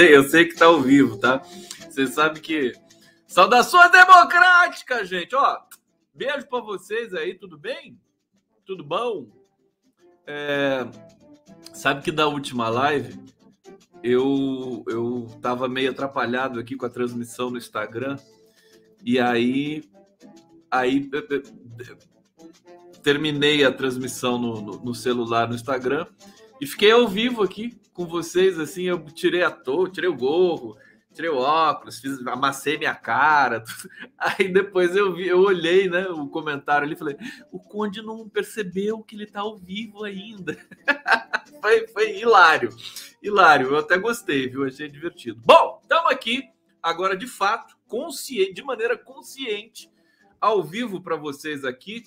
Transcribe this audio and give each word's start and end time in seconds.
Sei, 0.00 0.16
eu 0.16 0.24
sei 0.24 0.46
que 0.46 0.54
tá 0.54 0.64
ao 0.64 0.80
vivo, 0.80 1.18
tá? 1.18 1.42
Você 1.90 2.06
sabe 2.06 2.40
que. 2.40 2.72
Saudações 3.26 3.92
democráticas, 3.92 5.06
gente! 5.06 5.36
Ó, 5.36 5.58
beijo 6.14 6.46
para 6.48 6.64
vocês 6.64 7.12
aí, 7.12 7.34
tudo 7.34 7.58
bem? 7.58 8.00
Tudo 8.64 8.82
bom? 8.82 9.28
É... 10.26 10.86
Sabe 11.74 12.00
que 12.00 12.10
da 12.10 12.26
última 12.26 12.70
live 12.70 13.22
eu, 14.02 14.82
eu 14.88 15.28
tava 15.42 15.68
meio 15.68 15.90
atrapalhado 15.90 16.58
aqui 16.58 16.76
com 16.76 16.86
a 16.86 16.90
transmissão 16.90 17.50
no 17.50 17.58
Instagram 17.58 18.16
e 19.04 19.20
aí, 19.20 19.84
aí 20.70 21.10
terminei 23.02 23.64
a 23.66 23.70
transmissão 23.70 24.38
no, 24.38 24.62
no, 24.62 24.78
no 24.82 24.94
celular 24.94 25.46
no 25.46 25.54
Instagram 25.54 26.06
e 26.60 26.66
fiquei 26.66 26.90
ao 26.90 27.08
vivo 27.08 27.42
aqui 27.42 27.78
com 27.92 28.06
vocês, 28.06 28.58
assim, 28.58 28.84
eu 28.84 29.04
tirei 29.06 29.42
a 29.42 29.50
toa, 29.50 29.90
tirei 29.90 30.08
o 30.08 30.16
gorro, 30.16 30.76
tirei 31.12 31.30
o 31.30 31.38
óculos, 31.38 31.98
fiz, 31.98 32.24
amassei 32.26 32.78
minha 32.78 32.94
cara. 32.94 33.60
Tudo. 33.64 33.90
Aí 34.16 34.48
depois 34.48 34.94
eu 34.94 35.14
vi, 35.14 35.26
eu 35.28 35.40
olhei, 35.40 35.88
né, 35.88 36.08
o 36.08 36.28
comentário 36.28 36.86
ali, 36.86 36.96
falei, 36.96 37.16
o 37.50 37.58
Conde 37.58 38.02
não 38.02 38.28
percebeu 38.28 39.02
que 39.02 39.16
ele 39.16 39.26
tá 39.26 39.40
ao 39.40 39.56
vivo 39.56 40.04
ainda. 40.04 40.56
foi, 41.60 41.86
foi 41.88 42.18
hilário, 42.18 42.70
hilário. 43.22 43.68
Eu 43.68 43.78
até 43.78 43.98
gostei, 43.98 44.48
viu? 44.48 44.64
Achei 44.64 44.88
divertido. 44.88 45.40
Bom, 45.44 45.78
estamos 45.82 46.10
aqui 46.10 46.48
agora 46.82 47.16
de 47.16 47.26
fato, 47.26 47.76
consciente, 47.86 48.54
de 48.54 48.62
maneira 48.62 48.96
consciente, 48.96 49.90
ao 50.40 50.62
vivo 50.62 51.00
para 51.02 51.16
vocês 51.16 51.64
aqui. 51.64 52.04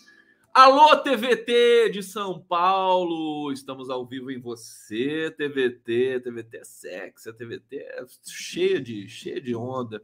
Alô, 0.55 0.95
TVT 0.97 1.89
de 1.89 2.03
São 2.03 2.39
Paulo! 2.39 3.51
Estamos 3.51 3.89
ao 3.89 4.05
vivo 4.05 4.29
em 4.29 4.39
você, 4.39 5.33
TVT. 5.35 6.19
TVT 6.19 6.57
é 6.57 6.63
sexy, 6.63 7.27
a 7.27 7.33
TVT 7.33 7.77
é 7.77 8.05
cheia 8.23 8.79
de, 8.79 9.09
cheia 9.09 9.41
de 9.41 9.55
onda. 9.55 9.99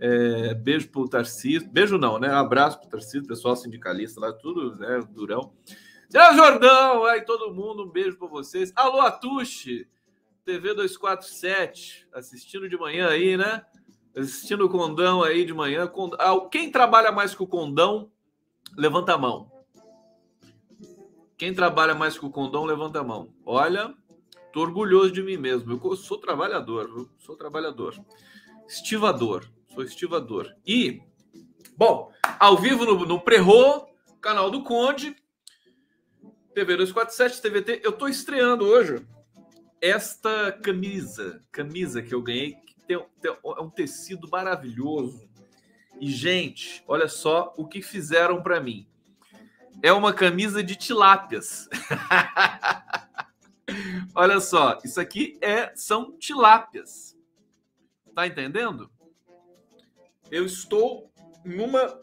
É, 0.00 0.54
beijo 0.54 0.88
pro 0.88 1.06
Tarcísio. 1.06 1.68
Beijo 1.70 1.98
não, 1.98 2.18
né? 2.18 2.30
Abraço 2.30 2.80
pro 2.80 2.88
Tarcísio, 2.88 3.26
pessoal 3.26 3.54
sindicalista 3.54 4.18
lá, 4.18 4.32
tudo, 4.32 4.76
né? 4.76 5.06
Durão. 5.10 5.52
Zé 6.10 6.34
Jordão, 6.36 7.04
aí 7.04 7.20
todo 7.20 7.52
mundo, 7.52 7.84
um 7.84 7.90
beijo 7.90 8.16
para 8.16 8.28
vocês. 8.28 8.72
Alô, 8.74 8.98
Atushi, 9.02 9.86
TV 10.42 10.72
247, 10.72 12.08
assistindo 12.14 12.66
de 12.66 12.78
manhã 12.78 13.08
aí, 13.08 13.36
né? 13.36 13.62
Assistindo 14.16 14.64
o 14.64 14.70
Condão 14.70 15.22
aí 15.22 15.44
de 15.44 15.52
manhã. 15.52 15.92
Ah, 16.18 16.48
quem 16.50 16.72
trabalha 16.72 17.12
mais 17.12 17.34
com 17.34 17.44
o 17.44 17.46
Condão, 17.46 18.10
levanta 18.74 19.12
a 19.12 19.18
mão. 19.18 19.51
Quem 21.42 21.52
trabalha 21.52 21.92
mais 21.92 22.16
com 22.16 22.28
o 22.28 22.30
condão, 22.30 22.64
levanta 22.64 23.00
a 23.00 23.02
mão. 23.02 23.34
Olha, 23.44 23.92
tô 24.52 24.60
orgulhoso 24.60 25.10
de 25.10 25.24
mim 25.24 25.36
mesmo. 25.36 25.72
Eu 25.72 25.96
sou 25.96 26.16
trabalhador, 26.16 26.88
eu 26.88 27.10
sou 27.18 27.34
trabalhador. 27.36 28.00
Estivador, 28.68 29.50
sou 29.74 29.82
estivador. 29.82 30.54
E, 30.64 31.02
bom, 31.76 32.12
ao 32.38 32.56
vivo 32.56 32.84
no, 32.84 33.04
no 33.04 33.20
Prerro, 33.20 33.88
canal 34.20 34.52
do 34.52 34.62
Conde, 34.62 35.16
TV 36.54 36.76
247, 36.76 37.42
TVT. 37.42 37.80
Eu 37.82 37.90
tô 37.90 38.06
estreando 38.06 38.64
hoje 38.64 39.04
esta 39.80 40.52
camisa, 40.62 41.44
camisa 41.50 42.02
que 42.02 42.14
eu 42.14 42.22
ganhei, 42.22 42.52
que 42.52 42.86
tem, 42.86 43.04
tem, 43.20 43.32
é 43.32 43.60
um 43.60 43.68
tecido 43.68 44.28
maravilhoso. 44.30 45.28
E, 46.00 46.08
gente, 46.08 46.84
olha 46.86 47.08
só 47.08 47.52
o 47.56 47.66
que 47.66 47.82
fizeram 47.82 48.40
para 48.44 48.60
mim 48.60 48.86
é 49.82 49.92
uma 49.92 50.12
camisa 50.12 50.62
de 50.62 50.76
tilápias. 50.76 51.68
Olha 54.14 54.40
só, 54.40 54.78
isso 54.84 55.00
aqui 55.00 55.36
é 55.40 55.72
são 55.74 56.16
tilápias. 56.16 57.18
Tá 58.14 58.26
entendendo? 58.26 58.88
Eu 60.30 60.46
estou 60.46 61.12
numa 61.44 62.00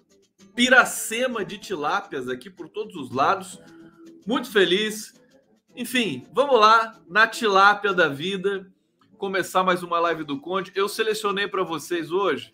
piracema 0.54 1.46
de 1.46 1.58
tilápias 1.58 2.28
aqui 2.28 2.50
por 2.50 2.68
todos 2.68 2.96
os 2.96 3.12
lados. 3.12 3.58
Muito 4.28 4.52
feliz. 4.52 5.14
Enfim, 5.74 6.28
vamos 6.34 6.60
lá 6.60 7.00
na 7.08 7.28
tilápia 7.28 7.94
da 7.94 8.10
vida. 8.10 8.70
Começar 9.18 9.64
mais 9.64 9.84
uma 9.84 10.00
live 10.00 10.26
do 10.26 10.40
Conde. 10.40 10.74
Eu 10.76 10.90
selecionei 10.90 11.48
para 11.48 11.64
vocês 11.64 12.12
hoje 12.12 12.54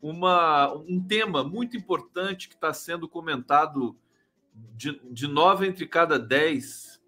uma, 0.00 0.72
um 0.72 1.02
tema 1.02 1.42
muito 1.42 1.76
importante 1.76 2.48
que 2.48 2.54
está 2.54 2.72
sendo 2.72 3.08
comentado 3.08 3.96
de, 4.54 5.00
de 5.10 5.26
nove 5.26 5.66
entre 5.66 5.86
cada 5.86 6.18
dez 6.18 7.00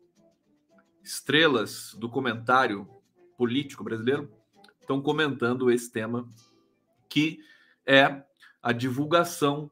estrelas 1.03 1.95
do 1.99 2.09
comentário 2.09 2.89
político 3.37 3.85
brasileiro 3.85 4.31
estão 4.81 5.01
comentando 5.01 5.71
esse 5.71 5.91
tema, 5.91 6.29
que 7.09 7.41
é 7.87 8.23
a 8.63 8.73
divulgação 8.73 9.71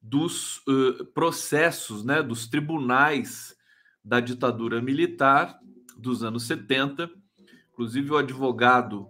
dos 0.00 0.58
uh, 0.66 1.04
processos, 1.12 2.04
né, 2.04 2.22
dos 2.22 2.46
tribunais 2.46 3.56
da 4.02 4.20
ditadura 4.20 4.80
militar 4.80 5.58
dos 5.96 6.22
anos 6.24 6.44
70. 6.44 7.10
Inclusive, 7.72 8.10
o 8.10 8.16
advogado, 8.16 9.08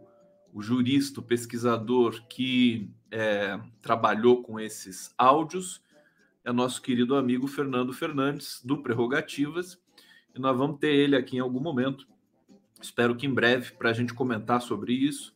o 0.53 0.63
jurista, 0.63 1.21
o 1.21 1.25
pesquisador 1.25 2.27
que 2.29 2.93
é, 3.11 3.61
trabalhou 3.81 4.43
com 4.43 4.59
esses 4.59 5.15
áudios 5.17 5.81
é 6.45 6.53
nosso 6.53 6.81
querido 6.81 7.17
amigo 7.17 7.47
Fernando 7.47 7.93
Fernandes, 7.93 8.61
do 8.65 8.83
Prerrogativas, 8.83 9.79
e 10.35 10.39
nós 10.39 10.57
vamos 10.57 10.79
ter 10.79 10.95
ele 10.95 11.17
aqui 11.17 11.37
em 11.37 11.41
algum 11.41 11.61
momento. 11.61 12.07
Espero 12.81 13.15
que 13.15 13.27
em 13.27 13.35
breve, 13.35 13.73
para 13.73 13.91
a 13.91 13.93
gente 13.93 14.15
comentar 14.15 14.63
sobre 14.63 14.93
isso. 14.93 15.35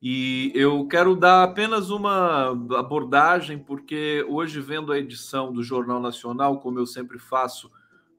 E 0.00 0.52
eu 0.54 0.86
quero 0.86 1.16
dar 1.16 1.42
apenas 1.42 1.90
uma 1.90 2.50
abordagem, 2.78 3.58
porque 3.58 4.24
hoje, 4.28 4.60
vendo 4.60 4.92
a 4.92 4.98
edição 4.98 5.52
do 5.52 5.62
Jornal 5.62 6.00
Nacional, 6.00 6.60
como 6.60 6.78
eu 6.78 6.86
sempre 6.86 7.18
faço, 7.18 7.70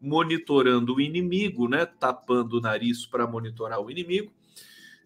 monitorando 0.02 0.96
o 0.96 1.02
inimigo, 1.02 1.70
né? 1.70 1.86
Tapando 1.86 2.58
o 2.58 2.62
nariz 2.62 3.06
para 3.06 3.26
monitorar 3.26 3.80
o 3.80 3.90
inimigo, 3.90 4.32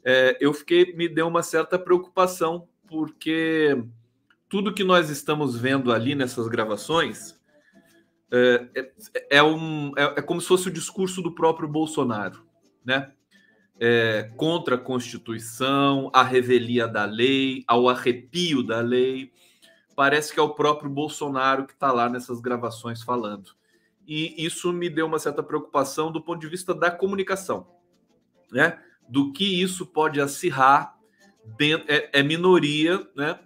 é, 0.04 0.38
eu 0.42 0.51
fiquei, 0.51 0.94
me 0.95 1.07
deu 1.07 1.27
uma 1.27 1.44
certa 1.44 1.77
preocupação, 1.77 2.68
porque 2.88 3.83
tudo 4.53 4.71
que 4.71 4.83
nós 4.83 5.09
estamos 5.09 5.57
vendo 5.57 5.91
ali 5.91 6.13
nessas 6.13 6.47
gravações 6.47 7.35
é, 8.31 8.69
é, 8.75 9.38
é 9.38 9.44
um, 9.44 9.91
é, 9.97 10.03
é, 10.03 10.21
como 10.21 10.39
se 10.39 10.47
fosse 10.47 10.67
o 10.67 10.71
discurso 10.71 11.23
do 11.23 11.33
próprio 11.33 11.67
Bolsonaro, 11.67 12.45
né? 12.85 13.11
É, 13.79 14.31
contra 14.38 14.75
a 14.75 14.77
Constituição, 14.77 16.11
a 16.13 16.21
revelia 16.21 16.88
da 16.88 17.03
lei, 17.03 17.63
ao 17.67 17.89
arrepio 17.89 18.61
da 18.61 18.79
lei. 18.79 19.31
Parece 19.95 20.31
que 20.31 20.39
é 20.39 20.44
o 20.44 20.53
próprio 20.53 20.88
Bolsonaro 20.88 21.65
que 21.65 21.73
está 21.73 21.91
lá 21.91 22.07
nessas 22.07 22.39
gravações 22.39 23.01
falando. 23.01 23.55
E 24.05 24.35
isso 24.38 24.71
me 24.71 24.88
deu 24.88 25.07
uma 25.07 25.17
certa 25.17 25.41
preocupação 25.41 26.11
do 26.11 26.21
ponto 26.21 26.39
de 26.39 26.47
vista 26.47 26.75
da 26.75 26.91
comunicação, 26.91 27.65
né? 28.51 28.79
Do 29.09 29.33
que 29.33 29.63
isso 29.63 29.83
pode 29.83 30.21
acirrar, 30.21 30.95
dentro, 31.57 31.91
é, 31.91 32.11
é 32.13 32.21
minoria, 32.21 33.03
né? 33.15 33.39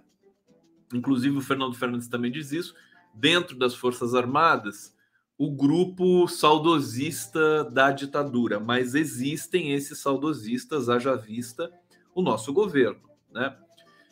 Inclusive 0.92 1.36
o 1.36 1.40
Fernando 1.40 1.74
Fernandes 1.74 2.08
também 2.08 2.30
diz 2.30 2.52
isso, 2.52 2.74
dentro 3.14 3.56
das 3.56 3.74
Forças 3.74 4.14
Armadas, 4.14 4.94
o 5.36 5.50
grupo 5.50 6.26
saudosista 6.26 7.64
da 7.64 7.92
ditadura, 7.92 8.58
mas 8.58 8.94
existem 8.94 9.72
esses 9.72 9.98
saudosistas, 10.00 10.88
haja 10.88 11.14
vista 11.14 11.72
o 12.12 12.20
nosso 12.20 12.52
governo. 12.52 13.08
Né? 13.30 13.56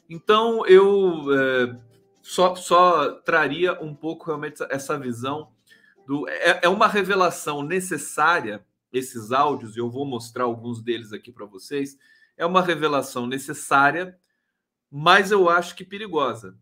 Então, 0.08 0.64
eu 0.66 1.24
é, 1.34 1.76
só, 2.22 2.54
só 2.54 3.10
traria 3.10 3.80
um 3.82 3.94
pouco 3.94 4.26
realmente 4.26 4.62
essa 4.70 4.98
visão 4.98 5.50
do. 6.06 6.28
É, 6.28 6.60
é 6.62 6.68
uma 6.68 6.86
revelação 6.86 7.62
necessária, 7.62 8.64
esses 8.92 9.32
áudios, 9.32 9.76
e 9.76 9.80
eu 9.80 9.90
vou 9.90 10.06
mostrar 10.06 10.44
alguns 10.44 10.80
deles 10.80 11.12
aqui 11.12 11.32
para 11.32 11.44
vocês. 11.44 11.98
É 12.36 12.46
uma 12.46 12.62
revelação 12.62 13.26
necessária, 13.26 14.16
mas 14.90 15.32
eu 15.32 15.48
acho 15.48 15.74
que 15.74 15.84
perigosa. 15.84 16.56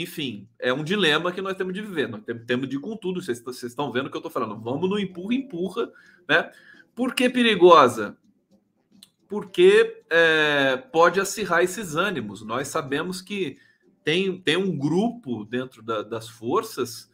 Enfim, 0.00 0.48
é 0.60 0.72
um 0.72 0.84
dilema 0.84 1.32
que 1.32 1.42
nós 1.42 1.56
temos 1.56 1.74
de 1.74 1.82
viver. 1.82 2.08
Nós 2.08 2.22
temos 2.46 2.68
de 2.68 2.76
ir 2.76 2.78
com 2.78 2.96
tudo. 2.96 3.20
Vocês, 3.20 3.42
vocês 3.42 3.72
estão 3.72 3.90
vendo 3.90 4.06
o 4.06 4.10
que 4.10 4.16
eu 4.16 4.20
estou 4.20 4.30
falando. 4.30 4.56
Vamos 4.56 4.88
no 4.88 4.96
empurra, 4.96 5.34
empurra. 5.34 5.90
Né? 6.28 6.52
Por 6.94 7.16
que 7.16 7.28
perigosa? 7.28 8.16
Porque 9.26 10.04
é, 10.08 10.76
pode 10.76 11.18
acirrar 11.18 11.64
esses 11.64 11.96
ânimos. 11.96 12.42
Nós 12.42 12.68
sabemos 12.68 13.20
que 13.20 13.58
tem, 14.04 14.40
tem 14.40 14.56
um 14.56 14.78
grupo 14.78 15.44
dentro 15.44 15.82
da, 15.82 16.02
das 16.02 16.28
forças 16.28 17.10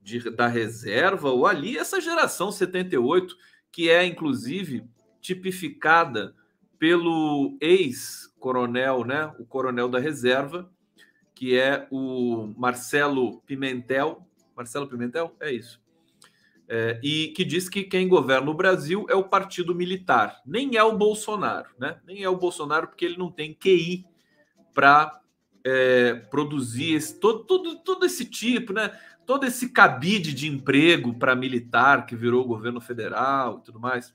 de, 0.00 0.30
da 0.30 0.46
reserva, 0.46 1.30
ou 1.30 1.44
ali, 1.44 1.76
essa 1.76 2.00
geração 2.00 2.52
78, 2.52 3.36
que 3.72 3.90
é 3.90 4.06
inclusive 4.06 4.84
tipificada 5.20 6.36
pelo 6.78 7.58
ex-coronel, 7.60 9.04
né? 9.04 9.26
o 9.40 9.44
coronel 9.44 9.88
da 9.88 9.98
reserva, 9.98 10.70
que 11.38 11.56
é 11.56 11.86
o 11.88 12.52
Marcelo 12.56 13.40
Pimentel. 13.42 14.26
Marcelo 14.56 14.88
Pimentel? 14.88 15.36
É 15.38 15.52
isso. 15.52 15.80
é, 16.68 16.98
e 17.00 17.28
que 17.28 17.44
diz 17.44 17.68
que 17.68 17.84
quem 17.84 18.08
governa 18.08 18.50
o 18.50 18.54
Brasil 18.54 19.06
é 19.08 19.14
o 19.14 19.22
partido 19.22 19.72
militar, 19.72 20.42
nem 20.44 20.76
é 20.76 20.82
o 20.82 20.98
Bolsonaro, 20.98 21.70
né? 21.78 22.00
Nem 22.04 22.24
é 22.24 22.28
o 22.28 22.36
Bolsonaro 22.36 22.88
porque 22.88 23.04
ele 23.04 23.16
não 23.16 23.30
tem 23.30 23.54
QI 23.54 24.04
para 24.74 25.20
é, 25.62 26.14
produzir 26.28 26.94
esse, 26.94 27.20
todo, 27.20 27.44
todo, 27.44 27.78
todo 27.84 28.04
esse 28.04 28.24
tipo, 28.24 28.72
né? 28.72 28.90
Todo 29.24 29.46
esse 29.46 29.70
cabide 29.70 30.34
de 30.34 30.48
emprego 30.48 31.14
para 31.14 31.36
militar 31.36 32.04
que 32.04 32.16
virou 32.16 32.44
governo 32.44 32.80
federal 32.80 33.60
e 33.60 33.64
tudo 33.64 33.78
mais. 33.78 34.12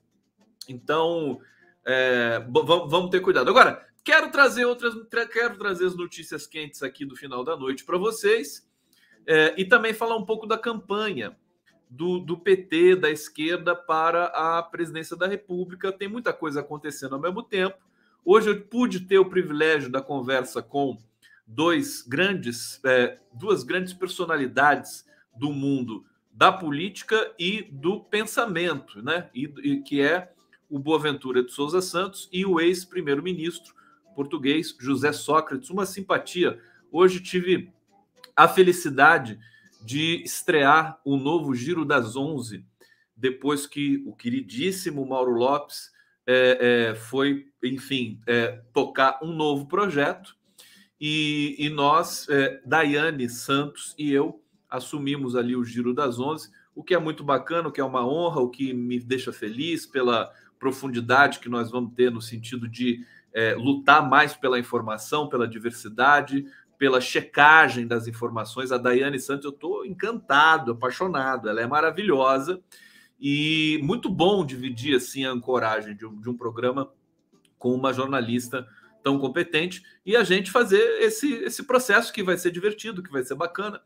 Então, 0.67 1.39
é, 1.85 2.45
vamos 2.49 3.09
ter 3.09 3.21
cuidado. 3.21 3.49
Agora, 3.49 3.81
quero 4.03 4.29
trazer 4.31 4.65
outras, 4.65 4.93
quero 5.31 5.57
trazer 5.57 5.85
as 5.85 5.95
notícias 5.95 6.45
quentes 6.45 6.83
aqui 6.83 7.05
do 7.05 7.15
final 7.15 7.43
da 7.43 7.55
noite 7.55 7.83
para 7.83 7.97
vocês 7.97 8.67
é, 9.25 9.53
e 9.57 9.65
também 9.65 9.93
falar 9.93 10.17
um 10.17 10.25
pouco 10.25 10.45
da 10.45 10.57
campanha 10.57 11.35
do, 11.89 12.19
do, 12.19 12.37
PT, 12.37 12.95
da 12.95 13.09
esquerda, 13.09 13.75
para 13.75 14.25
a 14.25 14.63
presidência 14.63 15.15
da 15.15 15.27
República. 15.27 15.91
Tem 15.91 16.07
muita 16.07 16.33
coisa 16.33 16.59
acontecendo 16.59 17.13
ao 17.13 17.21
mesmo 17.21 17.43
tempo. 17.43 17.77
Hoje 18.25 18.49
eu 18.49 18.61
pude 18.61 19.01
ter 19.01 19.19
o 19.19 19.29
privilégio 19.29 19.91
da 19.91 20.01
conversa 20.01 20.61
com 20.61 20.97
dois 21.45 22.01
grandes, 22.01 22.79
é, 22.83 23.19
duas 23.33 23.63
grandes 23.63 23.93
personalidades 23.93 25.05
do 25.35 25.51
mundo 25.51 26.05
da 26.31 26.51
política 26.51 27.31
e 27.37 27.61
do 27.61 27.99
pensamento, 27.99 29.03
né? 29.03 29.29
E, 29.35 29.43
e 29.63 29.81
que 29.83 30.01
é 30.01 30.33
o 30.69 30.79
Boaventura 30.79 31.43
de 31.43 31.51
Souza 31.51 31.81
Santos 31.81 32.27
e 32.31 32.43
o 32.43 32.59
ex-primeiro-ministro 32.59 33.75
português 34.13 34.75
José 34.79 35.11
Sócrates. 35.11 35.69
Uma 35.69 35.85
simpatia. 35.85 36.59
Hoje 36.91 37.19
tive 37.19 37.71
a 38.35 38.47
felicidade 38.47 39.39
de 39.83 40.21
estrear 40.23 40.99
o 41.03 41.17
novo 41.17 41.53
Giro 41.53 41.83
das 41.83 42.15
Onze, 42.15 42.65
depois 43.15 43.67
que 43.67 44.03
o 44.05 44.15
queridíssimo 44.15 45.05
Mauro 45.05 45.31
Lopes 45.31 45.91
é, 46.25 46.91
é, 46.91 46.95
foi, 46.95 47.47
enfim, 47.63 48.19
é, 48.25 48.61
tocar 48.73 49.19
um 49.21 49.33
novo 49.33 49.67
projeto. 49.67 50.35
E, 50.99 51.55
e 51.59 51.69
nós, 51.69 52.27
é, 52.29 52.61
Daiane 52.65 53.29
Santos 53.29 53.93
e 53.97 54.11
eu, 54.11 54.41
assumimos 54.69 55.35
ali 55.35 55.55
o 55.55 55.63
Giro 55.63 55.93
das 55.93 56.17
Onze, 56.19 56.49
o 56.73 56.83
que 56.83 56.93
é 56.93 56.99
muito 56.99 57.23
bacana, 57.23 57.67
o 57.67 57.71
que 57.71 57.81
é 57.81 57.83
uma 57.83 58.07
honra, 58.07 58.41
o 58.41 58.49
que 58.49 58.73
me 58.73 58.99
deixa 58.99 59.31
feliz 59.31 59.85
pela 59.85 60.31
profundidade 60.57 61.39
que 61.39 61.49
nós 61.49 61.69
vamos 61.69 61.93
ter 61.93 62.09
no 62.09 62.21
sentido 62.21 62.67
de 62.67 63.05
é, 63.33 63.55
lutar 63.55 64.07
mais 64.07 64.35
pela 64.35 64.59
informação, 64.59 65.27
pela 65.27 65.47
diversidade, 65.47 66.45
pela 66.77 67.01
checagem 67.01 67.87
das 67.87 68.07
informações. 68.07 68.71
A 68.71 68.77
Daiane 68.77 69.19
Santos, 69.19 69.45
eu 69.45 69.51
estou 69.51 69.85
encantado, 69.85 70.73
apaixonado, 70.73 71.49
ela 71.49 71.61
é 71.61 71.67
maravilhosa 71.67 72.61
e 73.19 73.79
muito 73.81 74.09
bom 74.09 74.45
dividir 74.45 74.95
assim 74.95 75.25
a 75.25 75.31
ancoragem 75.31 75.95
de 75.95 76.05
um, 76.05 76.19
de 76.19 76.29
um 76.29 76.35
programa 76.35 76.91
com 77.57 77.73
uma 77.73 77.93
jornalista 77.93 78.67
tão 79.01 79.17
competente 79.19 79.83
e 80.05 80.15
a 80.15 80.23
gente 80.23 80.51
fazer 80.51 80.81
esse, 81.01 81.33
esse 81.35 81.63
processo 81.63 82.11
que 82.11 82.23
vai 82.23 82.37
ser 82.37 82.51
divertido, 82.51 83.03
que 83.03 83.11
vai 83.11 83.23
ser 83.23 83.35
bacana. 83.35 83.81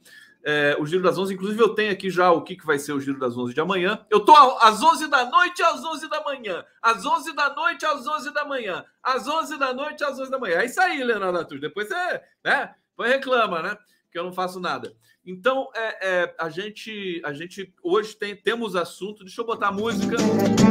É, 0.49 0.77
o 0.79 0.85
Giro 0.85 1.03
das 1.03 1.17
11, 1.17 1.33
inclusive 1.33 1.61
eu 1.61 1.75
tenho 1.75 1.91
aqui 1.91 2.09
já 2.09 2.31
o 2.31 2.41
que, 2.41 2.55
que 2.55 2.65
vai 2.65 2.79
ser 2.79 2.93
o 2.93 3.01
Giro 3.01 3.19
das 3.19 3.37
11 3.37 3.53
de 3.53 3.59
amanhã. 3.59 3.99
Eu 4.09 4.21
tô 4.21 4.33
às 4.33 4.81
11 4.81 5.09
da 5.09 5.25
noite 5.25 5.61
às 5.61 5.83
11 5.83 6.07
da 6.07 6.23
manhã, 6.23 6.63
às 6.81 7.05
11 7.05 7.35
da 7.35 7.53
noite 7.53 7.85
às 7.85 8.07
11 8.07 8.33
da 8.33 8.45
manhã, 8.45 8.85
às 9.03 9.27
11 9.27 9.57
da 9.57 9.73
noite 9.73 10.05
às 10.05 10.17
11 10.17 10.31
da 10.31 10.39
manhã. 10.39 10.59
É 10.59 10.65
isso 10.65 10.79
aí, 10.79 11.03
Leonardo 11.03 11.39
Arthur. 11.39 11.59
Depois 11.59 11.89
você, 11.89 12.21
né? 12.45 12.73
Depois 12.91 13.11
reclama, 13.11 13.61
né? 13.61 13.77
Que 14.09 14.17
eu 14.17 14.23
não 14.23 14.31
faço 14.31 14.57
nada. 14.61 14.95
Então, 15.25 15.67
é, 15.75 16.07
é, 16.09 16.35
a 16.39 16.49
gente, 16.49 17.21
a 17.25 17.33
gente 17.33 17.73
hoje 17.83 18.15
tem, 18.15 18.33
temos 18.33 18.73
assunto. 18.73 19.25
Deixa 19.25 19.41
eu 19.41 19.45
botar 19.45 19.73
música. 19.73 20.15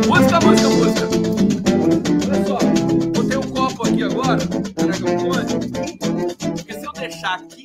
Música, 0.07 0.41
música, 0.41 0.71
música. 0.71 1.07
Olha 2.33 2.47
só, 2.47 2.59
botei 3.15 3.37
um 3.37 3.51
copo 3.53 3.87
aqui 3.87 4.03
agora. 4.03 4.41
Será 4.41 4.95
que 4.95 5.03
eu? 5.03 6.55
Porque 6.55 6.73
se 6.73 6.87
eu 6.87 6.93
deixar 6.93 7.35
aqui, 7.35 7.65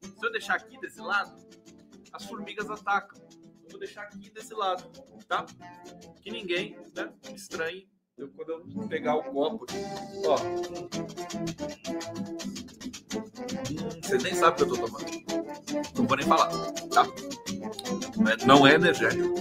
se 0.00 0.24
eu 0.24 0.30
deixar 0.30 0.54
aqui 0.54 0.80
desse 0.80 1.00
lado, 1.00 1.47
as 2.18 2.26
formigas 2.26 2.68
atacam. 2.68 3.20
Eu 3.64 3.70
vou 3.70 3.78
deixar 3.78 4.02
aqui 4.02 4.28
desse 4.30 4.52
lado, 4.52 4.90
tá? 5.28 5.46
Que 6.20 6.30
ninguém 6.32 6.76
né, 6.94 7.12
estranhe 7.34 7.88
eu, 8.16 8.28
quando 8.30 8.50
eu 8.50 8.88
pegar 8.88 9.14
o 9.14 9.22
copo. 9.22 9.66
Ó. 10.26 10.36
Hum, 10.40 10.88
você 14.02 14.18
nem 14.18 14.34
sabe 14.34 14.50
o 14.50 14.56
que 14.56 14.62
eu 14.62 14.68
tô 14.68 14.88
tomando. 14.88 15.06
Não 15.96 16.06
vou 16.06 16.16
nem 16.16 16.26
falar, 16.26 16.48
tá? 16.90 17.06
Não 18.44 18.66
é 18.66 18.74
energético. 18.74 19.34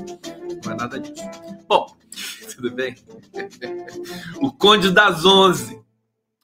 Não 0.63 0.71
é 0.71 0.75
nada 0.75 0.99
disso. 0.99 1.23
Bom, 1.67 1.97
tudo 2.55 2.71
bem? 2.71 2.95
o 4.39 4.51
Conde 4.51 4.91
das 4.91 5.25
Onze. 5.25 5.83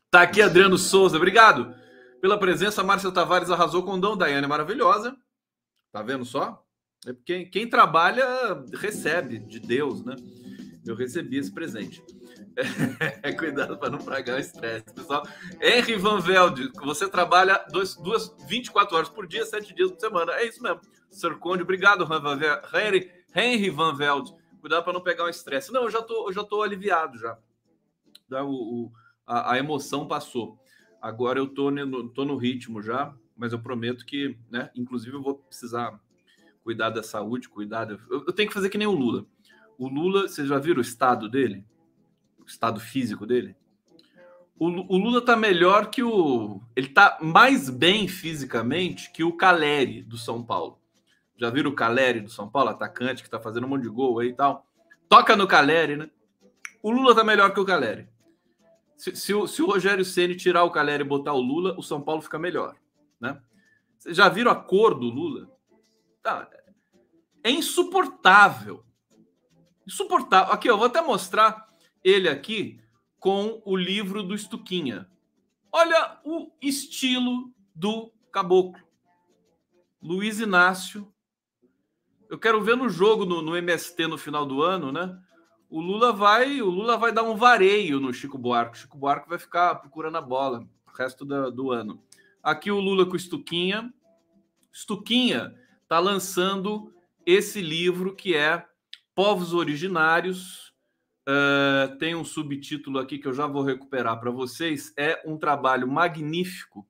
Tá 0.09 0.23
aqui 0.23 0.41
Adriano 0.41 0.79
Souza. 0.79 1.17
Obrigado 1.17 1.75
pela 2.19 2.39
presença. 2.39 2.83
Márcia 2.83 3.11
Tavares 3.11 3.51
arrasou 3.51 3.83
com 3.83 3.93
o 3.93 4.01
Dom. 4.01 4.17
Daiane 4.17 4.47
maravilhosa. 4.47 5.15
Tá 5.93 6.01
vendo 6.01 6.25
só? 6.25 6.65
É 7.05 7.13
quem, 7.23 7.47
quem 7.47 7.69
trabalha 7.69 8.25
recebe 8.73 9.37
de 9.37 9.59
Deus, 9.59 10.03
né? 10.03 10.15
Eu 10.83 10.95
recebi 10.95 11.37
esse 11.37 11.51
presente. 11.51 12.03
É, 13.23 13.31
cuidado 13.31 13.79
para 13.79 13.89
não 13.89 13.97
pagar 13.97 14.35
o 14.35 14.39
estresse, 14.39 14.85
pessoal. 14.93 15.23
Henry 15.59 15.95
Van 15.95 16.19
Velde, 16.19 16.71
você 16.83 17.09
trabalha 17.09 17.65
dois, 17.71 17.95
duas, 17.95 18.35
24 18.47 18.95
horas 18.95 19.09
por 19.09 19.25
dia, 19.25 19.43
sete 19.43 19.73
dias 19.73 19.89
por 19.89 19.99
semana. 19.99 20.33
É 20.33 20.45
isso 20.45 20.61
mesmo. 20.61 20.79
Sr. 21.09 21.39
Conde, 21.39 21.63
obrigado, 21.63 22.07
Henry, 22.75 23.11
Henry 23.35 23.71
Van 23.71 23.95
Velde. 23.95 24.35
Cuidado 24.61 24.83
para 24.83 24.93
não 24.93 25.01
pegar 25.01 25.23
o 25.23 25.29
estresse. 25.29 25.73
Não, 25.73 25.83
eu 25.83 25.89
já 25.89 26.01
tô, 26.03 26.27
eu 26.27 26.33
já 26.33 26.43
tô 26.43 26.61
aliviado 26.61 27.17
já. 27.17 27.39
O, 28.43 28.83
o 28.85 28.91
a, 29.25 29.53
a, 29.53 29.57
emoção 29.57 30.07
passou. 30.07 30.59
Agora 31.01 31.39
eu 31.39 31.47
tô 31.47 31.71
no, 31.71 32.09
tô 32.09 32.23
no 32.23 32.37
ritmo 32.37 32.83
já, 32.83 33.15
mas 33.35 33.53
eu 33.53 33.59
prometo 33.59 34.05
que, 34.05 34.37
né? 34.49 34.69
Inclusive, 34.75 35.15
eu 35.15 35.21
vou 35.21 35.35
precisar 35.35 35.99
cuidar 36.63 36.89
da 36.89 37.03
saúde, 37.03 37.49
cuidar. 37.49 37.89
Eu, 37.89 37.99
eu 38.09 38.33
tenho 38.33 38.47
que 38.47 38.53
fazer 38.53 38.69
que 38.69 38.77
nem 38.77 38.87
o 38.87 38.91
Lula. 38.91 39.25
O 39.77 39.87
Lula, 39.87 40.27
vocês 40.27 40.47
já 40.47 40.57
viram 40.57 40.79
o 40.79 40.81
estado 40.81 41.29
dele? 41.29 41.65
O 42.39 42.45
estado 42.45 42.79
físico 42.79 43.25
dele? 43.25 43.55
O, 44.57 44.67
o 44.67 44.97
Lula 44.97 45.21
tá 45.21 45.35
melhor 45.35 45.89
que 45.89 46.03
o. 46.03 46.61
Ele 46.75 46.87
tá 46.87 47.17
mais 47.21 47.69
bem 47.69 48.07
fisicamente 48.07 49.11
que 49.11 49.23
o 49.23 49.35
Caleri 49.35 50.03
do 50.03 50.17
São 50.17 50.43
Paulo. 50.43 50.79
Já 51.35 51.49
viram 51.49 51.71
o 51.71 51.75
Caleri 51.75 52.21
do 52.21 52.29
São 52.29 52.47
Paulo, 52.47 52.69
atacante 52.69 53.23
que 53.23 53.29
tá 53.29 53.39
fazendo 53.39 53.65
um 53.65 53.69
monte 53.69 53.83
de 53.83 53.89
gol 53.89 54.19
aí 54.19 54.29
e 54.29 54.33
tal? 54.33 54.65
Toca 55.09 55.35
no 55.35 55.47
Caleri, 55.47 55.97
né? 55.97 56.09
O 56.81 56.91
Lula 56.91 57.15
tá 57.15 57.23
melhor 57.23 57.53
que 57.53 57.59
o 57.59 57.65
Caleri. 57.65 58.07
Se, 58.95 59.15
se, 59.15 59.33
se 59.47 59.61
o 59.61 59.65
Rogério 59.65 60.05
Ceni 60.05 60.35
tirar 60.35 60.63
o 60.63 60.71
Caleri 60.71 61.03
e 61.03 61.07
botar 61.07 61.33
o 61.33 61.41
Lula, 61.41 61.75
o 61.77 61.81
São 61.81 61.99
Paulo 61.99 62.21
fica 62.21 62.37
melhor, 62.37 62.75
né? 63.23 63.41
Vocês 63.97 64.17
já 64.17 64.27
viram 64.27 64.51
a 64.51 64.55
cor 64.55 64.93
do 64.93 65.05
Lula? 65.05 65.49
Tá, 66.21 66.49
é 67.41 67.49
insuportável. 67.49 68.83
Insuportável. 69.87 70.53
Aqui, 70.53 70.69
eu 70.69 70.77
vou 70.77 70.87
até 70.87 71.01
mostrar 71.01 71.67
ele 72.03 72.27
aqui 72.27 72.81
com 73.17 73.61
o 73.65 73.77
livro 73.77 74.21
do 74.21 74.35
Estuquinha. 74.35 75.09
Olha 75.71 76.19
o 76.25 76.51
estilo 76.61 77.51
do 77.73 78.11
caboclo. 78.29 78.83
Luiz 80.01 80.41
Inácio. 80.41 81.11
Eu 82.29 82.37
quero 82.37 82.61
ver 82.61 82.75
no 82.75 82.89
jogo 82.89 83.25
no, 83.25 83.41
no, 83.41 83.55
MST 83.55 84.05
no 84.07 84.17
final 84.17 84.45
do 84.45 84.61
ano, 84.61 84.91
né? 84.91 85.17
O 85.69 85.79
Lula 85.79 86.11
vai, 86.11 86.61
o 86.61 86.69
Lula 86.69 86.97
vai 86.97 87.11
dar 87.13 87.23
um 87.23 87.35
vareio 87.35 87.99
no 87.99 88.13
Chico 88.13 88.37
Buarque. 88.37 88.77
O 88.77 88.81
Chico 88.81 88.97
Buarque 88.97 89.29
vai 89.29 89.39
ficar 89.39 89.75
procurando 89.75 90.17
a 90.17 90.21
bola 90.21 90.67
o 90.85 90.91
resto 90.91 91.25
da, 91.25 91.49
do 91.49 91.71
ano. 91.71 92.03
Aqui 92.43 92.69
o 92.69 92.79
Lula 92.81 93.05
com 93.05 93.13
o 93.13 93.15
Estuquinha. 93.15 93.93
Estuquinha 94.73 95.55
está 95.81 95.97
lançando 95.97 96.93
esse 97.25 97.61
livro 97.61 98.13
que 98.13 98.35
é 98.35 98.65
Povos 99.15 99.53
Originários. 99.53 100.73
Uh, 101.25 101.97
tem 101.99 102.15
um 102.15 102.25
subtítulo 102.25 102.99
aqui 102.99 103.17
que 103.17 103.29
eu 103.29 103.33
já 103.33 103.47
vou 103.47 103.63
recuperar 103.63 104.19
para 104.19 104.29
vocês. 104.29 104.93
É 104.97 105.23
um 105.25 105.37
trabalho 105.37 105.87
magnífico 105.87 106.85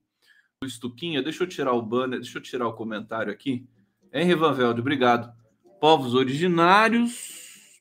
do 0.60 0.68
Estuquinha. 0.68 1.22
Deixa 1.22 1.44
eu 1.44 1.48
tirar 1.48 1.74
o 1.74 1.84
banner, 1.84 2.20
deixa 2.20 2.40
eu 2.40 2.42
tirar 2.42 2.68
o 2.68 2.74
comentário 2.74 3.32
aqui. 3.32 3.68
Henri 4.12 4.34
Van 4.34 4.56
obrigado. 4.72 5.32
Povos 5.80 6.16
Originários. 6.16 7.80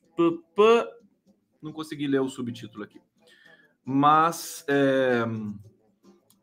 Não 1.59 1.73
consegui 1.73 2.05
ler 2.05 2.21
o 2.21 2.29
subtítulo 2.29 2.83
aqui. 2.83 3.01
Mas 3.83 4.63
é, 4.67 5.25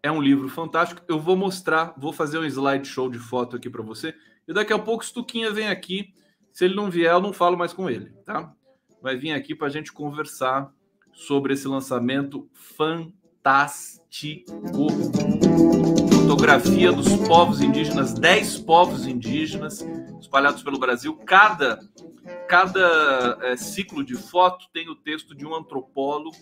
é 0.02 0.10
um 0.10 0.20
livro 0.20 0.48
fantástico. 0.48 1.02
Eu 1.08 1.18
vou 1.18 1.36
mostrar, 1.36 1.94
vou 1.96 2.12
fazer 2.12 2.38
um 2.38 2.44
slideshow 2.44 3.10
de 3.10 3.18
foto 3.18 3.56
aqui 3.56 3.68
para 3.68 3.82
você. 3.82 4.14
E 4.46 4.52
daqui 4.52 4.72
a 4.72 4.78
pouco 4.78 5.02
o 5.02 5.06
Estuquinha 5.06 5.50
vem 5.50 5.68
aqui 5.68 6.12
se 6.52 6.64
ele 6.64 6.74
não 6.74 6.90
vier, 6.90 7.12
eu 7.12 7.20
não 7.20 7.32
falo 7.32 7.56
mais 7.56 7.72
com 7.72 7.88
ele, 7.88 8.10
tá? 8.24 8.52
Vai 9.00 9.16
vir 9.16 9.32
aqui 9.32 9.54
para 9.54 9.68
a 9.68 9.70
gente 9.70 9.92
conversar 9.92 10.72
sobre 11.12 11.54
esse 11.54 11.66
lançamento 11.68 12.48
fantástico. 12.52 14.42
Fotografia 16.12 16.92
dos 16.92 17.08
povos 17.26 17.60
indígenas, 17.60 18.12
10 18.12 18.58
povos 18.58 19.06
indígenas 19.06 19.80
espalhados 20.20 20.62
pelo 20.62 20.78
Brasil. 20.78 21.16
Cada, 21.24 21.80
cada 22.48 23.38
é, 23.42 23.56
ciclo 23.56 24.04
de 24.04 24.16
foto 24.16 24.66
tem 24.72 24.88
o 24.88 24.94
texto 24.94 25.34
de 25.34 25.46
um 25.46 25.54
antropólogo 25.54 26.36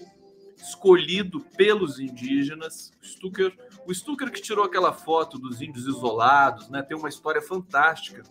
escolhido 0.60 1.40
pelos 1.56 1.98
indígenas. 1.98 2.92
Stucker, 3.02 3.56
o 3.86 3.94
Stucker 3.94 4.30
que 4.30 4.40
tirou 4.40 4.64
aquela 4.64 4.92
foto 4.92 5.38
dos 5.38 5.62
índios 5.62 5.86
isolados, 5.86 6.68
né? 6.68 6.82
Tem 6.82 6.96
uma 6.96 7.08
história 7.08 7.40
fantástica 7.40 8.22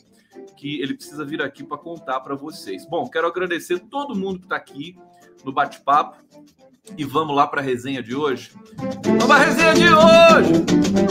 que 0.55 0.79
ele 0.81 0.93
precisa 0.93 1.25
vir 1.25 1.41
aqui 1.41 1.63
para 1.63 1.77
contar 1.77 2.19
para 2.19 2.35
vocês. 2.35 2.85
Bom, 2.85 3.09
quero 3.09 3.27
agradecer 3.27 3.79
todo 3.79 4.15
mundo 4.15 4.39
que 4.39 4.45
está 4.45 4.55
aqui 4.55 4.95
no 5.43 5.51
bate-papo 5.51 6.17
e 6.97 7.03
vamos 7.03 7.35
lá 7.35 7.47
para 7.47 7.61
a 7.61 7.63
resenha 7.63 8.01
de 8.01 8.15
hoje. 8.15 8.51
Vamos 9.03 9.25
para 9.25 9.35
a 9.35 9.45
resenha 9.45 9.73
de 9.73 9.89
hoje! 9.89 10.51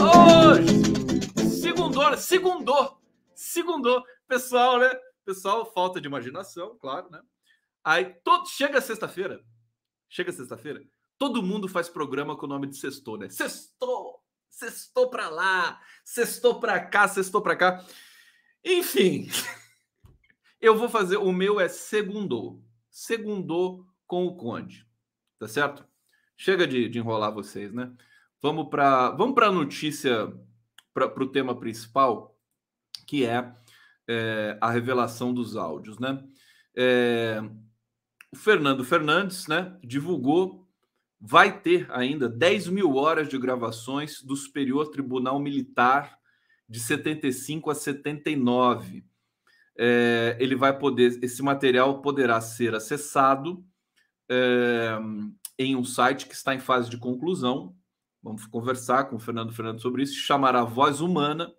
Hoje! 0.01 1.49
Segundou, 1.49 2.17
segundou, 2.17 3.01
segundou. 3.35 4.03
Pessoal, 4.27 4.79
né? 4.79 4.89
Pessoal, 5.25 5.65
falta 5.73 5.99
de 5.99 6.07
imaginação, 6.07 6.77
claro, 6.79 7.09
né? 7.11 7.21
Aí 7.83 8.15
todo 8.23 8.47
chega 8.47 8.81
sexta-feira, 8.81 9.41
chega 10.09 10.31
sexta-feira, 10.31 10.81
todo 11.17 11.43
mundo 11.43 11.67
faz 11.67 11.89
programa 11.89 12.35
com 12.35 12.45
o 12.45 12.49
nome 12.49 12.67
de 12.67 12.77
sextou, 12.77 13.17
né? 13.17 13.29
Sextou, 13.29 14.21
sextou 14.49 15.09
para 15.09 15.29
lá, 15.29 15.81
sextou 16.03 16.59
para 16.59 16.79
cá, 16.79 17.07
sextou 17.07 17.41
para 17.41 17.55
cá. 17.55 17.85
Enfim, 18.63 19.29
eu 20.61 20.75
vou 20.75 20.89
fazer 20.89 21.17
o 21.17 21.31
meu 21.31 21.59
é 21.59 21.67
segundou, 21.67 22.63
segundou 22.89 23.85
com 24.05 24.25
o 24.25 24.35
Conde, 24.35 24.85
tá 25.39 25.47
certo? 25.47 25.85
Chega 26.35 26.67
de, 26.67 26.87
de 26.87 26.99
enrolar 26.99 27.33
vocês, 27.33 27.73
né? 27.73 27.91
Vamos 28.41 28.69
para 28.69 29.11
vamos 29.11 29.41
a 29.41 29.51
notícia, 29.51 30.31
para 30.93 31.23
o 31.23 31.31
tema 31.31 31.59
principal, 31.59 32.37
que 33.07 33.25
é, 33.25 33.51
é, 34.07 34.57
a 34.61 34.69
revelação 34.69 35.33
dos 35.33 35.55
áudios, 35.55 35.97
né? 35.97 36.23
É, 36.75 37.41
o 38.31 38.35
Fernando 38.35 38.83
Fernandes, 38.83 39.47
né, 39.47 39.75
divulgou, 39.83 40.66
vai 41.19 41.59
ter 41.59 41.87
ainda 41.89 42.29
10 42.29 42.67
mil 42.67 42.95
horas 42.95 43.27
de 43.27 43.37
gravações 43.37 44.21
do 44.21 44.35
Superior 44.35 44.89
Tribunal 44.89 45.39
Militar 45.39 46.17
de 46.69 46.79
75 46.79 47.71
a 47.71 47.75
79. 47.75 49.03
É, 49.79 50.35
ele 50.39 50.55
vai 50.55 50.77
poder, 50.77 51.19
esse 51.23 51.41
material 51.41 52.01
poderá 52.01 52.41
ser 52.41 52.75
acessado 52.75 53.63
é, 54.29 54.97
em 55.57 55.75
um 55.75 55.83
site 55.83 56.27
que 56.27 56.33
está 56.33 56.53
em 56.53 56.59
fase 56.59 56.89
de 56.89 56.97
conclusão. 56.97 57.75
Vamos 58.21 58.45
conversar 58.45 59.05
com 59.05 59.15
o 59.15 59.19
Fernando 59.19 59.53
Fernando 59.53 59.81
sobre 59.81 60.03
isso. 60.03 60.15
Chamará 60.15 60.63
Voz 60.63 60.99
Humana. 60.99 61.51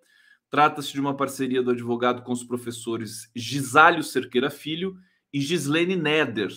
Trata-se 0.49 0.93
de 0.93 0.99
uma 0.99 1.15
parceria 1.15 1.61
do 1.61 1.71
advogado 1.71 2.23
com 2.23 2.31
os 2.31 2.43
professores 2.43 3.29
Gisálio 3.35 4.03
Cerqueira 4.03 4.49
Filho 4.49 4.97
e 5.31 5.39
Gislene 5.39 5.95
Neder, 5.95 6.49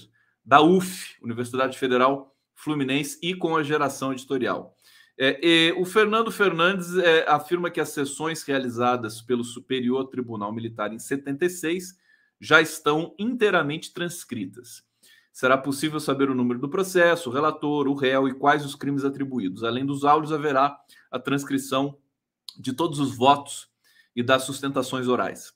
da 0.45 0.63
UF, 0.63 1.17
Universidade 1.23 1.79
Federal 1.79 2.32
Fluminense, 2.63 3.19
e 3.23 3.35
com 3.35 3.57
a 3.57 3.63
Geração 3.63 4.13
Editorial. 4.13 4.77
É, 5.19 5.73
o 5.77 5.85
Fernando 5.85 6.31
Fernandes 6.31 6.97
é, 6.97 7.29
afirma 7.29 7.71
que 7.71 7.81
as 7.81 7.91
sessões 7.91 8.43
realizadas 8.43 9.21
pelo 9.21 9.45
Superior 9.45 10.09
Tribunal 10.09 10.53
Militar 10.53 10.93
em 10.93 10.99
76 10.99 11.97
já 12.41 12.61
estão 12.61 13.15
inteiramente 13.19 13.93
transcritas. 13.93 14.83
Será 15.33 15.57
possível 15.57 15.99
saber 15.99 16.29
o 16.29 16.35
número 16.35 16.61
do 16.61 16.69
processo, 16.69 17.31
o 17.31 17.33
relator, 17.33 17.89
o 17.89 17.95
réu 17.95 18.29
e 18.29 18.35
quais 18.35 18.65
os 18.65 18.75
crimes 18.75 19.05
atribuídos. 19.05 19.65
Além 19.65 19.87
dos 19.87 20.05
áudios, 20.05 20.33
haverá 20.33 20.79
a 21.11 21.19
transcrição 21.19 21.99
de 22.59 22.73
todos 22.73 22.99
os 22.99 23.17
votos 23.17 23.69
e 24.15 24.23
das 24.23 24.43
sustentações 24.43 25.09
orais. 25.09 25.53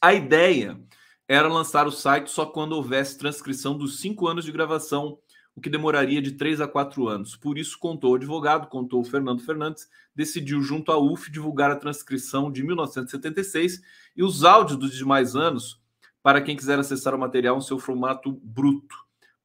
A 0.00 0.14
ideia 0.14 0.80
era 1.26 1.48
lançar 1.48 1.86
o 1.86 1.92
site 1.92 2.30
só 2.30 2.46
quando 2.46 2.72
houvesse 2.72 3.18
transcrição 3.18 3.76
dos 3.76 4.00
cinco 4.00 4.26
anos 4.26 4.44
de 4.44 4.52
gravação 4.52 5.18
o 5.58 5.60
que 5.60 5.68
demoraria 5.68 6.22
de 6.22 6.32
três 6.32 6.60
a 6.60 6.68
quatro 6.68 7.08
anos. 7.08 7.34
Por 7.34 7.58
isso, 7.58 7.76
contou 7.80 8.12
o 8.12 8.14
advogado, 8.14 8.68
contou 8.68 9.00
o 9.00 9.04
Fernando 9.04 9.42
Fernandes, 9.42 9.88
decidiu, 10.14 10.62
junto 10.62 10.92
à 10.92 10.98
UF, 10.98 11.32
divulgar 11.32 11.68
a 11.68 11.76
transcrição 11.76 12.50
de 12.50 12.62
1976 12.62 13.82
e 14.16 14.22
os 14.22 14.44
áudios 14.44 14.78
dos 14.78 14.96
demais 14.96 15.34
anos 15.34 15.82
para 16.22 16.40
quem 16.40 16.56
quiser 16.56 16.78
acessar 16.78 17.12
o 17.12 17.18
material 17.18 17.58
em 17.58 17.60
seu 17.60 17.76
formato 17.76 18.30
bruto. 18.40 18.94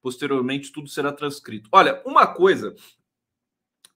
Posteriormente, 0.00 0.70
tudo 0.70 0.88
será 0.88 1.10
transcrito. 1.10 1.68
Olha, 1.72 2.00
uma 2.06 2.28
coisa 2.28 2.76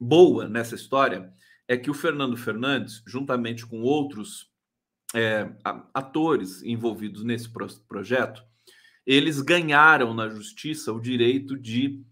boa 0.01 0.49
nessa 0.49 0.75
história 0.75 1.33
é 1.69 1.77
que 1.77 1.89
o 1.91 1.95
Fernando 1.95 2.37
Fernandes, 2.37 3.01
juntamente 3.07 3.65
com 3.65 3.81
outros 3.83 4.51
é, 5.15 5.49
atores 5.95 6.65
envolvidos 6.65 7.23
nesse 7.23 7.49
projeto, 7.87 8.43
eles 9.09 9.41
ganharam 9.41 10.13
na 10.13 10.29
justiça 10.29 10.93
o 10.93 11.01
direito 11.01 11.57
de 11.57 12.05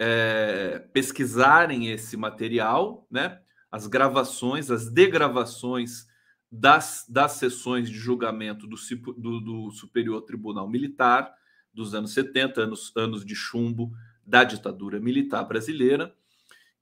é, 0.00 0.80
pesquisarem 0.92 1.92
esse 1.92 2.16
material, 2.16 3.06
né? 3.08 3.40
As 3.70 3.86
gravações, 3.86 4.68
as 4.68 4.90
degravações 4.90 6.08
das, 6.50 7.06
das 7.08 7.32
sessões 7.34 7.88
de 7.88 7.96
julgamento 7.96 8.66
do, 8.66 8.74
do, 9.16 9.40
do 9.40 9.70
Superior 9.70 10.22
Tribunal 10.22 10.68
Militar 10.68 11.32
dos 11.72 11.94
anos 11.94 12.12
70, 12.14 12.62
anos, 12.62 12.92
anos 12.96 13.24
de 13.24 13.36
chumbo 13.36 13.92
da 14.26 14.42
ditadura 14.42 14.98
militar 14.98 15.44
brasileira, 15.44 16.12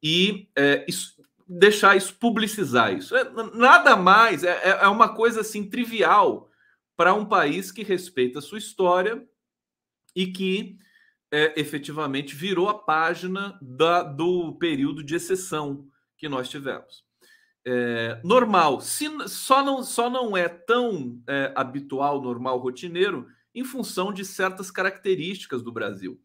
e 0.03 0.49
é, 0.57 0.87
isso, 0.89 1.21
deixar 1.47 1.95
isso, 1.95 2.15
publicizar 2.15 2.95
isso. 2.95 3.15
É, 3.15 3.31
nada 3.55 3.97
mais, 3.97 4.45
é, 4.45 4.49
é, 4.49 4.71
é 4.85 4.89
uma 4.89 5.11
coisa 5.11 5.43
assim 5.43 5.69
trivial 5.69 6.51
para 6.97 7.13
um 7.13 7.27
país 7.27 7.71
que 7.71 7.83
respeita 7.83 8.39
a 8.39 8.43
sua 8.43 8.57
história 8.57 9.29
e 10.15 10.27
que 10.27 10.79
é, 11.31 11.59
efetivamente 11.61 12.35
virou 12.35 12.69
a 12.69 12.79
página 12.79 13.59
da, 13.61 14.03
do 14.03 14.55
período 14.55 15.03
de 15.03 15.15
exceção 15.15 15.87
que 16.17 16.29
nós 16.29 16.49
tivemos. 16.49 17.05
É, 17.67 18.21
normal, 18.25 18.81
se, 18.81 19.07
só, 19.29 19.63
não, 19.63 19.83
só 19.83 20.09
não 20.09 20.37
é 20.37 20.49
tão 20.49 21.23
é, 21.29 21.53
habitual, 21.55 22.23
normal, 22.23 22.59
rotineiro, 22.59 23.29
em 23.55 23.65
função 23.65 24.13
de 24.13 24.25
certas 24.25 24.71
características 24.71 25.63
do 25.63 25.73
Brasil, 25.73 26.21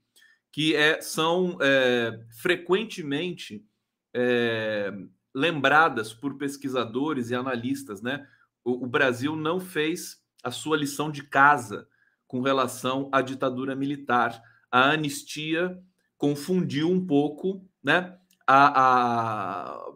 que 0.51 0.75
é, 0.75 1.01
são 1.01 1.57
é, 1.61 2.23
frequentemente 2.41 3.65
é, 4.13 4.93
lembradas 5.35 6.13
por 6.13 6.37
pesquisadores 6.37 7.29
e 7.29 7.35
analistas. 7.35 8.01
Né? 8.01 8.25
O, 8.63 8.85
o 8.85 8.87
Brasil 8.87 9.35
não 9.35 9.59
fez 9.59 10.21
a 10.43 10.51
sua 10.51 10.77
lição 10.77 11.11
de 11.11 11.23
casa 11.23 11.87
com 12.33 12.41
relação 12.41 13.09
à 13.11 13.21
ditadura 13.21 13.75
militar. 13.75 14.41
A 14.71 14.89
anistia 14.89 15.77
confundiu 16.17 16.89
um 16.89 17.05
pouco 17.05 17.63
né, 17.83 18.17
a, 18.47 18.81
a, 18.81 19.93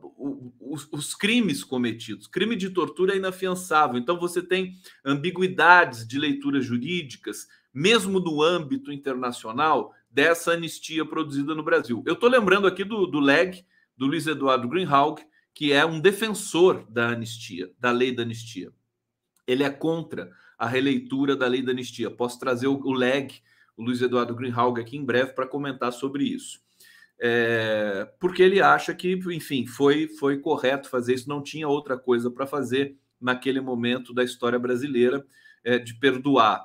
os, 0.60 0.88
os, 0.92 1.16
crimes 1.16 1.64
cometidos. 1.64 2.28
Crime 2.28 2.56
de 2.56 2.70
tortura 2.70 3.16
é 3.16 3.18
inafiançável. 3.18 3.98
Então, 3.98 4.20
você 4.20 4.40
tem 4.40 4.76
ambiguidades 5.04 6.08
de 6.08 6.20
leituras 6.20 6.64
jurídicas, 6.64 7.48
mesmo 7.74 8.20
no 8.20 8.44
âmbito 8.44 8.92
internacional, 8.92 9.92
dessa 10.08 10.52
anistia 10.52 11.04
produzida 11.04 11.56
no 11.56 11.64
Brasil. 11.64 12.04
Eu 12.06 12.14
estou 12.14 12.30
lembrando 12.30 12.68
aqui 12.68 12.84
do, 12.84 13.08
do 13.08 13.20
LEG, 13.20 13.66
do 13.98 14.06
Luiz 14.06 14.28
Eduardo 14.28 14.70
Greenhalgh, 14.70 15.24
que 15.56 15.74
é 15.74 15.84
um 15.84 16.00
defensor 16.00 16.86
da 16.88 17.10
anistia, 17.10 17.72
da 17.80 17.90
lei 17.90 18.12
da 18.12 18.22
anistia. 18.22 18.72
Ele 19.48 19.64
é 19.64 19.72
contra 19.72 20.30
a 20.58 20.68
releitura 20.68 21.36
da 21.36 21.48
lei 21.48 21.62
da 21.62 21.72
anistia. 21.72 22.10
Posso 22.10 22.40
trazer 22.40 22.68
o, 22.68 22.92
LEG, 22.92 23.42
o 23.76 23.84
Luiz 23.84 24.02
Eduardo 24.02 24.36
Greenhalgh, 24.36 24.80
aqui 24.80 24.98
em 24.98 25.06
breve 25.06 25.34
para 25.34 25.48
comentar 25.48 25.94
sobre 25.94 26.24
isso. 26.24 26.60
É, 27.20 28.12
porque 28.20 28.42
ele 28.42 28.62
acha 28.62 28.94
que, 28.94 29.14
enfim, 29.32 29.66
foi, 29.66 30.08
foi 30.08 30.40
correto 30.40 30.90
fazer 30.90 31.16
isso, 31.16 31.30
não 31.30 31.42
tinha 31.42 31.68
outra 31.68 31.98
coisa 31.98 32.30
para 32.30 32.46
fazer 32.46 32.98
naquele 33.20 33.60
momento 33.60 34.14
da 34.14 34.24
história 34.24 34.60
brasileira 34.60 35.26
é, 35.64 35.80
de 35.80 35.96
perdoar 35.96 36.64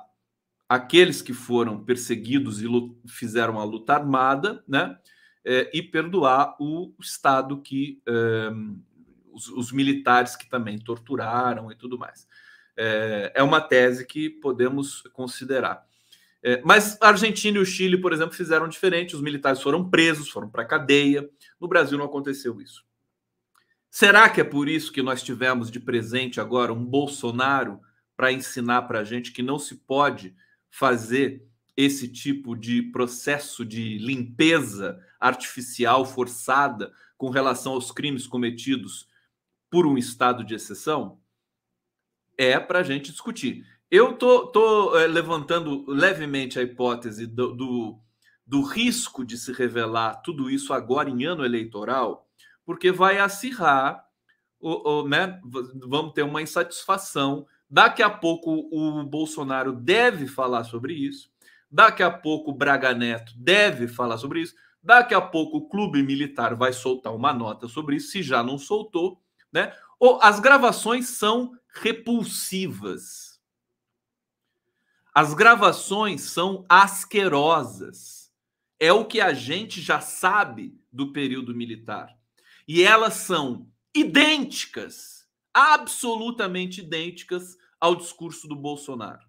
aqueles 0.69 1.21
que 1.21 1.33
foram 1.33 1.83
perseguidos 1.83 2.61
e 2.61 2.67
fizeram 3.07 3.59
a 3.59 3.63
luta 3.63 3.93
armada, 3.93 4.63
né? 4.67 4.97
É, 5.45 5.69
e 5.73 5.83
perdoar 5.83 6.55
o 6.57 6.93
Estado 7.01 7.61
que 7.61 8.01
é, 8.07 8.49
os, 9.29 9.49
os, 9.49 9.71
militares 9.73 10.37
que 10.37 10.49
também 10.49 10.79
torturaram 10.79 11.69
e 11.69 11.75
tudo 11.75 11.97
mais 11.97 12.25
é, 12.77 13.31
é 13.35 13.43
uma 13.43 13.61
tese 13.61 14.05
que 14.05 14.29
podemos 14.29 15.01
considerar. 15.13 15.85
É, 16.41 16.61
mas 16.63 16.97
a 17.01 17.07
Argentina 17.07 17.57
e 17.57 17.61
o 17.61 17.65
Chile, 17.65 17.97
por 17.97 18.11
exemplo, 18.11 18.35
fizeram 18.35 18.67
diferente. 18.67 19.15
Os 19.15 19.21
militares 19.21 19.61
foram 19.61 19.89
presos, 19.89 20.29
foram 20.29 20.49
para 20.49 20.63
a 20.63 20.67
cadeia. 20.67 21.29
No 21.59 21.67
Brasil 21.67 21.97
não 21.97 22.05
aconteceu 22.05 22.59
isso. 22.59 22.83
Será 23.89 24.27
que 24.27 24.41
é 24.41 24.43
por 24.43 24.67
isso 24.67 24.91
que 24.91 25.01
nós 25.01 25.23
tivemos 25.23 25.71
de 25.71 25.79
presente 25.79 26.41
agora 26.41 26.73
um 26.73 26.83
Bolsonaro 26.83 27.79
para 28.17 28.31
ensinar 28.31 28.83
para 28.83 28.99
a 28.99 29.03
gente 29.03 29.31
que 29.31 29.41
não 29.41 29.57
se 29.57 29.75
pode 29.75 30.35
fazer 30.69 31.45
esse 31.77 32.07
tipo 32.07 32.55
de 32.55 32.81
processo 32.81 33.63
de 33.63 33.97
limpeza 33.99 34.99
artificial 35.19 36.05
forçada 36.05 36.91
com 37.17 37.29
relação 37.29 37.73
aos 37.73 37.91
crimes 37.91 38.27
cometidos 38.27 39.07
por 39.69 39.85
um 39.85 39.97
estado 39.97 40.43
de 40.43 40.53
exceção? 40.55 41.19
É 42.37 42.59
para 42.59 42.79
a 42.79 42.83
gente 42.83 43.11
discutir. 43.11 43.65
eu 43.89 44.13
tô, 44.13 44.47
tô 44.47 44.97
é, 44.97 45.07
levantando 45.07 45.85
levemente 45.87 46.59
a 46.59 46.63
hipótese 46.63 47.27
do, 47.27 47.53
do, 47.53 47.99
do 48.45 48.61
risco 48.61 49.25
de 49.25 49.37
se 49.37 49.51
revelar 49.51 50.21
tudo 50.21 50.49
isso 50.49 50.73
agora 50.73 51.09
em 51.09 51.23
ano 51.25 51.45
eleitoral, 51.45 52.27
porque 52.65 52.91
vai 52.91 53.19
acirrar, 53.19 54.05
o, 54.59 55.01
o, 55.01 55.07
né? 55.07 55.39
Vamos 55.87 56.13
ter 56.13 56.23
uma 56.23 56.41
insatisfação. 56.41 57.45
Daqui 57.69 58.01
a 58.01 58.09
pouco 58.09 58.69
o 58.71 59.03
Bolsonaro 59.03 59.73
deve 59.73 60.27
falar 60.27 60.63
sobre 60.63 60.93
isso. 60.93 61.31
Daqui 61.69 62.03
a 62.03 62.11
pouco 62.11 62.51
o 62.51 62.53
Braga 62.53 62.93
Neto 62.93 63.33
deve 63.35 63.87
falar 63.87 64.17
sobre 64.17 64.41
isso. 64.41 64.53
Daqui 64.81 65.13
a 65.15 65.21
pouco 65.21 65.57
o 65.57 65.67
clube 65.67 66.03
militar 66.03 66.55
vai 66.55 66.71
soltar 66.71 67.15
uma 67.15 67.33
nota 67.33 67.67
sobre 67.67 67.95
isso, 67.95 68.11
se 68.11 68.21
já 68.21 68.43
não 68.43 68.57
soltou, 68.57 69.19
né? 69.51 69.73
As 70.21 70.39
gravações 70.39 71.09
são 71.09 71.51
repulsivas 71.73 73.33
as 75.13 75.35
gravações 75.35 76.21
são 76.21 76.65
asquerosas. 76.67 78.31
É 78.79 78.91
o 78.91 79.05
que 79.05 79.21
a 79.21 79.31
gente 79.31 79.79
já 79.79 80.01
sabe 80.01 80.75
do 80.91 81.13
período 81.13 81.53
militar. 81.53 82.09
E 82.67 82.81
elas 82.81 83.13
são 83.13 83.69
idênticas, 83.95 85.27
absolutamente 85.53 86.81
idênticas 86.81 87.55
ao 87.79 87.95
discurso 87.95 88.47
do 88.47 88.55
Bolsonaro 88.55 89.21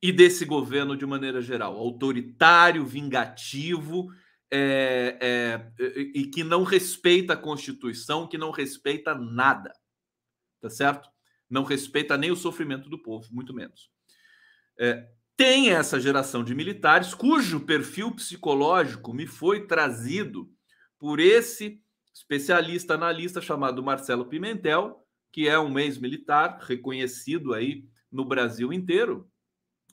e 0.00 0.12
desse 0.12 0.44
governo 0.44 0.96
de 0.96 1.06
maneira 1.06 1.40
geral, 1.40 1.76
autoritário, 1.76 2.84
vingativo 2.84 4.12
é, 4.52 5.18
é, 5.20 5.72
e 6.14 6.26
que 6.26 6.44
não 6.44 6.62
respeita 6.62 7.32
a 7.32 7.36
Constituição, 7.36 8.28
que 8.28 8.38
não 8.38 8.50
respeita 8.50 9.14
nada, 9.14 9.72
tá 10.60 10.70
certo? 10.70 11.08
Não 11.48 11.64
respeita 11.64 12.16
nem 12.16 12.30
o 12.30 12.36
sofrimento 12.36 12.88
do 12.88 13.02
povo, 13.02 13.28
muito 13.32 13.54
menos 13.54 13.90
é, 14.78 15.08
tem 15.36 15.70
essa 15.70 16.00
geração 16.00 16.44
de 16.44 16.54
militares 16.54 17.14
cujo 17.14 17.60
perfil 17.60 18.12
psicológico 18.12 19.12
me 19.12 19.26
foi 19.26 19.66
trazido 19.66 20.50
por 20.98 21.20
esse 21.20 21.80
especialista 22.14 22.94
analista 22.94 23.40
chamado 23.40 23.82
Marcelo 23.82 24.26
Pimentel, 24.26 25.04
que 25.32 25.48
é 25.48 25.58
um 25.58 25.78
ex-militar 25.78 26.58
reconhecido 26.62 27.52
aí 27.52 27.84
no 28.10 28.24
Brasil 28.24 28.72
inteiro, 28.72 29.30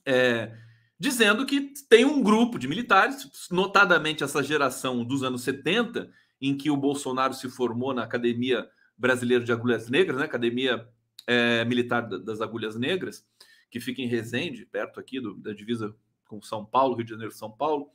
é, 0.06 0.56
dizendo 1.04 1.44
que 1.44 1.74
tem 1.86 2.02
um 2.06 2.22
grupo 2.22 2.58
de 2.58 2.66
militares, 2.66 3.28
notadamente 3.50 4.24
essa 4.24 4.42
geração 4.42 5.04
dos 5.04 5.22
anos 5.22 5.42
70, 5.42 6.10
em 6.40 6.56
que 6.56 6.70
o 6.70 6.76
Bolsonaro 6.78 7.34
se 7.34 7.46
formou 7.50 7.92
na 7.92 8.02
Academia 8.02 8.66
Brasileira 8.96 9.44
de 9.44 9.52
Agulhas 9.52 9.90
Negras, 9.90 10.18
né, 10.18 10.24
Academia 10.24 10.88
é, 11.26 11.62
Militar 11.66 12.08
das 12.08 12.40
Agulhas 12.40 12.74
Negras, 12.74 13.22
que 13.70 13.80
fica 13.80 14.00
em 14.00 14.06
Resende, 14.06 14.64
perto 14.64 14.98
aqui 14.98 15.20
do, 15.20 15.34
da 15.34 15.52
divisa 15.52 15.94
com 16.26 16.40
São 16.40 16.64
Paulo, 16.64 16.94
Rio 16.94 17.04
de 17.04 17.10
Janeiro, 17.10 17.34
São 17.34 17.50
Paulo, 17.50 17.90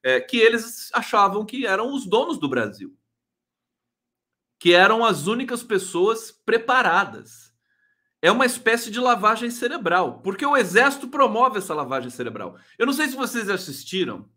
é, 0.00 0.20
que 0.20 0.36
eles 0.36 0.88
achavam 0.94 1.44
que 1.44 1.66
eram 1.66 1.92
os 1.92 2.06
donos 2.06 2.38
do 2.38 2.48
Brasil, 2.48 2.96
que 4.56 4.72
eram 4.72 5.04
as 5.04 5.26
únicas 5.26 5.64
pessoas 5.64 6.30
preparadas. 6.30 7.51
É 8.22 8.30
uma 8.30 8.46
espécie 8.46 8.90
de 8.90 9.00
lavagem 9.00 9.50
cerebral, 9.50 10.20
porque 10.20 10.46
o 10.46 10.56
exército 10.56 11.08
promove 11.08 11.58
essa 11.58 11.74
lavagem 11.74 12.08
cerebral. 12.08 12.56
Eu 12.78 12.86
não 12.86 12.92
sei 12.92 13.08
se 13.08 13.16
vocês 13.16 13.50
assistiram, 13.50 14.30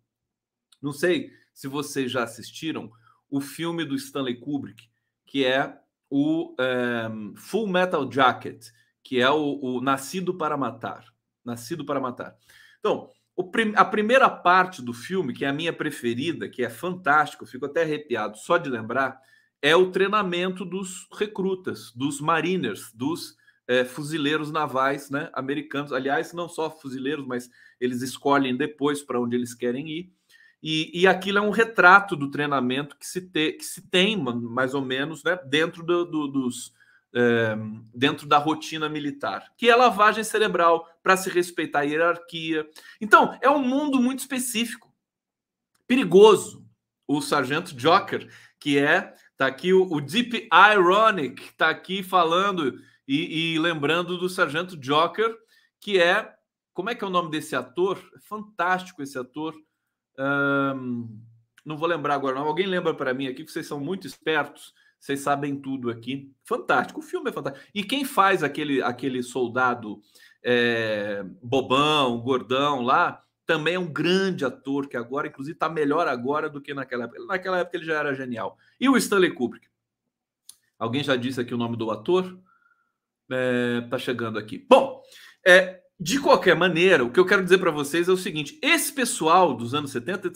não 0.81 0.91
sei 0.91 1.31
se 1.53 1.67
vocês 1.67 2.11
já 2.11 2.23
assistiram 2.23 2.91
o 3.29 3.39
filme 3.39 3.85
do 3.85 3.95
Stanley 3.95 4.39
Kubrick, 4.39 4.89
que 5.25 5.45
é 5.45 5.77
o 6.09 6.55
é, 6.59 7.07
Full 7.37 7.67
Metal 7.67 8.11
Jacket 8.11 8.65
que 9.05 9.21
é 9.21 9.29
o, 9.29 9.59
o 9.61 9.81
Nascido 9.81 10.33
para 10.33 10.57
Matar. 10.57 11.05
Nascido 11.45 11.85
para 11.85 11.99
Matar. 11.99 12.35
Então, 12.79 13.07
prim, 13.51 13.71
a 13.75 13.85
primeira 13.85 14.27
parte 14.27 14.81
do 14.81 14.93
filme, 14.93 15.31
que 15.31 15.45
é 15.45 15.47
a 15.47 15.53
minha 15.53 15.71
preferida, 15.71 16.49
que 16.49 16.63
é 16.63 16.69
fantástico, 16.71 17.45
fico 17.45 17.67
até 17.67 17.83
arrepiado 17.83 18.35
só 18.35 18.57
de 18.57 18.67
lembrar, 18.67 19.21
é 19.61 19.75
o 19.75 19.91
treinamento 19.91 20.65
dos 20.65 21.07
recrutas, 21.13 21.91
dos 21.95 22.19
mariners, 22.19 22.91
dos 22.93 23.37
é, 23.67 23.83
fuzileiros 23.83 24.51
navais 24.51 25.09
né, 25.09 25.29
americanos. 25.33 25.91
Aliás, 25.91 26.33
não 26.33 26.47
só 26.47 26.69
fuzileiros, 26.69 27.25
mas 27.25 27.49
eles 27.79 28.01
escolhem 28.01 28.55
depois 28.55 29.01
para 29.01 29.19
onde 29.19 29.35
eles 29.35 29.53
querem 29.53 29.89
ir. 29.89 30.13
E, 30.61 31.01
e 31.01 31.07
aquilo 31.07 31.37
é 31.37 31.41
um 31.41 31.51
retrato 31.51 32.15
do 32.15 32.31
treinamento 32.31 32.97
que 32.97 33.05
se, 33.05 33.21
te, 33.21 33.53
que 33.53 33.63
se 33.63 33.87
tem, 33.87 34.17
mais 34.17 34.73
ou 34.73 34.81
menos, 34.81 35.23
né, 35.23 35.37
dentro 35.45 35.83
do, 35.83 36.05
do, 36.05 36.27
dos, 36.27 36.73
é, 37.13 37.55
dentro 37.93 38.27
da 38.27 38.37
rotina 38.37 38.89
militar, 38.89 39.53
que 39.57 39.69
é 39.69 39.75
lavagem 39.75 40.23
cerebral 40.23 40.87
para 41.03 41.15
se 41.15 41.29
respeitar 41.29 41.79
a 41.79 41.83
hierarquia. 41.83 42.67
Então, 42.99 43.37
é 43.41 43.49
um 43.49 43.61
mundo 43.61 43.99
muito 43.99 44.19
específico, 44.19 44.91
perigoso. 45.87 46.65
O 47.07 47.21
sargento 47.21 47.75
Joker, 47.75 48.27
que 48.59 48.79
é, 48.79 49.13
tá 49.37 49.45
aqui 49.45 49.71
o, 49.71 49.83
o 49.83 50.01
Deep 50.01 50.49
Ironic, 50.73 51.53
tá 51.53 51.69
aqui 51.69 52.01
falando 52.01 52.79
e, 53.07 53.53
e, 53.53 53.59
lembrando 53.59 54.17
do 54.17 54.29
sargento 54.29 54.77
Joker, 54.77 55.35
que 55.79 55.99
é, 55.99 56.33
como 56.73 56.89
é 56.89 56.95
que 56.95 57.03
é 57.03 57.07
o 57.07 57.11
nome 57.11 57.29
desse 57.29 57.55
ator? 57.55 57.97
É 58.15 58.19
fantástico 58.19 59.01
esse 59.03 59.17
ator. 59.17 59.55
Não 61.65 61.77
vou 61.77 61.87
lembrar 61.87 62.15
agora, 62.15 62.35
não. 62.35 62.47
Alguém 62.47 62.67
lembra 62.67 62.93
para 62.93 63.13
mim 63.13 63.27
aqui 63.27 63.43
que 63.43 63.51
vocês 63.51 63.67
são 63.67 63.79
muito 63.79 64.07
espertos 64.07 64.73
vocês 65.05 65.19
sabem 65.19 65.55
tudo 65.55 65.91
aqui. 65.91 66.33
Fantástico, 66.43 66.99
o 66.99 67.03
filme 67.03 67.29
é 67.29 67.33
fantástico. 67.33 67.63
E 67.75 67.83
quem 67.83 68.03
faz 68.03 68.41
aquele, 68.43 68.81
aquele 68.81 69.21
soldado 69.21 70.01
é, 70.43 71.23
bobão, 71.43 72.19
gordão 72.21 72.81
lá, 72.81 73.23
também 73.45 73.75
é 73.75 73.79
um 73.79 73.85
grande 73.85 74.43
ator 74.43 74.87
que 74.87 74.97
agora, 74.97 75.27
inclusive, 75.27 75.55
está 75.55 75.69
melhor 75.69 76.07
agora 76.07 76.49
do 76.49 76.59
que 76.59 76.73
naquela 76.73 77.03
época. 77.03 77.23
Naquela 77.25 77.59
época 77.59 77.77
ele 77.77 77.85
já 77.85 77.99
era 77.99 78.15
genial. 78.15 78.57
E 78.79 78.89
o 78.89 78.97
Stanley 78.97 79.31
Kubrick? 79.31 79.67
Alguém 80.79 81.03
já 81.03 81.15
disse 81.15 81.39
aqui 81.39 81.53
o 81.53 81.57
nome 81.57 81.77
do 81.77 81.91
ator? 81.91 82.39
É, 83.31 83.81
tá 83.89 83.97
chegando 83.97 84.37
aqui. 84.37 84.65
Bom, 84.69 85.01
é, 85.45 85.81
de 85.99 86.19
qualquer 86.19 86.55
maneira, 86.55 87.05
o 87.05 87.11
que 87.11 87.19
eu 87.19 87.25
quero 87.25 87.43
dizer 87.43 87.57
para 87.57 87.71
vocês 87.71 88.09
é 88.09 88.11
o 88.11 88.17
seguinte: 88.17 88.59
esse 88.61 88.91
pessoal 88.91 89.53
dos 89.53 89.73
anos 89.73 89.91
70 89.91 90.31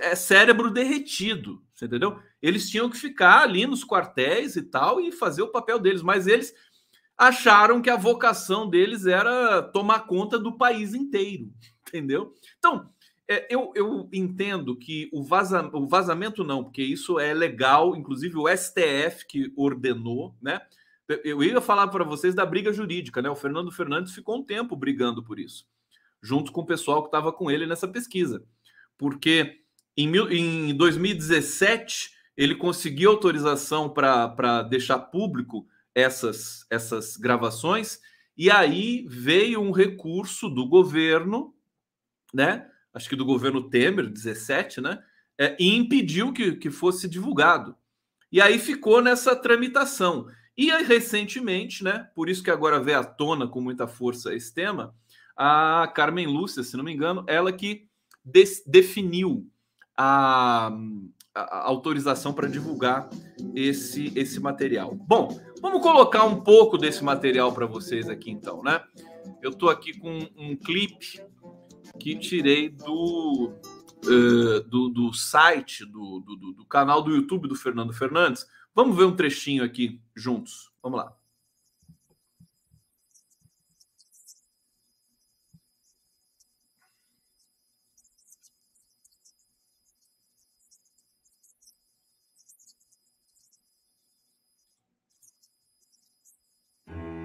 é 0.00 0.14
cérebro 0.14 0.70
derretido, 0.70 1.62
entendeu? 1.82 2.18
Eles 2.40 2.70
tinham 2.70 2.88
que 2.88 2.96
ficar 2.96 3.42
ali 3.42 3.66
nos 3.66 3.84
quartéis 3.84 4.54
e 4.56 4.62
tal 4.62 5.00
e 5.00 5.10
fazer 5.10 5.42
o 5.42 5.50
papel 5.50 5.78
deles, 5.78 6.02
mas 6.02 6.26
eles 6.26 6.54
acharam 7.18 7.82
que 7.82 7.90
a 7.90 7.96
vocação 7.96 8.68
deles 8.68 9.06
era 9.06 9.62
tomar 9.62 10.06
conta 10.06 10.38
do 10.38 10.56
país 10.56 10.94
inteiro, 10.94 11.50
entendeu? 11.88 12.32
Então, 12.58 12.88
é, 13.28 13.46
eu, 13.50 13.72
eu 13.74 14.08
entendo 14.12 14.76
que 14.76 15.08
o, 15.12 15.22
vaza, 15.22 15.68
o 15.72 15.88
vazamento 15.88 16.44
não, 16.44 16.64
porque 16.64 16.82
isso 16.82 17.18
é 17.18 17.34
legal, 17.34 17.96
inclusive 17.96 18.36
o 18.36 18.48
STF 18.48 19.26
que 19.26 19.52
ordenou, 19.56 20.36
né? 20.40 20.60
Eu 21.24 21.42
ia 21.42 21.60
falar 21.60 21.88
para 21.88 22.04
vocês 22.04 22.34
da 22.34 22.46
briga 22.46 22.72
jurídica, 22.72 23.20
né? 23.22 23.30
O 23.30 23.36
Fernando 23.36 23.70
Fernandes 23.70 24.14
ficou 24.14 24.38
um 24.38 24.44
tempo 24.44 24.76
brigando 24.76 25.22
por 25.22 25.38
isso, 25.38 25.66
junto 26.22 26.52
com 26.52 26.60
o 26.62 26.66
pessoal 26.66 27.02
que 27.02 27.08
estava 27.08 27.32
com 27.32 27.50
ele 27.50 27.66
nessa 27.66 27.88
pesquisa. 27.88 28.44
Porque 28.96 29.60
em, 29.96 30.08
mil, 30.08 30.30
em 30.30 30.74
2017 30.76 32.10
ele 32.36 32.54
conseguiu 32.54 33.10
autorização 33.10 33.88
para 33.90 34.62
deixar 34.62 34.98
público 34.98 35.66
essas, 35.94 36.66
essas 36.70 37.16
gravações, 37.16 38.00
e 38.36 38.50
aí 38.50 39.04
veio 39.08 39.60
um 39.60 39.70
recurso 39.70 40.48
do 40.48 40.66
governo, 40.66 41.54
né? 42.32 42.66
Acho 42.94 43.08
que 43.08 43.16
do 43.16 43.24
governo 43.24 43.68
Temer, 43.68 44.08
17, 44.08 44.80
né? 44.80 45.02
É, 45.38 45.56
e 45.58 45.74
impediu 45.74 46.32
que, 46.32 46.56
que 46.56 46.70
fosse 46.70 47.08
divulgado. 47.08 47.76
E 48.30 48.40
aí 48.40 48.58
ficou 48.58 49.02
nessa 49.02 49.36
tramitação. 49.36 50.26
E 50.56 50.70
aí, 50.70 50.84
recentemente, 50.84 51.82
né, 51.82 52.08
por 52.14 52.28
isso 52.28 52.42
que 52.42 52.50
agora 52.50 52.80
vê 52.80 52.94
à 52.94 53.02
tona 53.02 53.46
com 53.46 53.60
muita 53.60 53.86
força 53.86 54.34
esse 54.34 54.52
tema, 54.52 54.94
a 55.36 55.90
Carmen 55.94 56.26
Lúcia, 56.26 56.62
se 56.62 56.76
não 56.76 56.84
me 56.84 56.92
engano, 56.92 57.24
ela 57.26 57.52
que 57.52 57.88
definiu 58.66 59.46
a, 59.96 60.70
a 61.34 61.66
autorização 61.66 62.32
para 62.32 62.48
divulgar 62.48 63.08
esse, 63.54 64.12
esse 64.14 64.38
material. 64.40 64.94
Bom, 64.94 65.40
vamos 65.60 65.82
colocar 65.82 66.24
um 66.24 66.40
pouco 66.40 66.76
desse 66.76 67.02
material 67.02 67.52
para 67.52 67.66
vocês 67.66 68.08
aqui 68.08 68.30
então, 68.30 68.62
né? 68.62 68.82
Eu 69.40 69.50
estou 69.50 69.70
aqui 69.70 69.98
com 69.98 70.18
um 70.36 70.56
clipe 70.56 71.20
que 71.98 72.16
tirei 72.16 72.68
do, 72.68 73.52
uh, 74.04 74.60
do, 74.68 74.88
do, 74.88 75.12
site, 75.12 75.84
do, 75.84 76.20
do, 76.20 76.52
do 76.52 76.64
canal 76.66 77.02
do 77.02 77.14
YouTube 77.14 77.48
do 77.48 77.56
Fernando 77.56 77.92
Fernandes, 77.92 78.46
Vamos 78.74 78.96
ver 78.96 79.04
um 79.04 79.14
trechinho 79.14 79.62
aqui 79.64 80.00
juntos. 80.14 80.72
Vamos 80.82 80.98
lá. 80.98 81.16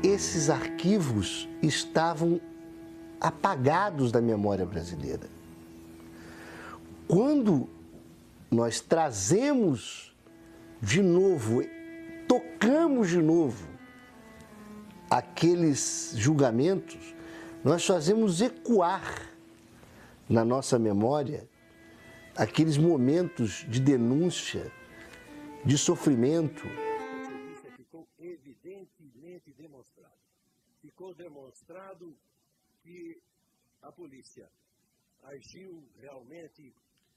esses 0.04 0.50
arquivos 0.50 1.48
estavam 1.62 2.40
apagados 3.20 4.12
da 4.12 4.22
memória 4.22 4.66
brasileira. 4.66 5.28
Quando 7.08 7.68
nós 8.50 8.80
trazemos 8.80 10.16
de 10.82 11.02
novo, 11.02 11.62
tocamos 12.28 13.10
de 13.10 13.22
novo 13.22 13.68
aqueles 15.10 16.14
julgamentos, 16.16 17.16
nós 17.64 17.86
fazemos 17.86 18.42
ecoar 18.42 19.34
na 20.30 20.44
nossa 20.44 20.78
memória 20.78 21.48
aqueles 22.36 22.78
momentos 22.78 23.66
de 23.68 23.80
denúncia, 23.80 24.72
de 25.66 25.78
sofrimento. 25.78 26.64
Ficou 27.76 28.08
evidentemente 28.20 29.52
demonstrado. 29.54 30.14
Ficou 30.82 31.16
demonstrado 31.16 32.16
que 32.84 33.20
a 33.82 33.92
polícia 33.92 34.50
agiu 35.24 35.84
realmente 36.00 36.74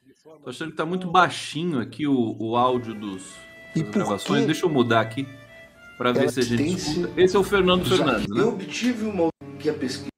Estou 0.08 0.40
achando 0.46 0.68
que 0.68 0.74
está 0.74 0.86
muito 0.86 1.10
baixinho 1.10 1.80
aqui 1.80 2.06
o, 2.06 2.36
o 2.38 2.56
áudio 2.56 2.94
dos, 2.94 3.34
das 3.74 3.88
gravações. 3.90 4.46
Deixa 4.46 4.66
eu 4.66 4.70
mudar 4.70 5.00
aqui 5.00 5.26
para 5.96 6.12
ver 6.12 6.30
se 6.30 6.40
a 6.40 6.42
gente 6.42 6.74
escuta. 6.74 7.20
Esse 7.20 7.36
é 7.36 7.38
o 7.38 7.44
Fernando 7.44 7.88
Fernandes, 7.88 8.28
né? 8.28 8.40
Eu 8.40 8.48
obtive 8.48 9.04
uma 9.04 9.28
que 9.58 9.68
a 9.68 9.74
pesquisa. 9.74 10.10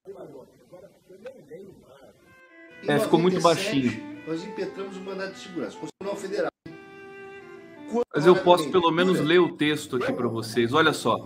É, 2.87 2.99
ficou 2.99 3.19
muito 3.19 3.41
baixinho. 3.41 3.93
Nós 4.27 4.45
impetramos 4.45 4.97
o 4.97 5.01
mandato 5.01 5.35
de 5.35 5.41
segurança, 5.41 5.77
Constitucional 5.77 6.17
Federal. 6.17 6.53
Mas 8.15 8.27
eu 8.27 8.37
posso 8.37 8.71
pelo 8.71 8.91
menos 8.91 9.21
ler 9.21 9.41
o 9.41 9.57
texto 9.57 9.97
aqui 9.97 10.13
para 10.13 10.29
vocês. 10.29 10.73
Olha 10.73 10.93
só. 10.93 11.17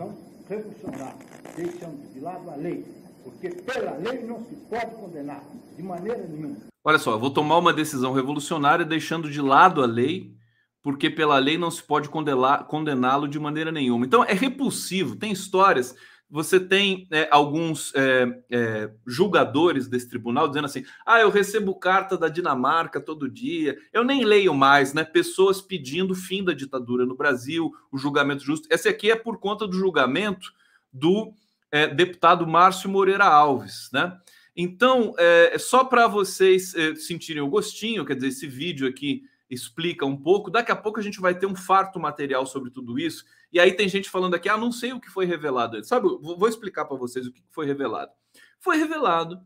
Revolucionário, 0.49 1.19
deixando 1.57 2.13
de 2.13 2.21
lado 2.21 2.51
a 2.51 2.57
lei, 2.57 2.85
porque 3.27 3.51
pela 3.51 3.97
lei 3.97 4.23
não 4.23 4.39
se 4.45 4.55
pode 4.71 4.95
condenar, 4.95 5.43
de 5.77 5.83
maneira 5.83 6.25
nenhuma. 6.27 6.59
Olha 6.85 6.99
só, 6.99 7.13
eu 7.13 7.19
vou 7.19 7.31
tomar 7.31 7.59
uma 7.59 7.73
decisão 7.73 8.13
revolucionária 8.13 8.85
deixando 8.85 9.29
de 9.29 9.41
lado 9.41 9.83
a 9.83 9.87
lei, 9.87 10.33
porque 10.81 11.11
pela 11.11 11.37
lei 11.39 11.59
não 11.59 11.71
se 11.71 11.83
pode 11.83 12.09
condená-lo 12.09 13.27
de 13.27 13.41
maneira 13.41 13.73
nenhuma. 13.73 14.07
Então 14.07 14.25
é 14.25 14.33
repulsivo, 14.33 15.17
tem 15.17 15.33
histórias 15.33 15.97
você 16.29 16.59
tem 16.59 17.07
é, 17.13 17.29
alguns 17.31 17.95
é, 17.95 18.27
é, 18.51 18.91
julgadores 19.07 19.87
desse 19.87 20.09
tribunal 20.09 20.49
dizendo 20.49 20.65
assim: 20.65 20.85
ah, 21.05 21.21
eu 21.21 21.31
recebo 21.31 21.79
carta 21.79 22.19
da 22.19 22.29
Dinamarca 22.29 23.01
todo 23.01 23.31
dia, 23.31 23.77
eu 23.93 24.03
nem 24.03 24.25
leio 24.25 24.53
mais, 24.53 24.93
né? 24.93 25.05
Pessoas 25.05 25.61
pedindo 25.63 26.15
fim 26.15 26.43
da 26.43 26.53
ditadura 26.53 27.07
no 27.07 27.17
Brasil, 27.17 27.71
o 27.93 27.99
julgamento 27.99 28.45
justo. 28.45 28.67
Esse 28.71 28.89
aqui 28.89 29.11
é 29.11 29.17
por 29.17 29.39
conta 29.39 29.67
do 29.67 29.77
julgamento 29.77 30.53
do 30.93 31.33
é, 31.77 31.89
deputado 31.89 32.47
Márcio 32.47 32.89
Moreira 32.89 33.27
Alves, 33.27 33.91
né? 33.93 34.19
Então, 34.57 35.15
é, 35.19 35.59
só 35.59 35.85
para 35.85 36.07
vocês 36.07 36.75
é, 36.75 36.95
sentirem 36.95 37.43
o 37.43 37.49
gostinho, 37.49 38.05
quer 38.07 38.15
dizer, 38.15 38.29
esse 38.29 38.47
vídeo 38.47 38.89
aqui 38.89 39.25
explica 39.51 40.07
um 40.07 40.17
pouco. 40.17 40.51
Daqui 40.51 40.73
a 40.73 40.77
pouco 40.77 40.99
a 40.99 41.03
gente 41.03 41.21
vai 41.21 41.39
ter 41.39 41.45
um 41.45 41.55
farto 41.55 42.01
material 42.01 42.47
sobre 42.47 42.71
tudo 42.71 42.99
isso. 42.99 43.25
E 43.53 43.61
aí 43.61 43.73
tem 43.73 43.89
gente 43.89 44.09
falando 44.09 44.35
aqui, 44.35 44.49
ah, 44.49 44.57
não 44.57 44.73
sei 44.73 44.95
o 44.95 45.01
que 45.01 45.11
foi 45.11 45.27
revelado. 45.27 45.85
Sabe, 45.85 46.09
vou 46.09 46.49
explicar 46.49 46.87
para 46.87 46.97
vocês 46.97 47.27
o 47.27 47.33
que 47.33 47.43
foi 47.51 47.67
revelado. 47.67 48.11
Foi 48.59 48.79
revelado 48.79 49.39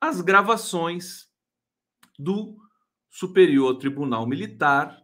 as 0.00 0.20
gravações 0.20 1.28
do 2.16 2.56
Superior 3.10 3.76
Tribunal 3.76 4.26
Militar 4.26 5.02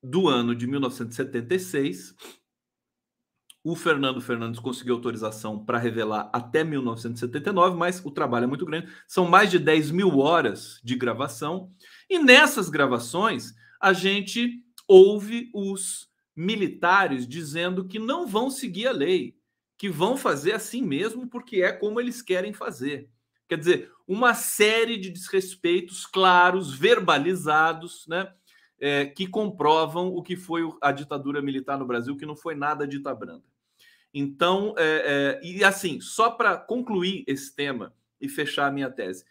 do 0.00 0.28
ano 0.28 0.54
de 0.54 0.68
1976. 0.68 2.14
O 3.64 3.76
Fernando 3.76 4.20
Fernandes 4.20 4.58
conseguiu 4.58 4.94
autorização 4.96 5.64
para 5.64 5.78
revelar 5.78 6.28
até 6.32 6.64
1979, 6.64 7.76
mas 7.76 8.04
o 8.04 8.10
trabalho 8.10 8.44
é 8.44 8.46
muito 8.48 8.66
grande. 8.66 8.92
São 9.06 9.28
mais 9.28 9.52
de 9.52 9.58
10 9.58 9.92
mil 9.92 10.18
horas 10.18 10.80
de 10.82 10.96
gravação. 10.96 11.70
E 12.10 12.18
nessas 12.18 12.68
gravações, 12.68 13.54
a 13.80 13.92
gente 13.92 14.60
ouve 14.88 15.48
os 15.54 16.10
militares 16.34 17.26
dizendo 17.26 17.86
que 17.86 18.00
não 18.00 18.26
vão 18.26 18.50
seguir 18.50 18.88
a 18.88 18.92
lei, 18.92 19.36
que 19.78 19.88
vão 19.88 20.16
fazer 20.16 20.52
assim 20.52 20.82
mesmo 20.82 21.28
porque 21.28 21.62
é 21.62 21.72
como 21.72 22.00
eles 22.00 22.20
querem 22.20 22.52
fazer. 22.52 23.08
Quer 23.48 23.58
dizer, 23.58 23.92
uma 24.08 24.34
série 24.34 24.96
de 24.96 25.10
desrespeitos 25.10 26.04
claros, 26.04 26.74
verbalizados, 26.74 28.06
né? 28.08 28.32
É, 28.80 29.06
que 29.06 29.28
comprovam 29.28 30.08
o 30.08 30.20
que 30.24 30.34
foi 30.34 30.62
a 30.80 30.90
ditadura 30.90 31.40
militar 31.40 31.78
no 31.78 31.86
Brasil, 31.86 32.16
que 32.16 32.26
não 32.26 32.34
foi 32.34 32.56
nada 32.56 32.88
dita 32.88 33.14
branda. 33.14 33.51
Então, 34.14 34.74
é, 34.76 35.40
é, 35.42 35.46
e 35.46 35.64
assim, 35.64 36.00
só 36.00 36.30
para 36.30 36.56
concluir 36.56 37.24
esse 37.26 37.54
tema 37.54 37.94
e 38.20 38.28
fechar 38.28 38.66
a 38.66 38.70
minha 38.70 38.90
tese, 38.90 39.24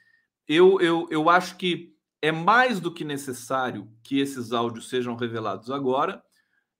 eu, 0.47 0.81
eu, 0.81 1.07
eu 1.11 1.29
acho 1.29 1.55
que 1.57 1.95
é 2.21 2.31
mais 2.31 2.79
do 2.79 2.93
que 2.93 3.03
necessário 3.03 3.91
que 4.03 4.19
esses 4.19 4.51
áudios 4.51 4.89
sejam 4.89 5.15
revelados 5.15 5.71
agora, 5.71 6.23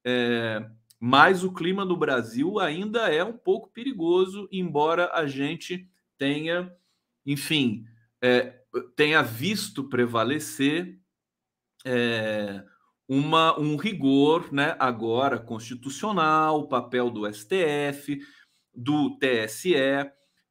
é, 0.04 0.68
mas 1.00 1.44
o 1.44 1.54
clima 1.54 1.84
no 1.84 1.98
Brasil 1.98 2.60
ainda 2.60 3.12
é 3.12 3.24
um 3.24 3.38
pouco 3.38 3.70
perigoso, 3.70 4.48
embora 4.52 5.12
a 5.14 5.26
gente 5.26 5.90
tenha, 6.18 6.72
enfim, 7.26 7.86
é, 8.22 8.62
tenha 8.96 9.22
visto 9.24 9.90
prevalecer 9.90 11.00
é, 11.84 12.64
uma, 13.13 13.60
um 13.60 13.76
rigor 13.76 14.54
né, 14.54 14.74
agora 14.80 15.38
constitucional, 15.38 16.62
o 16.62 16.67
papel 16.69 17.10
do 17.10 17.30
STF, 17.30 18.21
do 18.74 19.17
TSE. 19.17 19.76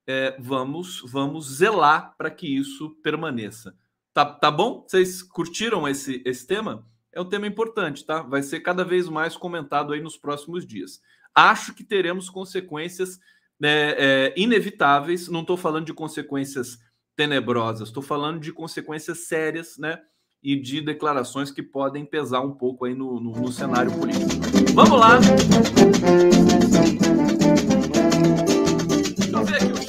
É, 0.06 0.36
vamos, 0.38 1.00
vamos 1.06 1.56
zelar 1.56 2.14
para 2.18 2.30
que 2.30 2.46
isso 2.46 2.90
permaneça. 3.02 3.74
Tá, 4.12 4.26
tá 4.26 4.50
bom? 4.50 4.84
Vocês 4.86 5.22
curtiram 5.22 5.88
esse, 5.88 6.22
esse 6.22 6.46
tema? 6.46 6.86
É 7.10 7.18
um 7.18 7.28
tema 7.30 7.46
importante, 7.46 8.04
tá? 8.04 8.20
Vai 8.20 8.42
ser 8.42 8.60
cada 8.60 8.84
vez 8.84 9.08
mais 9.08 9.38
comentado 9.38 9.94
aí 9.94 10.02
nos 10.02 10.18
próximos 10.18 10.66
dias. 10.66 11.00
Acho 11.34 11.72
que 11.72 11.82
teremos 11.82 12.28
consequências 12.28 13.18
né, 13.58 13.92
é, 13.92 14.34
inevitáveis. 14.36 15.28
Não 15.28 15.40
estou 15.40 15.56
falando 15.56 15.86
de 15.86 15.94
consequências 15.94 16.76
tenebrosas, 17.16 17.88
estou 17.88 18.02
falando 18.02 18.38
de 18.38 18.52
consequências 18.52 19.20
sérias, 19.28 19.78
né? 19.78 19.98
E 20.42 20.56
de 20.56 20.80
declarações 20.80 21.50
que 21.50 21.62
podem 21.62 22.04
pesar 22.04 22.40
um 22.40 22.52
pouco 22.52 22.86
aí 22.86 22.94
no, 22.94 23.20
no, 23.20 23.32
no 23.32 23.52
cenário 23.52 23.92
político. 23.92 24.30
Vamos 24.74 24.98
lá! 24.98 25.18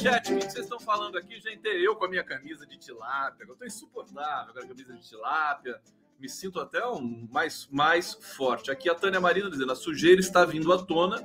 chat, 0.02 0.34
o 0.34 0.38
que 0.38 0.46
vocês 0.46 0.66
estão 0.66 0.80
falando 0.80 1.16
aqui, 1.18 1.40
gente? 1.40 1.68
Eu 1.68 1.96
com 1.96 2.06
a 2.06 2.10
minha 2.10 2.24
camisa 2.24 2.66
de 2.66 2.76
tilápia, 2.78 3.46
eu 3.46 3.54
estou 3.54 3.68
insuportável 3.68 4.52
com 4.52 4.60
a 4.60 4.68
camisa 4.68 4.94
de 4.94 5.08
tilápia, 5.08 5.80
me 6.20 6.28
sinto 6.28 6.60
até 6.60 6.86
um 6.88 7.28
mais, 7.32 7.68
mais 7.72 8.14
forte. 8.14 8.72
Aqui 8.72 8.90
a 8.90 8.96
Tânia 8.96 9.22
Marina 9.22 9.50
dizendo, 9.50 9.72
a 9.72 9.76
sujeira 9.76 10.20
está 10.20 10.44
vindo 10.44 10.74
à 10.74 10.84
tona. 10.84 11.18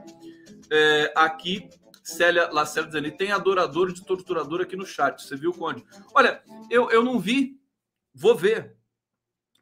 É, 0.70 1.12
aqui, 1.16 1.70
Célia 2.02 2.50
Lacerda 2.52 3.00
dizendo, 3.00 3.16
tem 3.16 3.32
adorador 3.32 3.92
de 3.92 4.04
torturador 4.04 4.60
aqui 4.60 4.76
no 4.76 4.84
chat. 4.84 5.22
Você 5.22 5.36
viu, 5.36 5.52
Conde? 5.54 5.82
Olha, 6.14 6.42
eu, 6.70 6.90
eu 6.90 7.02
não 7.02 7.18
vi, 7.18 7.58
vou 8.14 8.34
ver, 8.34 8.75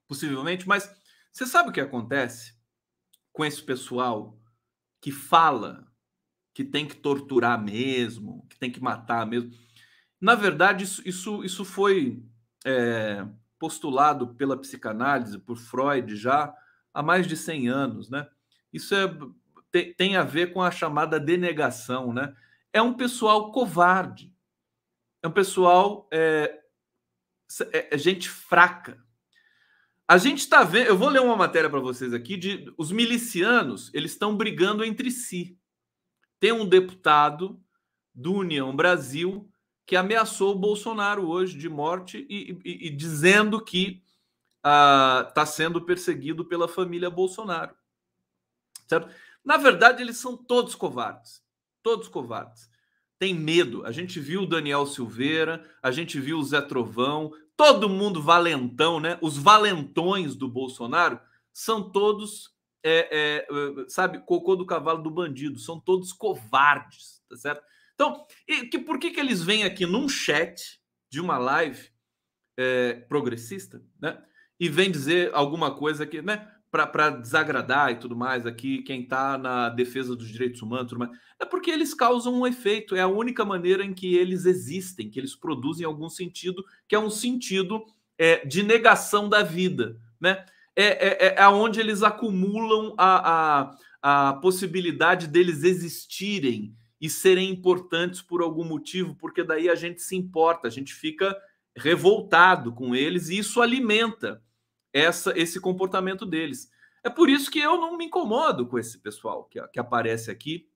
possivelmente, 0.06 0.66
mas 0.68 0.90
você 1.32 1.46
sabe 1.46 1.70
o 1.70 1.72
que 1.72 1.80
acontece 1.80 2.54
com 3.32 3.44
esse 3.44 3.62
pessoal 3.62 4.38
que 5.00 5.10
fala 5.10 5.86
que 6.54 6.64
tem 6.64 6.86
que 6.86 6.96
torturar 6.96 7.60
mesmo, 7.60 8.46
que 8.48 8.56
tem 8.56 8.70
que 8.70 8.80
matar 8.80 9.26
mesmo. 9.26 9.50
Na 10.20 10.36
verdade, 10.36 10.84
isso, 10.84 11.02
isso, 11.04 11.44
isso 11.44 11.64
foi 11.64 12.24
é, 12.64 13.26
postulado 13.58 14.34
pela 14.34 14.56
psicanálise, 14.56 15.38
por 15.38 15.56
Freud, 15.56 16.14
já 16.16 16.54
há 16.94 17.02
mais 17.02 17.26
de 17.26 17.36
100 17.36 17.68
anos. 17.68 18.08
Né? 18.08 18.26
Isso 18.72 18.94
é, 18.94 19.06
tem, 19.70 19.92
tem 19.92 20.16
a 20.16 20.22
ver 20.22 20.52
com 20.52 20.62
a 20.62 20.70
chamada 20.70 21.18
denegação. 21.18 22.12
Né? 22.12 22.34
É 22.72 22.80
um 22.80 22.94
pessoal 22.94 23.50
covarde, 23.50 24.32
é 25.22 25.28
um 25.28 25.32
pessoal, 25.32 26.08
é, 26.12 26.60
é, 27.72 27.94
é 27.94 27.98
gente 27.98 28.28
fraca. 28.30 29.03
A 30.06 30.18
gente 30.18 30.40
está 30.40 30.62
vendo, 30.62 30.88
eu 30.88 30.98
vou 30.98 31.08
ler 31.08 31.20
uma 31.20 31.36
matéria 31.36 31.70
para 31.70 31.80
vocês 31.80 32.12
aqui 32.12 32.36
de 32.36 32.72
os 32.76 32.92
milicianos, 32.92 33.90
eles 33.94 34.12
estão 34.12 34.36
brigando 34.36 34.84
entre 34.84 35.10
si 35.10 35.58
tem 36.44 36.52
um 36.52 36.66
deputado 36.66 37.58
do 38.14 38.34
União 38.34 38.76
Brasil 38.76 39.50
que 39.86 39.96
ameaçou 39.96 40.52
o 40.52 40.58
Bolsonaro 40.58 41.26
hoje 41.26 41.56
de 41.56 41.70
morte 41.70 42.26
e, 42.28 42.58
e, 42.62 42.88
e 42.88 42.90
dizendo 42.90 43.64
que 43.64 44.02
está 44.58 45.42
uh, 45.42 45.46
sendo 45.46 45.80
perseguido 45.80 46.44
pela 46.44 46.68
família 46.68 47.08
Bolsonaro. 47.08 47.74
Certo? 48.86 49.10
Na 49.42 49.56
verdade, 49.56 50.02
eles 50.02 50.18
são 50.18 50.36
todos 50.36 50.74
covardes. 50.74 51.42
Todos 51.82 52.08
covardes. 52.08 52.68
Tem 53.18 53.32
medo. 53.32 53.82
A 53.86 53.90
gente 53.90 54.20
viu 54.20 54.42
o 54.42 54.46
Daniel 54.46 54.84
Silveira, 54.84 55.64
a 55.82 55.90
gente 55.90 56.20
viu 56.20 56.38
o 56.38 56.44
Zé 56.44 56.60
Trovão, 56.60 57.32
todo 57.56 57.88
mundo 57.88 58.22
valentão, 58.22 59.00
né? 59.00 59.18
Os 59.20 59.36
valentões 59.36 60.34
do 60.34 60.48
Bolsonaro 60.48 61.20
são 61.52 61.90
todos 61.90 62.54
é, 62.84 63.08
é, 63.10 63.88
sabe, 63.88 64.18
cocô 64.18 64.54
do 64.54 64.66
cavalo 64.66 65.02
do 65.02 65.10
bandido. 65.10 65.58
São 65.58 65.80
todos 65.80 66.12
covardes, 66.12 67.22
tá 67.28 67.36
certo? 67.36 67.62
Então, 67.94 68.26
e, 68.46 68.66
que, 68.66 68.78
por 68.78 68.98
que, 68.98 69.10
que 69.10 69.20
eles 69.20 69.42
vêm 69.42 69.64
aqui 69.64 69.86
num 69.86 70.08
chat 70.08 70.80
de 71.10 71.20
uma 71.20 71.38
live 71.38 71.88
é, 72.58 72.94
progressista, 73.08 73.82
né? 74.00 74.22
E 74.60 74.68
vem 74.68 74.90
dizer 74.90 75.30
alguma 75.34 75.74
coisa 75.74 76.06
que, 76.06 76.20
né? 76.20 76.53
Para 76.74 77.10
desagradar 77.10 77.92
e 77.92 77.96
tudo 77.96 78.16
mais 78.16 78.44
aqui, 78.44 78.82
quem 78.82 79.02
está 79.02 79.38
na 79.38 79.68
defesa 79.68 80.16
dos 80.16 80.28
direitos 80.28 80.60
humanos, 80.60 80.88
tudo 80.88 80.98
mais, 80.98 81.12
é 81.38 81.44
porque 81.44 81.70
eles 81.70 81.94
causam 81.94 82.40
um 82.40 82.44
efeito. 82.44 82.96
É 82.96 83.00
a 83.00 83.06
única 83.06 83.44
maneira 83.44 83.84
em 83.84 83.94
que 83.94 84.16
eles 84.16 84.44
existem, 84.44 85.08
que 85.08 85.20
eles 85.20 85.37
produzem 85.37 85.87
algum 85.87 86.08
sentido, 86.08 86.64
que 86.88 86.96
é 86.96 86.98
um 86.98 87.10
sentido 87.10 87.80
é, 88.18 88.44
de 88.44 88.64
negação 88.64 89.28
da 89.28 89.42
vida, 89.44 89.96
né? 90.20 90.44
É, 90.74 91.28
é, 91.28 91.34
é 91.37 91.48
onde 91.48 91.78
eles 91.78 92.02
acumulam 92.02 92.92
a, 92.98 93.70
a, 94.02 94.28
a 94.30 94.32
possibilidade 94.34 95.28
deles 95.28 95.62
existirem 95.62 96.74
e 97.00 97.08
serem 97.08 97.50
importantes 97.50 98.20
por 98.20 98.42
algum 98.42 98.64
motivo, 98.64 99.14
porque 99.14 99.44
daí 99.44 99.68
a 99.68 99.76
gente 99.76 100.02
se 100.02 100.16
importa, 100.16 100.66
a 100.66 100.70
gente 100.70 100.92
fica 100.92 101.37
revoltado 101.76 102.72
com 102.72 102.96
eles 102.96 103.28
e 103.28 103.38
isso 103.38 103.60
alimenta 103.60 104.42
essa, 104.94 105.37
esse 105.37 105.61
comportamento 105.61 106.24
deles. 106.24 106.70
É 107.02 107.11
por 107.11 107.28
isso 107.28 107.50
que 107.50 107.59
eu 107.59 107.78
não 107.78 107.98
me 107.98 108.07
incomodo 108.07 108.66
com 108.66 108.78
esse 108.78 108.98
pessoal 108.98 109.44
que, 109.44 109.61
que 109.68 109.80
aparece 109.80 110.30
aqui 110.30 110.68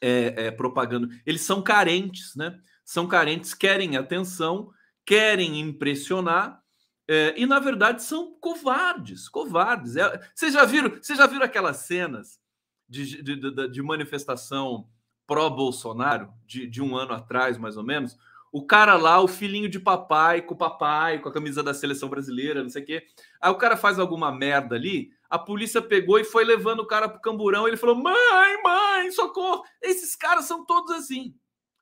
é, 0.00 0.46
é, 0.46 0.50
propagando. 0.50 1.08
Eles 1.26 1.42
são 1.42 1.60
carentes, 1.60 2.34
né? 2.36 2.58
São 2.84 3.08
carentes, 3.08 3.52
querem 3.52 3.96
atenção, 3.96 4.70
querem 5.04 5.60
impressionar 5.60 6.62
é, 7.08 7.34
e 7.36 7.46
na 7.46 7.60
verdade 7.60 8.02
são 8.02 8.34
covardes, 8.40 9.28
covardes. 9.28 9.96
É, 9.96 10.20
vocês 10.34 10.52
já 10.54 10.64
viram? 10.64 10.90
Vocês 10.90 11.18
já 11.18 11.26
viram 11.26 11.44
aquelas 11.44 11.78
cenas 11.78 12.40
de, 12.88 13.22
de, 13.22 13.36
de, 13.36 13.68
de 13.68 13.82
manifestação 13.82 14.88
pró-Bolsonaro 15.26 16.32
de, 16.46 16.66
de 16.66 16.82
um 16.82 16.96
ano 16.96 17.12
atrás, 17.12 17.58
mais 17.58 17.76
ou 17.76 17.84
menos? 17.84 18.16
O 18.56 18.66
cara 18.66 18.96
lá, 18.96 19.20
o 19.20 19.28
filhinho 19.28 19.68
de 19.68 19.78
papai, 19.78 20.40
com 20.40 20.54
o 20.54 20.56
papai, 20.56 21.18
com 21.18 21.28
a 21.28 21.32
camisa 21.32 21.62
da 21.62 21.74
seleção 21.74 22.08
brasileira, 22.08 22.62
não 22.62 22.70
sei 22.70 22.82
o 22.82 22.86
quê. 22.86 23.06
Aí 23.38 23.50
o 23.50 23.58
cara 23.58 23.76
faz 23.76 23.98
alguma 23.98 24.32
merda 24.32 24.74
ali, 24.76 25.10
a 25.28 25.38
polícia 25.38 25.82
pegou 25.82 26.18
e 26.18 26.24
foi 26.24 26.42
levando 26.42 26.80
o 26.80 26.86
cara 26.86 27.06
pro 27.06 27.20
camburão. 27.20 27.68
Ele 27.68 27.76
falou: 27.76 27.94
mãe, 27.94 28.62
mãe, 28.64 29.10
socorro. 29.10 29.62
Esses 29.82 30.16
caras 30.16 30.46
são 30.46 30.64
todos 30.64 30.90
assim, 30.92 31.34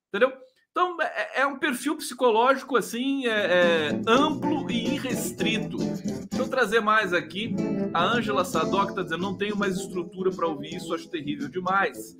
entendeu? 0.08 0.32
Então 0.72 1.00
é, 1.00 1.42
é 1.42 1.46
um 1.46 1.60
perfil 1.60 1.96
psicológico 1.96 2.76
assim, 2.76 3.24
é, 3.28 3.30
é 3.30 4.02
amplo 4.08 4.68
e 4.68 4.94
irrestrito. 4.94 5.76
Deixa 5.76 6.42
eu 6.44 6.48
trazer 6.48 6.80
mais 6.80 7.12
aqui. 7.12 7.54
A 7.94 8.04
Ângela 8.04 8.44
Sadoc 8.44 8.88
está 8.88 9.04
dizendo: 9.04 9.22
não 9.22 9.38
tenho 9.38 9.56
mais 9.56 9.76
estrutura 9.76 10.32
para 10.32 10.48
ouvir 10.48 10.74
isso, 10.74 10.92
acho 10.92 11.08
terrível 11.08 11.48
demais. 11.48 12.16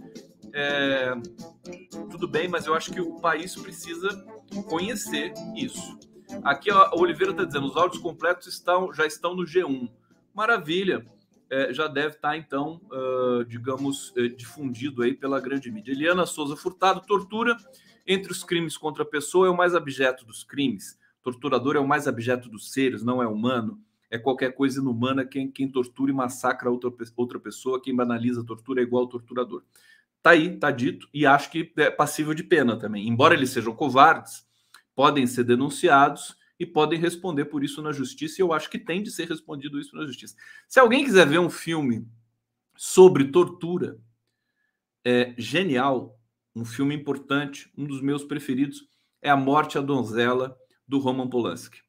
É, 0.53 1.13
tudo 2.09 2.29
bem, 2.29 2.47
mas 2.47 2.67
eu 2.67 2.75
acho 2.75 2.93
que 2.93 3.01
o 3.01 3.17
país 3.17 3.57
precisa 3.57 4.09
conhecer 4.69 5.33
isso. 5.55 5.99
Aqui 6.43 6.71
a 6.71 6.95
Oliveira 6.95 7.33
está 7.33 7.45
dizendo: 7.45 7.67
os 7.67 7.77
áudios 7.77 8.03
completos 8.03 8.47
estão, 8.47 8.93
já 8.93 9.07
estão 9.07 9.35
no 9.35 9.45
G1. 9.45 9.91
Maravilha. 10.35 11.07
É, 11.51 11.73
já 11.73 11.87
deve 11.87 12.17
estar, 12.17 12.31
tá, 12.31 12.37
então, 12.37 12.81
uh, 12.91 13.45
digamos, 13.45 14.11
uh, 14.17 14.29
difundido 14.31 15.03
aí 15.03 15.13
pela 15.15 15.39
grande 15.39 15.71
mídia. 15.71 15.93
Eliana 15.93 16.25
Souza 16.25 16.57
Furtado, 16.57 17.03
tortura 17.03 17.57
entre 18.07 18.31
os 18.33 18.45
crimes 18.45 18.77
contra 18.77 19.03
a 19.03 19.07
pessoa 19.07 19.47
é 19.47 19.51
o 19.51 19.57
mais 19.57 19.75
abjeto 19.75 20.25
dos 20.25 20.45
crimes. 20.45 20.99
Torturador 21.23 21.77
é 21.77 21.79
o 21.79 21.89
mais 21.89 22.07
abjeto 22.07 22.49
dos 22.49 22.73
seres, 22.73 23.03
não 23.03 23.23
é 23.23 23.27
humano. 23.27 23.81
É 24.11 24.19
qualquer 24.19 24.53
coisa 24.53 24.81
inumana 24.81 25.25
quem, 25.25 25.51
quem 25.51 25.69
tortura 25.69 26.11
e 26.11 26.15
massacra 26.15 26.71
outra, 26.71 26.93
outra 27.17 27.41
pessoa, 27.41 27.81
quem 27.81 27.97
banaliza 27.97 28.43
a 28.43 28.45
tortura 28.45 28.81
é 28.81 28.85
igual 28.85 29.05
ao 29.05 29.09
torturador. 29.09 29.63
Tá 30.25 30.31
aí, 30.31 30.57
tá 30.57 30.71
dito, 30.71 31.07
e 31.13 31.27
acho 31.27 31.51
que 31.51 31.71
é 31.77 31.91
passível 31.91 32.33
de 32.33 32.43
pena 32.43 32.79
também. 32.79 33.07
Embora 33.07 33.35
eles 33.35 33.51
sejam 33.51 33.77
covardes, 33.77 34.43
podem 34.95 35.27
ser 35.27 35.45
denunciados 35.45 36.35
e 36.59 36.65
podem 36.65 36.99
responder 36.99 37.45
por 37.45 37.63
isso 37.63 37.83
na 37.83 37.93
justiça, 37.93 38.41
e 38.41 38.43
eu 38.43 38.51
acho 38.51 38.71
que 38.71 38.79
tem 38.79 39.03
de 39.03 39.11
ser 39.11 39.29
respondido 39.29 39.79
isso 39.79 39.95
na 39.95 40.07
justiça. 40.07 40.35
Se 40.67 40.81
alguém 40.81 41.05
quiser 41.05 41.27
ver 41.27 41.41
um 41.41 41.51
filme 41.51 42.09
sobre 42.75 43.25
tortura, 43.25 43.99
é 45.05 45.35
genial, 45.37 46.19
um 46.57 46.65
filme 46.65 46.95
importante, 46.95 47.71
um 47.77 47.85
dos 47.85 48.01
meus 48.01 48.25
preferidos, 48.25 48.89
é 49.21 49.29
A 49.29 49.37
Morte 49.37 49.77
à 49.77 49.83
Donzela, 49.83 50.57
do 50.89 50.99
Roman 51.01 51.29
Polanski. 51.29 51.83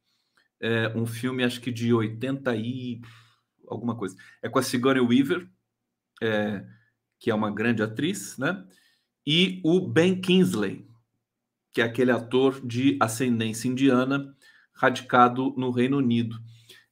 É 0.60 0.90
um 0.90 1.06
filme, 1.06 1.42
acho 1.42 1.62
que 1.62 1.72
de 1.72 1.94
80 1.94 2.54
e 2.58 3.00
alguma 3.66 3.96
coisa. 3.96 4.18
É 4.42 4.50
com 4.50 4.60
a 4.60 4.62
Sigourney 4.62 5.02
Weaver, 5.02 5.50
é, 6.22 6.66
que 7.20 7.32
é 7.32 7.36
uma 7.36 7.52
grande 7.52 7.82
atriz, 7.82 8.38
né? 8.38 8.66
E 9.26 9.62
o 9.64 9.82
Ben 9.82 10.20
Kingsley, 10.20 10.88
que 11.74 11.82
é 11.82 11.86
aquele 11.86 12.12
ator 12.12 12.66
de 12.66 12.98
ascendência 13.02 13.68
indiana, 13.68 14.36
radicado 14.74 15.54
no 15.58 15.72
Reino 15.72 15.98
Unido. 15.98 16.40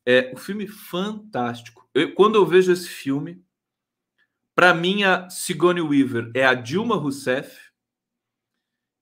É 0.06 0.32
um 0.34 0.38
filme 0.38 0.68
fantástico. 0.68 1.88
Eu, 1.94 2.14
quando 2.14 2.36
eu 2.36 2.46
vejo 2.46 2.72
esse 2.72 2.90
filme, 2.90 3.44
para 4.56 4.74
mim 4.74 5.04
a 5.04 5.30
Sigourney 5.30 5.82
Weaver 5.82 6.32
é 6.34 6.46
a 6.46 6.54
Dilma 6.54 6.96
Rousseff 6.96 7.72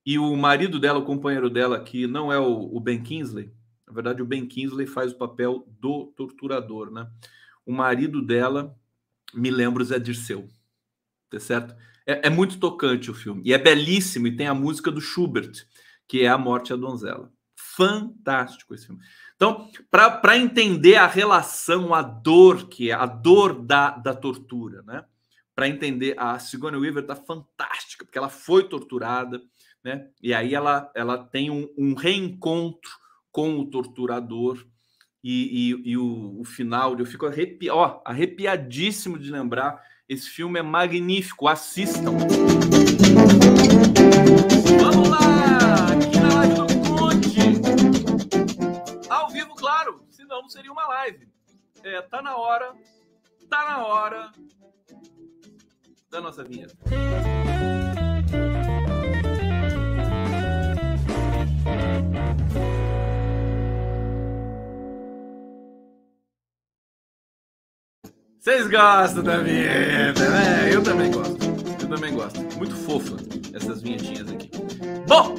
e 0.04 0.18
o 0.18 0.36
marido 0.36 0.78
dela, 0.78 0.98
o 0.98 1.04
companheiro 1.04 1.48
dela, 1.48 1.82
que 1.82 2.06
não 2.06 2.32
é 2.32 2.38
o, 2.38 2.76
o 2.76 2.80
Ben 2.80 3.02
Kingsley. 3.02 3.52
Na 3.86 3.92
verdade, 3.92 4.22
o 4.22 4.26
Ben 4.26 4.46
Kingsley 4.46 4.86
faz 4.86 5.12
o 5.12 5.18
papel 5.18 5.66
do 5.80 6.12
torturador, 6.16 6.90
né? 6.90 7.10
O 7.64 7.72
marido 7.72 8.20
dela, 8.20 8.76
me 9.32 9.50
lembro, 9.50 9.84
Zé 9.84 9.98
Dirceu 9.98 10.48
tá 11.32 11.40
certo? 11.40 11.74
É, 12.06 12.26
é, 12.26 12.30
muito 12.30 12.58
tocante 12.58 13.10
o 13.10 13.14
filme. 13.14 13.42
E 13.44 13.52
é 13.52 13.58
belíssimo, 13.58 14.26
e 14.26 14.36
tem 14.36 14.46
a 14.46 14.54
música 14.54 14.90
do 14.90 15.00
Schubert, 15.00 15.66
que 16.06 16.22
é 16.22 16.28
A 16.28 16.36
Morte 16.36 16.72
à 16.72 16.76
Donzela. 16.76 17.32
Fantástico 17.56 18.74
esse 18.74 18.86
filme. 18.86 19.02
Então, 19.34 19.68
para 19.90 20.36
entender 20.36 20.96
a 20.96 21.06
relação, 21.06 21.94
a 21.94 22.02
dor 22.02 22.68
que 22.68 22.90
é, 22.90 22.94
a 22.94 23.06
dor 23.06 23.54
da, 23.54 23.90
da 23.90 24.14
tortura, 24.14 24.82
né? 24.82 25.04
Para 25.54 25.68
entender, 25.68 26.14
a 26.18 26.38
Sigourney 26.38 26.80
Weaver 26.80 27.04
tá 27.04 27.14
fantástica, 27.14 28.04
porque 28.04 28.18
ela 28.18 28.28
foi 28.28 28.68
torturada, 28.68 29.40
né? 29.82 30.08
E 30.22 30.32
aí 30.32 30.54
ela, 30.54 30.90
ela 30.94 31.18
tem 31.18 31.50
um, 31.50 31.68
um 31.76 31.94
reencontro 31.94 32.90
com 33.30 33.58
o 33.58 33.66
torturador, 33.66 34.64
e, 35.24 35.70
e, 35.70 35.90
e 35.92 35.96
o, 35.96 36.40
o, 36.40 36.44
final, 36.44 36.98
eu 36.98 37.06
fico 37.06 37.26
arrepi, 37.26 37.70
ó, 37.70 38.00
arrepiadíssimo 38.04 39.18
de 39.18 39.30
lembrar 39.30 39.80
esse 40.12 40.28
filme 40.28 40.60
é 40.60 40.62
magnífico, 40.62 41.48
assistam. 41.48 42.12
Vamos 44.80 45.08
lá, 45.08 45.86
aqui 45.90 46.20
na 46.20 46.34
live 46.34 46.54
do 46.54 46.66
Conte. 46.86 47.38
Ao 49.08 49.30
vivo, 49.30 49.54
claro, 49.54 50.04
senão 50.10 50.42
não 50.42 50.50
seria 50.50 50.70
uma 50.70 50.86
live. 50.86 51.26
É, 51.82 52.02
tá 52.02 52.20
na 52.20 52.36
hora, 52.36 52.74
tá 53.48 53.64
na 53.64 53.86
hora 53.86 54.30
da 56.10 56.20
nossa 56.20 56.44
vinheta. 56.44 56.76
Vocês 68.42 68.66
gostam 68.66 69.22
da 69.22 69.38
vinheta, 69.38 70.28
né? 70.28 70.74
Eu 70.74 70.82
também 70.82 71.12
gosto. 71.12 71.36
Eu 71.80 71.88
também 71.88 72.12
gosto. 72.12 72.40
Muito 72.58 72.74
fofa 72.74 73.14
essas 73.54 73.80
vinhetinhas 73.80 74.28
aqui. 74.32 74.50
Bom, 75.06 75.36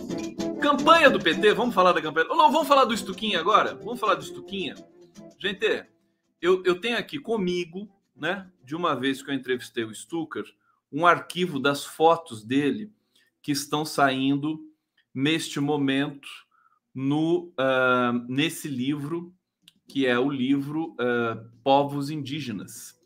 campanha 0.62 1.10
do 1.10 1.20
PT, 1.20 1.54
vamos 1.54 1.76
falar 1.76 1.92
da 1.92 2.02
campanha. 2.02 2.28
Ou 2.30 2.38
não, 2.38 2.50
vamos 2.50 2.66
falar 2.66 2.86
do 2.86 2.94
Estuquinha 2.94 3.42
agora? 3.42 3.76
Vamos 3.76 4.00
falar 4.00 4.16
do 4.16 4.24
Estuquinha? 4.24 4.76
Gente, 5.38 5.86
eu, 6.42 6.64
eu 6.64 6.80
tenho 6.80 6.98
aqui 6.98 7.20
comigo, 7.20 7.90
né, 8.16 8.50
de 8.64 8.74
uma 8.74 8.96
vez 8.96 9.22
que 9.22 9.30
eu 9.30 9.36
entrevistei 9.36 9.84
o 9.84 9.94
Stucker, 9.94 10.46
um 10.90 11.06
arquivo 11.06 11.60
das 11.60 11.84
fotos 11.84 12.42
dele 12.42 12.90
que 13.42 13.52
estão 13.52 13.84
saindo 13.84 14.62
neste 15.14 15.60
momento 15.60 16.30
no 16.96 17.52
uh, 17.60 18.18
nesse 18.30 18.70
livro 18.70 19.36
que 19.94 20.08
é 20.08 20.18
o 20.18 20.28
livro 20.28 20.96
uh, 20.96 21.48
Povos 21.64 22.10
Indígenas. 22.10 23.00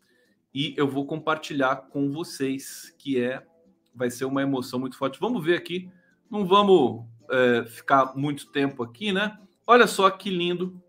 E 0.54 0.72
eu 0.74 0.88
vou 0.88 1.04
compartilhar 1.04 1.76
com 1.76 2.10
vocês, 2.10 2.94
que 2.98 3.20
é 3.20 3.46
vai 3.94 4.10
ser 4.10 4.24
uma 4.24 4.40
emoção 4.40 4.80
muito 4.80 4.96
forte. 4.96 5.20
Vamos 5.20 5.44
ver 5.44 5.54
aqui, 5.58 5.90
não 6.30 6.46
vamos 6.46 7.04
uh, 7.24 7.68
ficar 7.68 8.16
muito 8.16 8.46
tempo 8.46 8.82
aqui, 8.82 9.12
né? 9.12 9.38
Olha 9.66 9.86
só 9.86 10.08
que 10.08 10.30
lindo. 10.30 10.82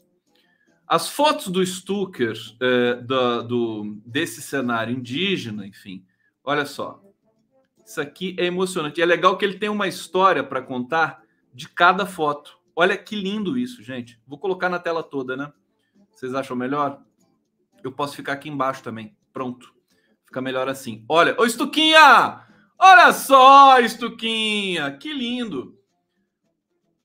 As 0.88 1.10
fotos 1.10 1.50
do 1.50 1.66
Stucker, 1.66 2.32
uh, 2.32 3.06
do, 3.06 3.44
do, 3.44 4.02
desse 4.06 4.42
cenário 4.42 4.96
indígena, 4.96 5.68
enfim, 5.68 6.06
olha 6.46 6.66
só. 6.66 7.04
Isso 7.86 8.00
aqui 8.00 8.38
é 8.40 8.46
emocionante. 8.46 9.02
E 9.02 9.04
é 9.04 9.06
legal 9.06 9.38
que 9.38 9.44
ele 9.44 9.60
tem 9.60 9.68
uma 9.68 9.86
história 9.90 10.46
para 10.46 10.62
contar 10.62 11.22
de 11.54 11.68
cada 11.68 12.06
foto. 12.06 12.58
Olha 12.74 12.98
que 12.98 13.18
lindo 13.18 13.58
isso, 13.58 13.84
gente. 13.84 14.18
Vou 14.26 14.40
colocar 14.40 14.70
na 14.70 14.80
tela 14.80 15.04
toda, 15.04 15.36
né? 15.36 15.52
Vocês 16.20 16.36
acham 16.36 16.54
melhor? 16.54 17.02
Eu 17.82 17.94
posso 17.94 18.14
ficar 18.14 18.34
aqui 18.34 18.50
embaixo 18.50 18.84
também. 18.84 19.16
Pronto. 19.32 19.74
Fica 20.26 20.42
melhor 20.42 20.68
assim. 20.68 21.06
Olha, 21.08 21.34
ô 21.40 21.46
Estuquinha! 21.46 22.46
Olha 22.78 23.14
só, 23.14 23.80
Estuquinha! 23.80 24.98
Que 24.98 25.14
lindo! 25.14 25.80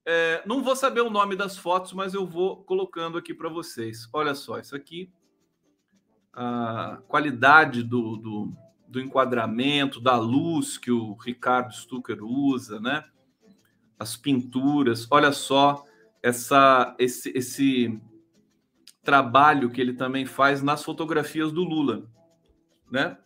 É, 0.05 0.43
não 0.45 0.65
vou 0.65 0.75
saber 0.75 1.01
o 1.01 1.11
nome 1.11 1.37
das 1.37 1.57
fotos, 1.57 1.93
mas 1.93 2.13
eu 2.13 2.27
vou 2.27 2.65
colocando 2.65 3.17
aqui 3.17 3.33
para 3.33 3.49
vocês. 3.49 4.09
Olha 4.13 4.35
só, 4.35 4.59
isso 4.59 4.75
aqui, 4.75 5.09
a 6.33 6.99
qualidade 7.07 7.85
do, 7.85 8.17
do, 8.17 8.53
do, 8.89 9.01
enquadramento, 9.01 10.01
da 10.01 10.17
luz 10.17 10.77
que 10.77 10.91
o 10.91 11.15
Ricardo 11.15 11.73
Stucker 11.73 12.19
usa, 12.21 12.81
né? 12.81 13.05
As 13.97 14.17
pinturas, 14.17 15.07
olha 15.09 15.31
só 15.31 15.85
essa, 16.21 16.97
esse, 16.99 17.31
esse 17.31 18.03
trabalho 19.05 19.71
que 19.71 19.81
ele 19.81 19.93
também 19.93 20.27
faz 20.27 20.63
nas 20.63 20.83
fotografias 20.83 21.53
do 21.53 21.63
Lula 21.63 22.09
né? 22.95 23.17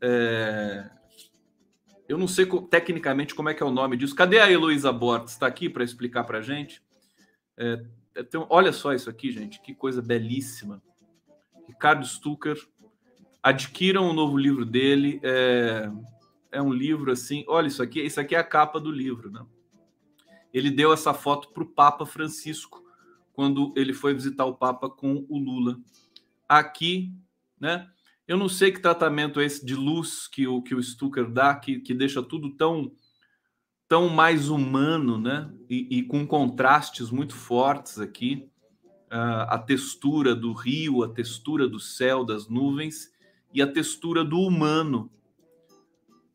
É... 0.00 0.90
Eu 2.06 2.18
não 2.18 2.28
sei 2.28 2.46
tecnicamente 2.68 3.34
como 3.34 3.48
é 3.48 3.54
que 3.54 3.62
é 3.62 3.66
o 3.66 3.70
nome 3.70 3.96
disso. 3.96 4.14
Cadê 4.14 4.38
a 4.38 4.50
Heloísa 4.50 4.92
Bortes? 4.92 5.32
Está 5.32 5.46
aqui 5.46 5.70
para 5.70 5.82
explicar 5.82 6.24
para 6.24 6.38
a 6.38 6.42
gente. 6.42 6.82
É, 7.56 7.82
então, 8.14 8.46
olha 8.50 8.72
só 8.72 8.92
isso 8.92 9.08
aqui, 9.08 9.30
gente. 9.30 9.62
Que 9.62 9.74
coisa 9.74 10.02
belíssima. 10.02 10.82
Ricardo 11.66 12.04
Stucker. 12.04 12.58
Adquiram 13.42 14.06
o 14.06 14.10
um 14.10 14.12
novo 14.12 14.36
livro 14.36 14.66
dele. 14.66 15.18
É, 15.22 15.90
é 16.52 16.60
um 16.60 16.74
livro 16.74 17.10
assim. 17.10 17.42
Olha 17.48 17.68
isso 17.68 17.82
aqui. 17.82 18.02
Isso 18.02 18.20
aqui 18.20 18.34
é 18.34 18.38
a 18.38 18.44
capa 18.44 18.78
do 18.78 18.92
livro, 18.92 19.30
né? 19.30 19.40
Ele 20.52 20.70
deu 20.70 20.92
essa 20.92 21.14
foto 21.14 21.48
para 21.52 21.62
o 21.62 21.68
Papa 21.68 22.04
Francisco 22.04 22.83
quando 23.34 23.74
ele 23.76 23.92
foi 23.92 24.14
visitar 24.14 24.46
o 24.46 24.54
Papa 24.54 24.88
com 24.88 25.26
o 25.28 25.38
Lula. 25.38 25.78
Aqui, 26.48 27.12
né? 27.60 27.90
Eu 28.26 28.38
não 28.38 28.48
sei 28.48 28.72
que 28.72 28.80
tratamento 28.80 29.38
é 29.38 29.44
esse 29.44 29.66
de 29.66 29.74
luz 29.74 30.26
que 30.26 30.46
o, 30.46 30.62
que 30.62 30.74
o 30.74 30.82
Stucker 30.82 31.30
dá, 31.30 31.54
que, 31.54 31.80
que 31.80 31.92
deixa 31.92 32.22
tudo 32.22 32.50
tão 32.56 32.90
tão 33.86 34.08
mais 34.08 34.48
humano, 34.48 35.18
né? 35.18 35.52
E, 35.68 35.98
e 35.98 36.02
com 36.02 36.26
contrastes 36.26 37.10
muito 37.10 37.34
fortes 37.34 37.98
aqui. 37.98 38.48
Uh, 39.12 39.46
a 39.48 39.58
textura 39.58 40.34
do 40.34 40.52
rio, 40.52 41.02
a 41.02 41.08
textura 41.08 41.68
do 41.68 41.78
céu, 41.78 42.24
das 42.24 42.48
nuvens 42.48 43.12
e 43.52 43.60
a 43.60 43.70
textura 43.70 44.24
do 44.24 44.40
humano. 44.40 45.10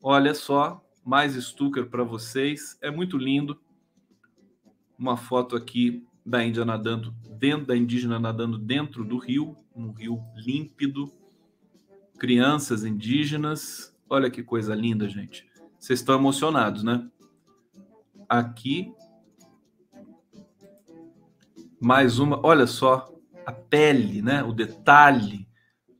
Olha 0.00 0.32
só, 0.32 0.82
mais 1.04 1.34
Stucker 1.34 1.90
para 1.90 2.04
vocês. 2.04 2.78
É 2.80 2.90
muito 2.90 3.18
lindo. 3.18 3.60
Uma 4.98 5.16
foto 5.16 5.56
aqui 5.56 6.06
da 6.30 6.44
Índia 6.44 6.64
nadando 6.64 7.12
dentro 7.38 7.66
da 7.66 7.76
indígena 7.76 8.18
nadando 8.20 8.56
dentro 8.56 9.04
do 9.04 9.18
rio, 9.18 9.56
um 9.74 9.90
rio 9.90 10.22
límpido, 10.36 11.12
crianças 12.18 12.84
indígenas. 12.84 13.92
Olha 14.08 14.30
que 14.30 14.42
coisa 14.42 14.74
linda, 14.74 15.08
gente. 15.08 15.48
Vocês 15.78 15.98
estão 15.98 16.14
emocionados, 16.14 16.84
né? 16.84 17.08
Aqui. 18.28 18.92
Mais 21.80 22.18
uma. 22.18 22.38
Olha 22.46 22.66
só 22.66 23.12
a 23.44 23.52
pele, 23.52 24.22
né? 24.22 24.42
O 24.44 24.52
detalhe, 24.52 25.48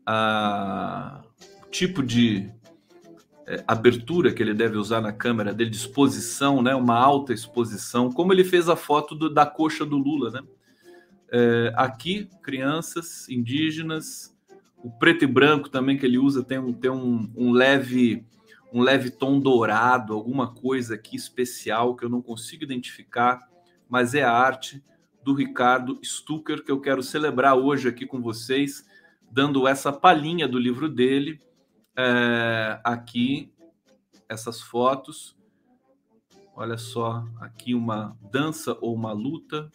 a... 0.07 1.25
o 1.67 1.71
tipo 1.71 2.03
de 2.03 2.53
abertura 3.67 4.33
que 4.33 4.43
ele 4.43 4.55
deve 4.55 4.77
usar 4.77 5.01
na 5.01 5.13
câmera 5.13 5.53
dele, 5.53 5.71
de 5.71 5.77
exposição, 5.77 6.63
né? 6.63 6.75
Uma 6.75 6.99
alta 6.99 7.33
exposição, 7.33 8.11
como 8.11 8.33
ele 8.33 8.45
fez 8.45 8.69
a 8.69 8.77
foto 8.77 9.15
do, 9.15 9.29
da 9.29 9.47
coxa 9.47 9.85
do 9.85 9.97
Lula, 9.97 10.31
né? 10.31 10.43
É, 11.33 11.73
aqui, 11.77 12.29
crianças 12.43 13.29
indígenas 13.29 14.37
o 14.83 14.91
preto 14.91 15.25
e 15.25 15.27
branco 15.27 15.69
também 15.69 15.97
que 15.97 16.07
ele 16.07 16.19
usa 16.19 16.43
tem 16.43 16.59
um, 16.59 16.73
tem 16.73 16.91
um, 16.91 17.31
um 17.37 17.53
leve 17.53 18.25
um 18.73 18.83
leve 18.83 19.11
tom 19.11 19.41
dourado, 19.41 20.15
alguma 20.15 20.55
coisa 20.55 20.95
aqui 20.95 21.17
especial 21.17 21.97
que 21.97 22.05
eu 22.05 22.09
não 22.09 22.23
consigo 22.23 22.63
identificar, 22.63 23.41
mas 23.89 24.15
é 24.15 24.23
a 24.23 24.31
arte 24.31 24.83
do 25.25 25.35
Ricardo 25.35 25.99
Stucker 26.05 26.63
que 26.63 26.71
eu 26.71 26.81
quero 26.81 27.03
celebrar 27.03 27.57
hoje 27.57 27.89
aqui 27.89 28.07
com 28.07 28.21
vocês, 28.21 28.87
dando 29.29 29.67
essa 29.67 29.93
palhinha 29.93 30.47
do 30.47 30.57
livro 30.57 30.89
dele 30.89 31.41
é, 31.97 32.81
aqui, 32.85 33.53
essas 34.29 34.61
fotos. 34.61 35.37
Olha 36.55 36.77
só, 36.77 37.27
aqui 37.41 37.75
uma 37.75 38.17
dança 38.31 38.77
ou 38.81 38.95
uma 38.95 39.13
luta. 39.13 39.71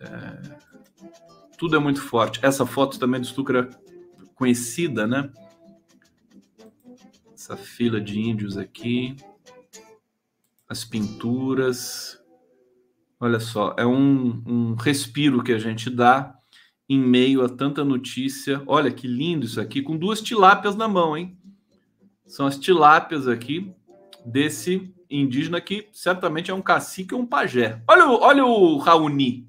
É, 0.00 0.58
tudo 1.56 1.76
é 1.76 1.78
muito 1.78 2.00
forte. 2.00 2.40
Essa 2.42 2.66
foto 2.66 2.98
também 2.98 3.20
do 3.20 3.26
Stucker 3.26 3.56
é 3.56 3.70
conhecida, 4.34 5.06
né? 5.06 5.30
Essa 7.32 7.56
fila 7.56 8.00
de 8.00 8.18
índios 8.18 8.56
aqui. 8.56 9.16
As 10.68 10.84
pinturas. 10.84 12.20
Olha 13.20 13.40
só, 13.40 13.74
é 13.78 13.86
um, 13.86 14.42
um 14.46 14.74
respiro 14.74 15.42
que 15.42 15.52
a 15.52 15.58
gente 15.58 15.88
dá 15.88 16.38
em 16.88 16.98
meio 16.98 17.44
a 17.44 17.48
tanta 17.48 17.84
notícia. 17.84 18.62
Olha 18.66 18.90
que 18.90 19.06
lindo 19.06 19.46
isso 19.46 19.60
aqui, 19.60 19.82
com 19.82 19.96
duas 19.96 20.20
tilápias 20.20 20.76
na 20.76 20.88
mão, 20.88 21.16
hein? 21.16 21.36
São 22.26 22.46
as 22.46 22.58
tilápias 22.58 23.28
aqui 23.28 23.72
desse 24.24 24.92
indígena 25.10 25.60
que 25.60 25.88
certamente 25.92 26.50
é 26.50 26.54
um 26.54 26.62
cacique 26.62 27.14
ou 27.14 27.20
um 27.20 27.26
pajé. 27.26 27.82
Olha, 27.88 28.08
olha 28.08 28.44
o 28.44 28.78
Raoni 28.78 29.46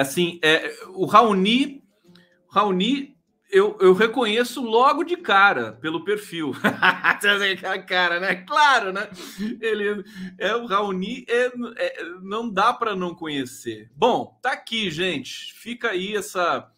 assim, 0.00 0.38
é, 0.42 0.72
o 0.94 1.04
Raoni, 1.04 1.82
Raoni 2.48 3.16
eu, 3.50 3.76
eu 3.80 3.92
reconheço 3.92 4.62
logo 4.62 5.04
de 5.04 5.16
cara 5.16 5.72
pelo 5.72 6.04
perfil. 6.04 6.52
Aquela 6.62 7.78
cara, 7.78 8.20
né? 8.20 8.34
Claro, 8.36 8.92
né? 8.92 9.08
Ele 9.60 10.04
é 10.38 10.54
o 10.54 10.66
Raoni, 10.66 11.24
é, 11.28 11.50
é, 11.76 12.04
não 12.20 12.48
dá 12.48 12.72
para 12.72 12.94
não 12.94 13.14
conhecer. 13.14 13.90
Bom, 13.94 14.38
tá 14.42 14.52
aqui, 14.52 14.90
gente. 14.90 15.54
Fica 15.54 15.90
aí 15.90 16.14
essa 16.14 16.70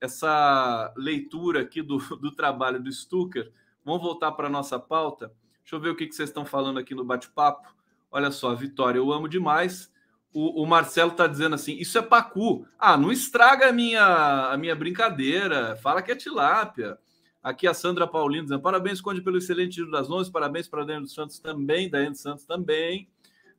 essa 0.00 0.94
leitura 0.96 1.62
aqui 1.62 1.82
do, 1.82 1.98
do 2.18 2.30
trabalho 2.30 2.80
do 2.80 2.92
Stucker. 2.92 3.50
Vamos 3.84 4.02
voltar 4.02 4.30
para 4.32 4.48
nossa 4.48 4.78
pauta. 4.78 5.32
Deixa 5.62 5.74
eu 5.74 5.80
ver 5.80 5.90
o 5.90 5.96
que, 5.96 6.06
que 6.06 6.14
vocês 6.14 6.28
estão 6.28 6.44
falando 6.44 6.78
aqui 6.78 6.94
no 6.94 7.04
bate-papo. 7.04 7.74
Olha 8.10 8.30
só, 8.30 8.54
Vitória, 8.54 8.98
eu 8.98 9.12
amo 9.12 9.28
demais 9.28 9.92
o, 10.32 10.62
o 10.62 10.66
Marcelo 10.66 11.12
está 11.12 11.26
dizendo 11.26 11.54
assim: 11.54 11.76
isso 11.78 11.98
é 11.98 12.02
pacu. 12.02 12.66
Ah, 12.78 12.96
não 12.96 13.10
estraga 13.10 13.68
a 13.68 13.72
minha, 13.72 14.50
a 14.50 14.56
minha 14.56 14.74
brincadeira. 14.74 15.76
Fala 15.76 16.02
que 16.02 16.12
é 16.12 16.16
tilápia. 16.16 16.98
Aqui 17.42 17.66
a 17.66 17.74
Sandra 17.74 18.06
Paulino 18.06 18.44
dizendo: 18.44 18.62
parabéns, 18.62 19.00
Conde, 19.00 19.22
pelo 19.22 19.38
excelente 19.38 19.74
tiro 19.74 19.90
das 19.90 20.10
onze. 20.10 20.30
Parabéns 20.30 20.68
para 20.68 20.84
Daniel 20.84 21.02
dos 21.02 21.14
Santos 21.14 21.38
também. 21.38 21.88
Daiane 21.88 22.16
Santos 22.16 22.44
também. 22.44 23.08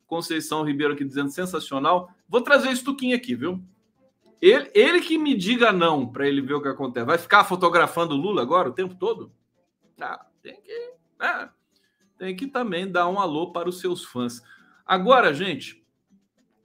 Conceição 0.05 0.63
Ribeiro 0.63 0.93
aqui 0.93 1.05
dizendo 1.05 1.29
sensacional. 1.29 2.09
Vou 2.27 2.41
trazer 2.41 2.75
tuquinho 2.83 3.15
aqui, 3.15 3.35
viu? 3.35 3.63
Ele, 4.41 4.71
ele 4.73 5.01
que 5.01 5.17
me 5.17 5.35
diga 5.35 5.71
não 5.71 6.07
para 6.07 6.27
ele 6.27 6.41
ver 6.41 6.53
o 6.53 6.61
que 6.61 6.67
acontece. 6.67 7.05
Vai 7.05 7.17
ficar 7.17 7.43
fotografando 7.43 8.15
o 8.15 8.17
Lula 8.17 8.41
agora 8.41 8.69
o 8.69 8.73
tempo 8.73 8.95
todo? 8.95 9.31
Ah, 9.99 10.25
tem 10.41 10.59
que, 10.61 10.93
é, 11.21 11.49
tem 12.17 12.35
que 12.35 12.47
também 12.47 12.89
dar 12.89 13.07
um 13.09 13.19
alô 13.19 13.51
para 13.51 13.67
os 13.67 13.79
seus 13.79 14.05
fãs. 14.05 14.41
Agora, 14.85 15.33
gente, 15.33 15.83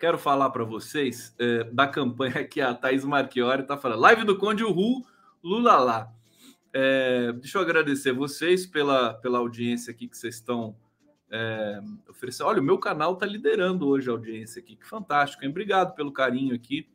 quero 0.04 0.18
falar 0.18 0.50
para 0.50 0.64
vocês 0.64 1.34
é, 1.38 1.64
da 1.64 1.86
campanha 1.86 2.44
que 2.44 2.60
a 2.60 2.74
Thaís 2.74 3.06
Marchiori 3.06 3.62
está 3.62 3.78
falando. 3.78 4.00
Live 4.00 4.24
do 4.24 4.36
Conde 4.36 4.62
Uhu, 4.62 5.02
Lula 5.42 5.78
lá. 5.78 6.12
É, 6.74 7.32
deixa 7.32 7.56
eu 7.56 7.62
agradecer 7.62 8.12
vocês 8.12 8.66
pela, 8.66 9.14
pela 9.14 9.38
audiência 9.38 9.90
aqui 9.90 10.06
que 10.06 10.18
vocês 10.18 10.34
estão 10.34 10.76
é, 11.30 11.80
oferecendo. 12.06 12.48
Olha, 12.48 12.60
o 12.60 12.62
meu 12.62 12.76
canal 12.76 13.14
está 13.14 13.24
liderando 13.24 13.88
hoje 13.88 14.10
a 14.10 14.12
audiência 14.12 14.60
aqui, 14.60 14.76
que 14.76 14.86
fantástico, 14.86 15.42
hein? 15.42 15.48
Obrigado 15.48 15.94
pelo 15.94 16.12
carinho 16.12 16.54
aqui. 16.54 16.86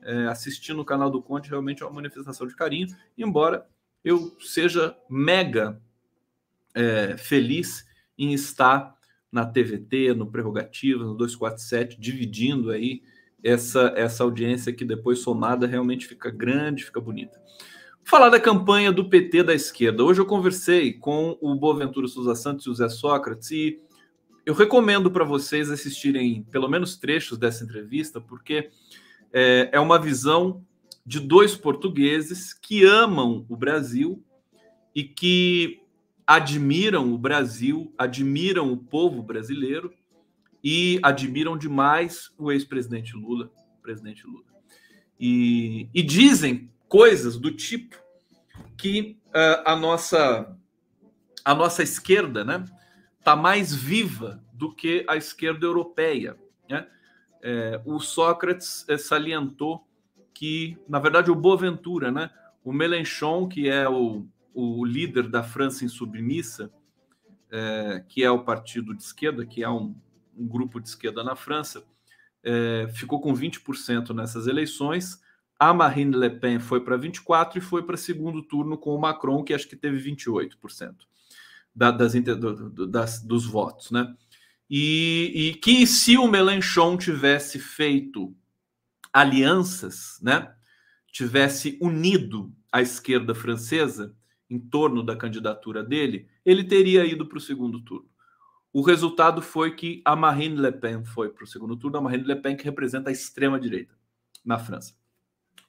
É, 0.00 0.26
assistindo 0.28 0.80
o 0.80 0.84
canal 0.84 1.10
do 1.10 1.20
Conde 1.20 1.50
realmente 1.50 1.82
é 1.82 1.86
uma 1.86 1.96
manifestação 1.96 2.46
de 2.46 2.54
carinho, 2.54 2.86
embora 3.18 3.66
eu 4.04 4.36
seja 4.38 4.96
mega 5.10 5.82
feliz 7.18 7.84
em 8.16 8.32
estar 8.32 8.96
na 9.32 9.46
TVT, 9.46 10.12
no 10.14 10.30
Prerrogativas, 10.30 11.06
no 11.06 11.14
247, 11.14 11.98
dividindo 11.98 12.70
aí 12.70 13.02
essa, 13.42 13.92
essa 13.96 14.22
audiência 14.22 14.72
que 14.72 14.84
depois 14.84 15.20
somada 15.20 15.66
realmente 15.66 16.06
fica 16.06 16.30
grande, 16.30 16.84
fica 16.84 17.00
bonita. 17.00 17.40
Vou 17.96 18.10
falar 18.10 18.28
da 18.28 18.38
campanha 18.38 18.92
do 18.92 19.08
PT 19.08 19.42
da 19.42 19.54
esquerda. 19.54 20.04
Hoje 20.04 20.20
eu 20.20 20.26
conversei 20.26 20.92
com 20.92 21.38
o 21.40 21.54
Boaventura 21.54 22.06
Souza 22.06 22.34
Santos 22.34 22.66
e 22.66 22.70
o 22.70 22.74
Zé 22.74 22.88
Sócrates 22.88 23.50
e 23.50 23.80
eu 24.44 24.54
recomendo 24.54 25.10
para 25.10 25.24
vocês 25.24 25.70
assistirem 25.70 26.42
pelo 26.50 26.68
menos 26.68 26.96
trechos 26.96 27.38
dessa 27.38 27.64
entrevista, 27.64 28.20
porque 28.20 28.70
é, 29.32 29.70
é 29.72 29.80
uma 29.80 29.98
visão 29.98 30.62
de 31.06 31.20
dois 31.20 31.56
portugueses 31.56 32.52
que 32.52 32.84
amam 32.84 33.46
o 33.48 33.56
Brasil 33.56 34.22
e 34.94 35.04
que 35.04 35.81
admiram 36.26 37.12
o 37.12 37.18
Brasil, 37.18 37.92
admiram 37.96 38.72
o 38.72 38.76
povo 38.76 39.22
brasileiro 39.22 39.92
e 40.62 41.00
admiram 41.02 41.56
demais 41.56 42.30
o 42.38 42.52
ex-presidente 42.52 43.14
Lula, 43.14 43.50
presidente 43.82 44.26
Lula. 44.26 44.44
E, 45.18 45.88
e 45.94 46.02
dizem 46.02 46.70
coisas 46.88 47.36
do 47.36 47.50
tipo 47.50 47.96
que 48.76 49.18
uh, 49.28 49.62
a 49.64 49.76
nossa 49.76 50.56
a 51.44 51.54
nossa 51.54 51.82
esquerda, 51.82 52.44
né, 52.44 52.64
está 53.18 53.36
mais 53.36 53.74
viva 53.74 54.42
do 54.52 54.72
que 54.72 55.04
a 55.08 55.16
esquerda 55.16 55.66
europeia. 55.66 56.36
Né? 56.68 56.86
É, 57.42 57.80
o 57.84 57.98
Sócrates 57.98 58.84
é, 58.88 58.96
salientou 58.96 59.86
que, 60.32 60.78
na 60.88 60.98
verdade, 60.98 61.30
o 61.30 61.34
Boaventura, 61.34 62.10
né, 62.10 62.30
o 62.64 62.72
Mélenchon, 62.72 63.48
que 63.48 63.68
é 63.68 63.88
o, 63.88 64.26
o 64.54 64.84
líder 64.84 65.28
da 65.28 65.42
França 65.42 65.84
insubmissa, 65.84 66.72
é, 67.50 68.04
que 68.08 68.22
é 68.22 68.30
o 68.30 68.44
partido 68.44 68.94
de 68.94 69.02
esquerda, 69.02 69.44
que 69.44 69.62
é 69.62 69.68
um, 69.68 69.94
um 70.36 70.46
grupo 70.46 70.80
de 70.80 70.88
esquerda 70.88 71.22
na 71.22 71.36
França, 71.36 71.84
é, 72.42 72.88
ficou 72.94 73.20
com 73.20 73.32
20% 73.32 74.14
nessas 74.14 74.46
eleições. 74.46 75.20
A 75.58 75.72
Marine 75.72 76.16
Le 76.16 76.30
Pen 76.30 76.58
foi 76.58 76.80
para 76.80 76.98
24% 76.98 77.56
e 77.56 77.60
foi 77.60 77.82
para 77.82 77.96
segundo 77.96 78.42
turno 78.42 78.76
com 78.76 78.94
o 78.94 79.00
Macron, 79.00 79.44
que 79.44 79.54
acho 79.54 79.68
que 79.68 79.76
teve 79.76 80.10
28% 80.10 80.94
da, 81.74 81.90
das, 81.90 82.12
das, 82.90 83.22
dos 83.22 83.46
votos, 83.46 83.90
né? 83.90 84.14
E, 84.68 85.32
e, 85.34 85.54
que 85.54 85.86
se 85.86 86.16
o 86.16 86.26
Melanchon 86.26 86.96
tivesse 86.96 87.58
feito 87.58 88.34
alianças, 89.12 90.18
né? 90.22 90.54
Tivesse 91.12 91.78
unido 91.80 92.52
a 92.72 92.80
esquerda 92.80 93.34
francesa 93.34 94.16
em 94.52 94.58
torno 94.58 95.02
da 95.02 95.16
candidatura 95.16 95.82
dele, 95.82 96.28
ele 96.44 96.64
teria 96.64 97.04
ido 97.04 97.26
para 97.26 97.38
o 97.38 97.40
segundo 97.40 97.80
turno. 97.80 98.08
O 98.72 98.82
resultado 98.82 99.42
foi 99.42 99.74
que 99.74 100.00
a 100.04 100.16
Marine 100.16 100.60
Le 100.60 100.72
Pen 100.72 101.04
foi 101.04 101.30
para 101.30 101.44
o 101.44 101.46
segundo 101.46 101.76
turno, 101.76 101.98
a 101.98 102.00
Marine 102.00 102.24
Le 102.24 102.36
Pen 102.36 102.56
que 102.56 102.64
representa 102.64 103.10
a 103.10 103.12
extrema 103.12 103.60
direita 103.60 103.94
na 104.44 104.58
França. 104.58 104.94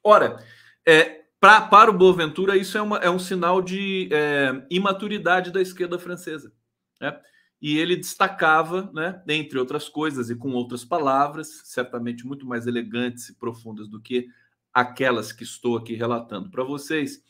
Ora, 0.03 0.37
é, 0.85 1.23
Pra, 1.43 1.59
para 1.59 1.91
o 1.91 1.93
Boaventura, 1.93 2.55
isso 2.55 2.77
é, 2.77 2.81
uma, 2.81 2.99
é 2.99 3.09
um 3.09 3.19
sinal 3.19 3.61
de 3.61 4.07
é, 4.13 4.65
imaturidade 4.69 5.51
da 5.51 5.61
esquerda 5.61 5.99
francesa. 5.99 6.53
Né? 7.01 7.19
E 7.61 7.77
ele 7.77 7.97
destacava, 7.97 8.89
né, 8.93 9.21
entre 9.27 9.59
outras 9.59 9.89
coisas 9.89 10.29
e 10.29 10.37
com 10.37 10.53
outras 10.53 10.85
palavras, 10.85 11.63
certamente 11.65 12.25
muito 12.25 12.45
mais 12.45 12.65
elegantes 12.65 13.27
e 13.27 13.35
profundas 13.35 13.89
do 13.89 13.99
que 13.99 14.29
aquelas 14.73 15.33
que 15.33 15.43
estou 15.43 15.75
aqui 15.75 15.95
relatando 15.95 16.49
para 16.49 16.63
vocês, 16.63 17.21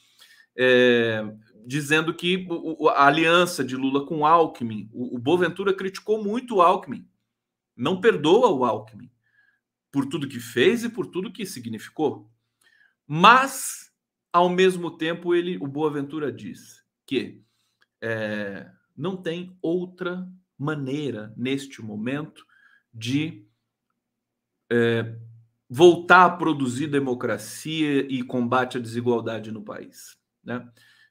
é, 0.58 1.24
dizendo 1.66 2.14
que 2.14 2.48
a 2.96 3.08
aliança 3.08 3.64
de 3.64 3.76
Lula 3.76 4.06
com 4.06 4.26
Alckmin, 4.26 4.90
o, 4.92 5.16
o 5.16 5.20
Boaventura 5.20 5.74
criticou 5.74 6.24
muito 6.24 6.56
o 6.56 6.62
Alckmin, 6.62 7.08
não 7.76 8.00
perdoa 8.00 8.50
o 8.50 8.64
Alckmin 8.66 9.10
por 9.92 10.06
tudo 10.06 10.28
que 10.28 10.40
fez 10.40 10.84
e 10.84 10.90
por 10.90 11.08
tudo 11.08 11.32
que 11.32 11.46
significou. 11.46 12.30
Mas 13.08 13.94
ao 14.34 14.50
mesmo 14.50 14.98
tempo, 14.98 15.36
ele, 15.36 15.58
o 15.58 15.68
Boaventura 15.68 16.32
diz 16.32 16.84
que 17.06 17.44
é, 18.02 18.68
não 18.98 19.16
tem 19.16 19.56
outra 19.62 20.28
maneira 20.58 21.32
neste 21.38 21.84
momento 21.84 22.44
de 22.92 23.46
é, 24.72 25.16
voltar 25.70 26.26
a 26.26 26.30
produzir 26.32 26.88
democracia 26.88 28.08
e 28.12 28.24
combate 28.24 28.78
à 28.78 28.82
desigualdade 28.82 29.52
no 29.52 29.64
país. 29.64 30.18
Né? 30.44 30.68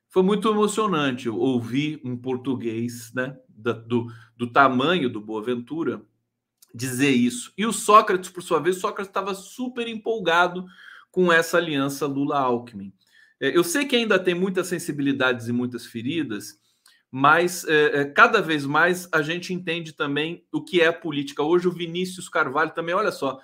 Foi 0.09 0.23
muito 0.23 0.49
emocionante 0.49 1.29
ouvir 1.29 2.01
um 2.05 2.17
português 2.17 3.13
né, 3.15 3.37
do, 3.49 4.07
do 4.37 4.47
tamanho 4.47 5.09
do 5.09 5.21
Boaventura 5.21 6.03
dizer 6.75 7.11
isso. 7.11 7.53
E 7.57 7.67
o 7.67 7.73
Sócrates, 7.73 8.31
por 8.31 8.43
sua 8.43 8.61
vez, 8.61 8.77
Sócrates 8.77 9.09
estava 9.09 9.35
super 9.35 9.89
empolgado 9.89 10.67
com 11.11 11.33
essa 11.33 11.59
aliança 11.59 12.07
Lula-Alckmin. 12.07 12.93
É, 13.41 13.57
eu 13.57 13.63
sei 13.63 13.85
que 13.85 13.97
ainda 13.97 14.19
tem 14.19 14.35
muitas 14.35 14.67
sensibilidades 14.67 15.49
e 15.49 15.53
muitas 15.53 15.85
feridas, 15.85 16.61
mas 17.11 17.65
é, 17.65 18.01
é, 18.01 18.05
cada 18.07 18.41
vez 18.41 18.65
mais 18.65 19.07
a 19.13 19.21
gente 19.21 19.53
entende 19.53 19.93
também 19.93 20.45
o 20.51 20.63
que 20.63 20.81
é 20.81 20.91
política. 20.91 21.43
Hoje 21.43 21.69
o 21.69 21.73
Vinícius 21.73 22.29
Carvalho 22.29 22.71
também, 22.71 22.95
olha 22.95 23.13
só, 23.13 23.39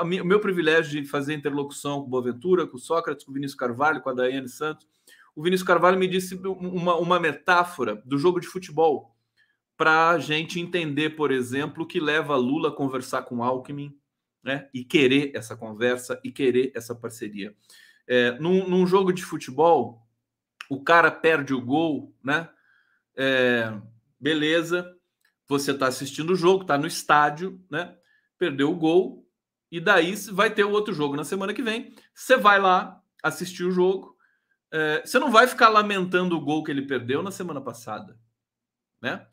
o 0.00 0.04
meu 0.04 0.40
privilégio 0.40 1.02
de 1.02 1.08
fazer 1.08 1.34
interlocução 1.34 2.00
com 2.00 2.06
o 2.06 2.10
Boaventura, 2.10 2.66
com 2.66 2.76
o 2.76 2.80
Sócrates, 2.80 3.24
com 3.24 3.30
o 3.30 3.34
Vinícius 3.34 3.58
Carvalho, 3.58 4.00
com 4.00 4.10
a 4.10 4.14
Daiane 4.14 4.48
Santos. 4.48 4.86
O 5.34 5.42
Vinícius 5.42 5.66
Carvalho 5.66 5.98
me 5.98 6.06
disse 6.06 6.34
uma, 6.34 6.96
uma 6.96 7.20
metáfora 7.20 7.96
do 8.04 8.18
jogo 8.18 8.40
de 8.40 8.46
futebol 8.46 9.16
para 9.76 10.10
a 10.10 10.18
gente 10.18 10.60
entender, 10.60 11.10
por 11.10 11.32
exemplo, 11.32 11.82
o 11.82 11.86
que 11.86 11.98
leva 11.98 12.36
Lula 12.36 12.68
a 12.68 12.74
conversar 12.74 13.22
com 13.22 13.42
Alckmin 13.42 13.96
né, 14.42 14.68
e 14.72 14.84
querer 14.84 15.32
essa 15.34 15.56
conversa 15.56 16.20
e 16.22 16.30
querer 16.30 16.70
essa 16.74 16.94
parceria. 16.94 17.54
É, 18.06 18.32
num, 18.38 18.68
num, 18.68 18.86
jogo 18.86 19.12
de 19.12 19.24
futebol, 19.24 20.06
o 20.70 20.82
cara 20.82 21.10
perde 21.10 21.54
o 21.54 21.60
gol, 21.60 22.14
né? 22.22 22.48
É, 23.16 23.72
beleza, 24.20 24.94
você 25.48 25.70
está 25.70 25.86
assistindo 25.86 26.34
o 26.34 26.36
jogo, 26.36 26.62
está 26.62 26.76
no 26.76 26.86
estádio, 26.86 27.60
né? 27.70 27.96
Perdeu 28.38 28.70
o 28.70 28.76
gol, 28.76 29.24
e 29.74 29.80
daí 29.80 30.14
vai 30.30 30.54
ter 30.54 30.62
o 30.62 30.70
outro 30.70 30.94
jogo 30.94 31.16
na 31.16 31.24
semana 31.24 31.52
que 31.52 31.62
vem. 31.62 31.94
Você 32.14 32.36
vai 32.36 32.60
lá 32.60 33.02
assistir 33.22 33.64
o 33.64 33.72
jogo. 33.72 34.13
É, 34.76 35.02
você 35.06 35.20
não 35.20 35.30
vai 35.30 35.46
ficar 35.46 35.68
lamentando 35.68 36.36
o 36.36 36.40
gol 36.40 36.64
que 36.64 36.70
ele 36.72 36.82
perdeu 36.82 37.22
na 37.22 37.30
semana 37.30 37.60
passada, 37.60 38.18
né? 39.00 39.24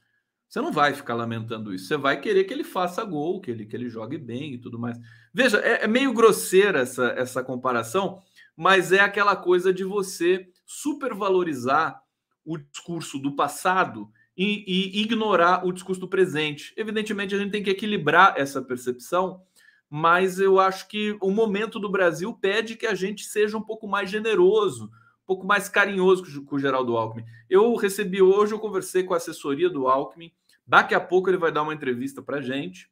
Você 0.47 0.61
não 0.61 0.71
vai 0.71 0.93
ficar 0.93 1.15
lamentando 1.15 1.73
isso. 1.73 1.87
Você 1.87 1.97
vai 1.97 2.21
querer 2.21 2.43
que 2.43 2.53
ele 2.53 2.63
faça 2.63 3.03
gol, 3.03 3.41
que 3.41 3.49
ele, 3.49 3.65
que 3.65 3.75
ele 3.75 3.89
jogue 3.89 4.19
bem 4.19 4.53
e 4.53 4.57
tudo 4.59 4.77
mais. 4.77 4.99
Veja, 5.33 5.57
é, 5.59 5.85
é 5.85 5.87
meio 5.87 6.13
grosseira 6.13 6.81
essa, 6.81 7.07
essa 7.17 7.43
comparação, 7.43 8.21
mas 8.55 8.91
é 8.91 8.99
aquela 8.99 9.35
coisa 9.35 9.73
de 9.73 9.83
você 9.83 10.47
supervalorizar 10.63 11.99
o 12.45 12.59
discurso 12.59 13.17
do 13.17 13.35
passado 13.35 14.11
e, 14.37 14.63
e, 14.67 15.01
ignorar 15.01 15.65
o 15.65 15.71
discurso 15.71 16.01
do 16.01 16.07
presente. 16.07 16.71
Evidentemente, 16.77 17.33
a 17.33 17.39
gente 17.39 17.51
tem 17.51 17.63
que 17.63 17.71
equilibrar 17.71 18.35
essa 18.37 18.61
percepção, 18.61 19.41
mas 19.89 20.39
eu 20.39 20.59
acho 20.59 20.87
que 20.87 21.17
o 21.19 21.31
momento 21.31 21.79
do 21.79 21.89
Brasil 21.89 22.31
pede 22.33 22.75
que 22.75 22.85
a 22.85 22.93
gente 22.93 23.23
seja 23.23 23.57
um 23.57 23.61
pouco 23.61 23.87
mais 23.87 24.07
generoso, 24.07 24.91
pouco 25.31 25.47
mais 25.47 25.69
carinhoso 25.69 26.43
com 26.43 26.57
o 26.57 26.59
Geraldo 26.59 26.97
Alckmin. 26.97 27.23
Eu 27.49 27.73
recebi 27.75 28.21
hoje, 28.21 28.53
eu 28.53 28.59
conversei 28.59 29.01
com 29.01 29.13
a 29.13 29.17
assessoria 29.17 29.69
do 29.69 29.87
Alckmin, 29.87 30.29
daqui 30.67 30.93
a 30.93 30.99
pouco 30.99 31.29
ele 31.29 31.37
vai 31.37 31.53
dar 31.53 31.61
uma 31.61 31.73
entrevista 31.73 32.21
para 32.21 32.41
gente. 32.41 32.89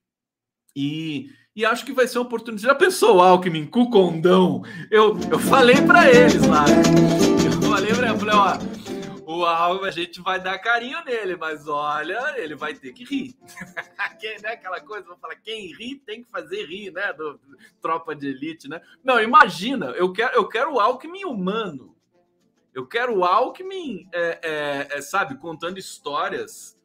E, 0.73 1.31
e 1.53 1.65
acho 1.65 1.85
que 1.85 1.91
vai 1.91 2.07
ser 2.07 2.17
uma 2.17 2.27
oportunidade. 2.27 2.65
Já 2.65 2.73
pensou 2.73 3.19
Alckmin 3.19 3.69
o 3.75 3.89
condão? 3.89 4.63
Eu, 4.89 5.19
eu 5.29 5.37
falei 5.37 5.81
para 5.81 6.09
eles 6.09 6.47
lá. 6.47 6.63
Eu 7.43 7.69
falei 7.69 7.93
para 7.93 8.09
eles, 8.09 8.23
ó, 8.33 8.57
o 9.29 9.45
Alckmin, 9.45 9.89
a 9.89 9.91
gente 9.91 10.21
vai 10.21 10.39
dar 10.39 10.57
carinho 10.59 11.03
nele, 11.03 11.35
mas 11.35 11.67
olha, 11.67 12.35
ele 12.37 12.55
vai 12.55 12.73
ter 12.73 12.93
que 12.93 13.03
rir. 13.03 13.35
quem, 14.17 14.39
né, 14.41 14.53
aquela 14.53 14.79
coisa, 14.79 15.05
vou 15.05 15.17
falar, 15.17 15.35
quem 15.35 15.73
ri 15.75 15.97
tem 15.97 16.23
que 16.23 16.31
fazer 16.31 16.65
rir, 16.65 16.91
né? 16.93 17.11
Do, 17.11 17.33
do, 17.33 17.57
tropa 17.81 18.15
de 18.15 18.27
elite, 18.27 18.69
né? 18.69 18.81
Não, 19.03 19.21
imagina, 19.21 19.87
eu 19.87 20.13
quero, 20.13 20.35
eu 20.35 20.47
quero 20.47 20.73
o 20.73 20.79
Alckmin 20.79 21.25
humano. 21.25 21.98
Eu 22.79 22.87
quero 22.87 23.17
o 23.17 23.25
Alckmin, 23.25 24.07
é, 24.13 24.39
é, 24.41 24.97
é, 24.97 25.01
sabe, 25.01 25.37
contando 25.37 25.77
histórias 25.77 26.79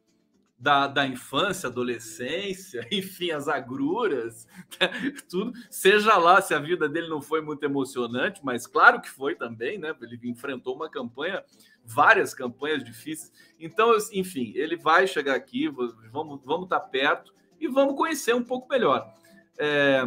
da, 0.59 0.87
da 0.87 1.07
infância, 1.07 1.69
adolescência, 1.69 2.85
enfim, 2.91 3.31
as 3.31 3.47
agruras, 3.47 4.45
tudo. 5.31 5.53
Seja 5.69 6.17
lá 6.17 6.41
se 6.41 6.53
a 6.53 6.59
vida 6.59 6.89
dele 6.89 7.07
não 7.07 7.21
foi 7.21 7.39
muito 7.39 7.63
emocionante, 7.63 8.41
mas 8.43 8.67
claro 8.67 8.99
que 8.99 9.09
foi 9.09 9.35
também, 9.35 9.77
né? 9.77 9.95
Ele 10.01 10.19
enfrentou 10.25 10.75
uma 10.75 10.89
campanha, 10.89 11.41
várias 11.81 12.33
campanhas 12.33 12.83
difíceis. 12.83 13.31
Então, 13.57 13.95
enfim, 14.11 14.51
ele 14.53 14.75
vai 14.75 15.07
chegar 15.07 15.35
aqui, 15.35 15.69
vamos, 16.11 16.41
vamos 16.43 16.65
estar 16.65 16.81
tá 16.81 16.87
perto 16.87 17.33
e 17.57 17.69
vamos 17.69 17.95
conhecer 17.95 18.35
um 18.35 18.43
pouco 18.43 18.67
melhor. 18.67 19.13
É, 19.57 20.01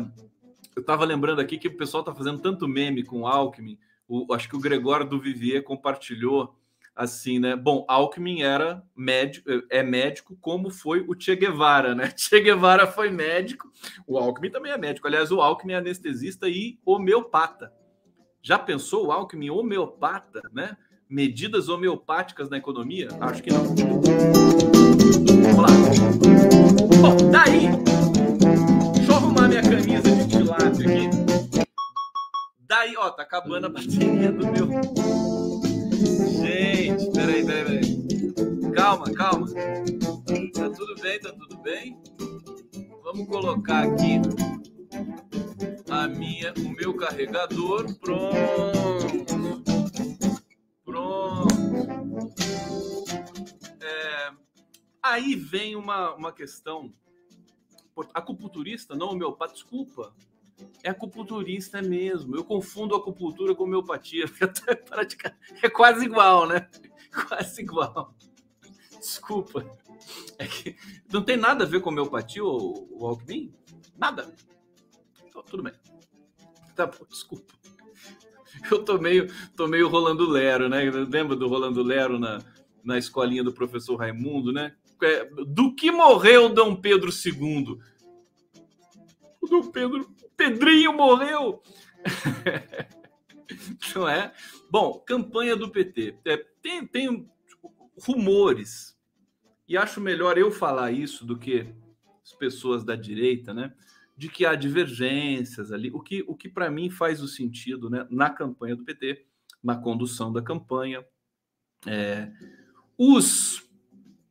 eu 0.77 0.83
estava 0.83 1.07
lembrando 1.07 1.41
aqui 1.41 1.57
que 1.57 1.69
o 1.69 1.77
pessoal 1.79 2.03
está 2.03 2.15
fazendo 2.15 2.43
tanto 2.43 2.69
meme 2.69 3.03
com 3.03 3.23
o 3.23 3.27
Alckmin. 3.27 3.79
O, 4.09 4.33
acho 4.33 4.49
que 4.49 4.57
o 4.57 4.61
Gregório 4.61 5.07
do 5.07 5.21
Vivier 5.21 5.63
compartilhou 5.63 6.57
assim, 6.99 7.39
né? 7.39 7.55
Bom, 7.55 7.85
Alckmin 7.87 8.43
era 8.43 8.83
médico, 8.97 9.49
é 9.71 9.85
médico, 9.85 10.37
como 10.41 10.69
foi 10.69 11.05
o 11.07 11.15
Che 11.19 11.37
Guevara, 11.37 11.95
né? 11.95 12.13
Che 12.19 12.41
Guevara 12.41 12.89
foi 12.89 13.11
médico, 13.11 13.71
o 14.05 14.19
Alckmin 14.19 14.51
também 14.51 14.73
é 14.73 14.77
médico. 14.77 15.07
Aliás, 15.07 15.31
o 15.31 15.41
Alckmin 15.41 15.75
é 15.75 15.77
anestesista 15.77 16.49
e 16.49 16.79
homeopata. 16.85 17.73
Já 18.43 18.59
pensou 18.59 19.07
o 19.07 19.13
Alckmin 19.13 19.51
homeopata, 19.51 20.43
né? 20.53 20.77
Medidas 21.09 21.69
homeopáticas 21.69 22.51
na 22.51 22.57
economia? 22.57 23.09
Acho 23.21 23.43
que 23.43 23.51
não. 23.51 23.65
Vamos 25.43 25.63
lá. 25.63 25.69
Bom, 27.01 27.31
daí, 27.31 27.69
ó, 32.99 33.11
tá 33.11 33.23
acabando 33.23 33.67
a 33.67 33.71
bateria 33.71 34.33
do 34.33 34.47
meu 34.47 34.67
Gente, 36.41 37.13
peraí, 37.13 37.45
peraí, 37.45 37.65
peraí. 37.65 38.73
Calma, 38.75 39.13
calma. 39.13 39.47
Tá 40.55 40.71
tudo 40.71 40.95
bem, 41.01 41.21
tá 41.21 41.33
tudo 41.33 41.59
bem. 41.59 42.01
Vamos 43.03 43.29
colocar 43.29 43.85
aqui 43.85 44.21
a 45.91 46.09
minha, 46.09 46.53
o 46.55 46.69
meu 46.71 46.95
carregador. 46.97 47.87
Pronto. 47.99 48.35
Pronto. 50.85 51.55
É, 53.81 54.31
aí 55.03 55.35
vem 55.35 55.77
uma, 55.77 56.15
uma 56.15 56.33
questão. 56.33 56.93
Acupunturista, 58.15 58.95
não 58.95 59.09
homeopata, 59.09 59.55
desculpa. 59.55 60.15
É 60.83 60.91
acupunturista 60.91 61.83
mesmo. 61.83 62.37
Eu 62.37 62.45
confundo 62.45 62.95
acupuntura 62.95 63.55
com 63.55 63.65
homeopatia. 63.65 64.27
É 65.63 65.69
quase 65.69 66.05
igual, 66.05 66.47
né? 66.47 66.69
Quase 67.29 67.63
igual. 67.63 68.15
Desculpa. 68.99 69.65
É 70.39 70.47
que 70.47 70.77
não 71.13 71.23
tem 71.23 71.37
nada 71.37 71.65
a 71.65 71.67
ver 71.67 71.81
com 71.81 71.91
homeopatia 71.91 72.45
ou, 72.45 72.89
ou 72.93 73.09
Alckmin? 73.09 73.53
Nada. 73.97 74.35
Então, 75.27 75.43
tudo 75.43 75.63
bem. 75.63 75.73
Tá 76.75 76.87
bom, 76.87 77.05
desculpa. 77.09 77.55
Eu 78.71 78.85
tô 78.85 78.99
meio, 78.99 79.29
tô 79.57 79.67
meio 79.67 79.89
Rolando 79.89 80.29
Lero, 80.29 80.69
né? 80.69 80.91
Lembra 80.91 81.37
do 81.37 81.49
Rolando 81.49 81.83
Lero 81.83 82.19
na, 82.19 82.41
na 82.85 82.99
escolinha 82.99 83.43
do 83.43 83.53
professor 83.53 83.97
Raimundo, 83.97 84.53
né? 84.53 84.75
É, 85.03 85.25
do 85.47 85.75
que 85.75 85.93
morreu 85.93 86.49
Dom 86.49 86.75
Pedro 86.75 87.11
II? 87.11 87.79
O 89.41 89.47
Dom 89.47 89.71
Pedro, 89.71 90.09
Pedrinho 90.39 90.93
morreu! 90.93 91.61
Não 93.95 94.09
é? 94.09 94.33
Bom, 94.71 95.01
campanha 95.01 95.57
do 95.57 95.69
PT. 95.69 96.17
É, 96.25 96.37
tem, 96.63 96.87
tem 96.87 97.29
rumores, 98.07 98.97
e 99.69 99.77
acho 99.77 100.01
melhor 100.01 100.39
eu 100.39 100.53
falar 100.53 100.93
isso 100.93 101.27
do 101.27 101.37
que 101.37 101.67
as 102.23 102.33
pessoas 102.33 102.85
da 102.85 102.95
direita, 102.95 103.53
né? 103.53 103.75
De 104.17 104.29
que 104.29 104.47
há 104.47 104.55
divergências 104.55 105.73
ali, 105.73 105.91
o 105.91 106.01
que, 106.01 106.25
o 106.29 106.37
que 106.37 106.49
para 106.49 106.71
mim 106.71 106.89
faz 106.89 107.21
o 107.21 107.29
sentido 107.29 107.91
né, 107.91 108.07
na 108.09 108.31
campanha 108.31 108.77
do 108.77 108.85
PT, 108.85 109.27
na 109.63 109.77
condução 109.77 110.33
da 110.33 110.41
campanha. 110.41 111.05
É, 111.87 112.31
os 112.97 113.69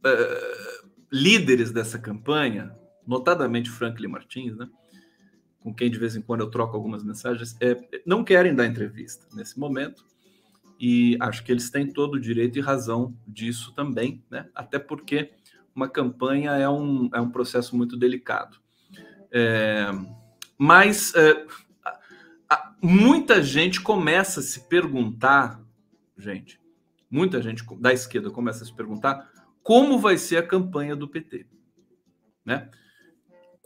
é, 0.05 0.81
líderes 1.11 1.71
dessa 1.71 1.99
campanha, 1.99 2.73
notadamente 3.05 3.69
Franklin 3.69 4.07
Martins, 4.07 4.55
né? 4.55 4.69
Com 5.67 5.73
quem 5.73 5.91
de 5.91 5.99
vez 5.99 6.15
em 6.15 6.21
quando 6.21 6.39
eu 6.39 6.49
troco 6.49 6.77
algumas 6.77 7.03
mensagens, 7.03 7.57
é, 7.59 7.77
não 8.05 8.23
querem 8.23 8.55
dar 8.55 8.65
entrevista 8.65 9.27
nesse 9.33 9.59
momento 9.59 10.05
e 10.79 11.17
acho 11.19 11.43
que 11.43 11.51
eles 11.51 11.69
têm 11.69 11.91
todo 11.91 12.13
o 12.13 12.19
direito 12.21 12.57
e 12.57 12.61
razão 12.61 13.13
disso 13.27 13.73
também, 13.73 14.23
né? 14.31 14.47
Até 14.55 14.79
porque 14.79 15.33
uma 15.75 15.89
campanha 15.89 16.51
é 16.51 16.69
um, 16.69 17.09
é 17.13 17.19
um 17.19 17.29
processo 17.29 17.75
muito 17.75 17.97
delicado. 17.97 18.57
É, 19.29 19.87
mas 20.57 21.13
é, 21.15 21.45
muita 22.81 23.43
gente 23.43 23.81
começa 23.81 24.39
a 24.39 24.43
se 24.43 24.69
perguntar, 24.69 25.61
gente, 26.17 26.61
muita 27.11 27.41
gente 27.41 27.65
da 27.77 27.91
esquerda 27.91 28.31
começa 28.31 28.63
a 28.63 28.67
se 28.67 28.73
perguntar 28.73 29.29
como 29.61 29.99
vai 29.99 30.17
ser 30.17 30.37
a 30.37 30.47
campanha 30.47 30.95
do 30.95 31.09
PT, 31.09 31.45
né? 32.45 32.69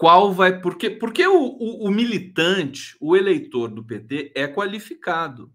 Qual 0.01 0.33
vai. 0.33 0.59
Porque, 0.59 0.89
porque 0.89 1.27
o, 1.27 1.37
o, 1.37 1.87
o 1.87 1.91
militante, 1.91 2.97
o 2.99 3.15
eleitor 3.15 3.69
do 3.69 3.83
PT 3.83 4.31
é 4.35 4.47
qualificado 4.47 5.53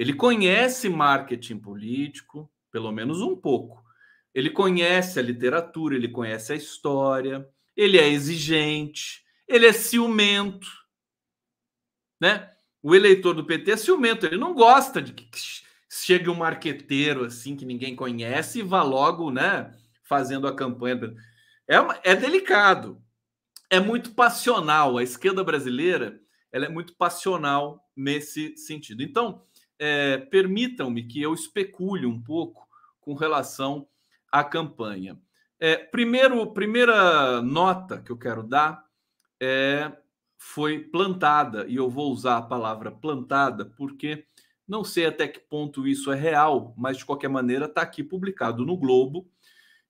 ele 0.00 0.14
conhece 0.14 0.88
marketing 0.88 1.58
político, 1.58 2.50
pelo 2.72 2.90
menos 2.90 3.20
um 3.20 3.36
pouco. 3.36 3.84
Ele 4.32 4.48
conhece 4.48 5.18
a 5.18 5.22
literatura, 5.22 5.94
ele 5.94 6.08
conhece 6.08 6.54
a 6.54 6.56
história, 6.56 7.46
ele 7.76 7.98
é 7.98 8.08
exigente, 8.08 9.22
ele 9.46 9.66
é 9.66 9.74
ciumento, 9.74 10.66
né? 12.18 12.48
O 12.82 12.94
eleitor 12.94 13.34
do 13.34 13.44
PT 13.44 13.72
é 13.72 13.76
ciumento, 13.76 14.24
ele 14.24 14.38
não 14.38 14.54
gosta 14.54 15.02
de 15.02 15.12
que 15.12 15.28
chegue 15.90 16.30
um 16.30 16.34
marqueteiro 16.34 17.26
assim 17.26 17.54
que 17.54 17.66
ninguém 17.66 17.94
conhece 17.94 18.60
e 18.60 18.62
vá 18.62 18.82
logo, 18.82 19.30
né, 19.30 19.70
fazendo 20.04 20.46
a 20.46 20.56
campanha. 20.56 21.14
É, 21.68 22.12
é 22.12 22.16
delicado, 22.16 23.02
é 23.70 23.78
muito 23.80 24.12
passional. 24.12 24.98
A 24.98 25.02
esquerda 25.02 25.42
brasileira 25.44 26.20
ela 26.52 26.66
é 26.66 26.68
muito 26.68 26.94
passional 26.96 27.88
nesse 27.96 28.56
sentido. 28.56 29.02
Então, 29.02 29.42
é, 29.78 30.18
permitam-me 30.18 31.04
que 31.04 31.22
eu 31.22 31.32
especule 31.32 32.04
um 32.04 32.20
pouco 32.20 32.66
com 33.00 33.14
relação 33.14 33.88
à 34.30 34.42
campanha. 34.42 35.18
É, 35.58 35.76
primeiro, 35.76 36.52
primeira 36.52 37.40
nota 37.40 38.00
que 38.00 38.10
eu 38.10 38.18
quero 38.18 38.42
dar 38.42 38.84
é, 39.40 39.92
foi 40.36 40.80
plantada, 40.80 41.66
e 41.66 41.76
eu 41.76 41.88
vou 41.88 42.10
usar 42.10 42.38
a 42.38 42.42
palavra 42.42 42.90
plantada 42.90 43.64
porque 43.64 44.26
não 44.66 44.84
sei 44.84 45.06
até 45.06 45.26
que 45.26 45.40
ponto 45.40 45.86
isso 45.86 46.12
é 46.12 46.16
real, 46.16 46.74
mas 46.76 46.98
de 46.98 47.04
qualquer 47.04 47.28
maneira 47.28 47.66
está 47.66 47.82
aqui 47.82 48.02
publicado 48.02 48.64
no 48.64 48.76
Globo. 48.76 49.28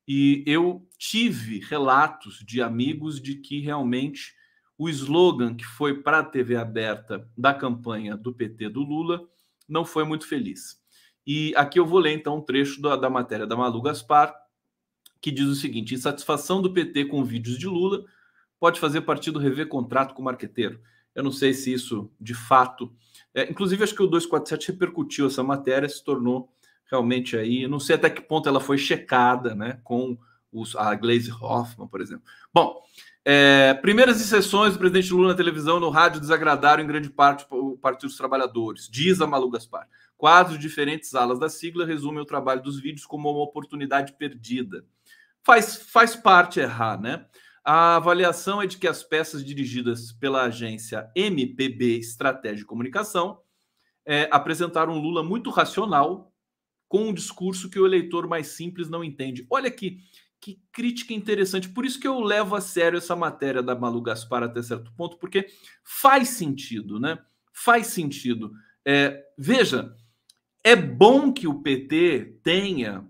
E 0.07 0.43
eu 0.47 0.87
tive 0.99 1.61
relatos 1.61 2.45
de 2.47 2.61
amigos 2.61 3.21
de 3.21 3.37
que 3.37 3.61
realmente 3.61 4.35
o 4.77 4.89
slogan 4.89 5.55
que 5.55 5.65
foi 5.65 6.03
para 6.03 6.21
a 6.21 6.25
TV 6.25 6.57
aberta 6.57 7.29
da 7.37 7.53
campanha 7.53 8.17
do 8.17 8.33
PT 8.33 8.71
do 8.71 8.81
Lula 8.81 9.29
não 9.69 9.85
foi 9.85 10.05
muito 10.05 10.27
feliz. 10.27 10.81
E 11.27 11.55
aqui 11.55 11.79
eu 11.79 11.87
vou 11.87 11.99
ler 11.99 12.13
então 12.13 12.39
um 12.39 12.41
trecho 12.41 12.81
da, 12.81 12.97
da 12.97 13.11
matéria 13.11 13.47
da 13.47 13.57
Malu 13.57 13.83
Gaspar, 13.83 14.35
que 15.21 15.31
diz 15.31 15.47
o 15.47 15.55
seguinte: 15.55 15.95
insatisfação 15.95 16.63
do 16.63 16.73
PT 16.73 17.05
com 17.05 17.23
vídeos 17.23 17.59
de 17.59 17.67
Lula 17.67 18.05
pode 18.59 18.81
fazer 18.81 19.03
partido 19.03 19.39
rever 19.39 19.69
contrato 19.69 20.15
com 20.15 20.23
o 20.23 20.25
marqueteiro. 20.25 20.81
Eu 21.15 21.23
não 21.23 21.33
sei 21.33 21.53
se 21.53 21.73
isso 21.73 22.11
de 22.21 22.35
fato. 22.35 22.93
É, 23.35 23.51
inclusive, 23.51 23.83
acho 23.83 23.95
que 23.95 24.03
o 24.03 24.07
247 24.07 24.73
repercutiu 24.73 25.27
essa 25.27 25.43
matéria, 25.43 25.89
se 25.89 26.03
tornou 26.03 26.53
realmente 26.91 27.37
aí. 27.37 27.69
Não 27.69 27.79
sei 27.79 27.97
até 27.97 28.11
que 28.11 28.21
ponto 28.21 28.49
ela 28.49 28.61
foi 28.61 28.77
checada 28.77 29.55
né, 29.55 29.81
com 29.85 30.19
os, 30.53 30.75
a 30.77 30.95
Glaze 30.95 31.31
Hoffman, 31.31 31.89
por 31.89 32.01
exemplo. 32.01 32.25
Bom, 32.53 32.83
é, 33.25 33.75
primeiras 33.75 34.17
sessões 34.17 34.73
do 34.73 34.79
presidente 34.79 35.13
Lula 35.13 35.29
na 35.29 35.35
televisão 35.35 35.79
no 35.79 35.91
rádio 35.91 36.21
desagradaram 36.21 36.83
em 36.83 36.87
grande 36.87 37.11
parte 37.11 37.47
o 37.51 37.77
Partido 37.77 38.09
dos 38.09 38.17
Trabalhadores, 38.17 38.89
diz 38.91 39.21
a 39.21 39.27
Malu 39.27 39.51
Gaspar. 39.51 39.87
Quadros 40.17 40.59
de 40.59 40.63
diferentes 40.63 41.15
alas 41.15 41.39
da 41.39 41.49
sigla 41.49 41.87
resumem 41.87 42.21
o 42.21 42.27
trabalho 42.27 42.63
dos 42.63 42.81
vídeos 42.81 43.07
como 43.07 43.31
uma 43.31 43.43
oportunidade 43.43 44.15
perdida. 44.15 44.85
Faz, 45.43 45.77
faz 45.77 46.17
parte 46.17 46.61
errar, 46.61 47.01
né? 47.01 47.25
A 47.65 47.97
avaliação 47.97 48.61
é 48.61 48.67
de 48.67 48.79
que 48.79 48.89
as 48.89 49.03
peças 49.03 49.45
dirigidas 49.45 50.13
pela 50.13 50.43
agência 50.43 51.11
MPB 51.15 51.99
Estratégia 51.99 52.63
e 52.63 52.67
Comunicação 52.67 53.39
é, 54.05 54.29
apresentaram 54.33 54.95
um 54.95 54.99
Lula 54.99 55.23
muito 55.23 55.51
racional, 55.51 56.30
com 56.91 57.09
um 57.09 57.15
discurso 57.15 57.71
que 57.71 57.79
o 57.79 57.87
eleitor 57.87 58.27
mais 58.27 58.49
simples 58.49 58.91
não 58.91 59.05
entende. 59.05 59.47
Olha 59.49 59.69
aqui, 59.69 60.01
que 60.41 60.61
crítica 60.73 61.15
interessante. 61.15 61.69
Por 61.69 61.87
isso 61.87 62.01
que 62.01 62.09
eu 62.09 62.19
levo 62.19 62.57
a 62.57 62.61
sério 62.61 62.97
essa 62.97 63.15
matéria 63.15 63.63
da 63.63 63.77
Malu 63.77 64.03
Gaspar 64.03 64.43
até 64.43 64.61
certo 64.61 64.93
ponto, 64.97 65.17
porque 65.17 65.47
faz 65.85 66.31
sentido, 66.31 66.99
né? 66.99 67.17
Faz 67.53 67.87
sentido. 67.87 68.53
É, 68.85 69.25
veja, 69.39 69.95
é 70.65 70.75
bom 70.75 71.33
que 71.33 71.47
o 71.47 71.63
PT 71.63 72.41
tenha 72.43 73.09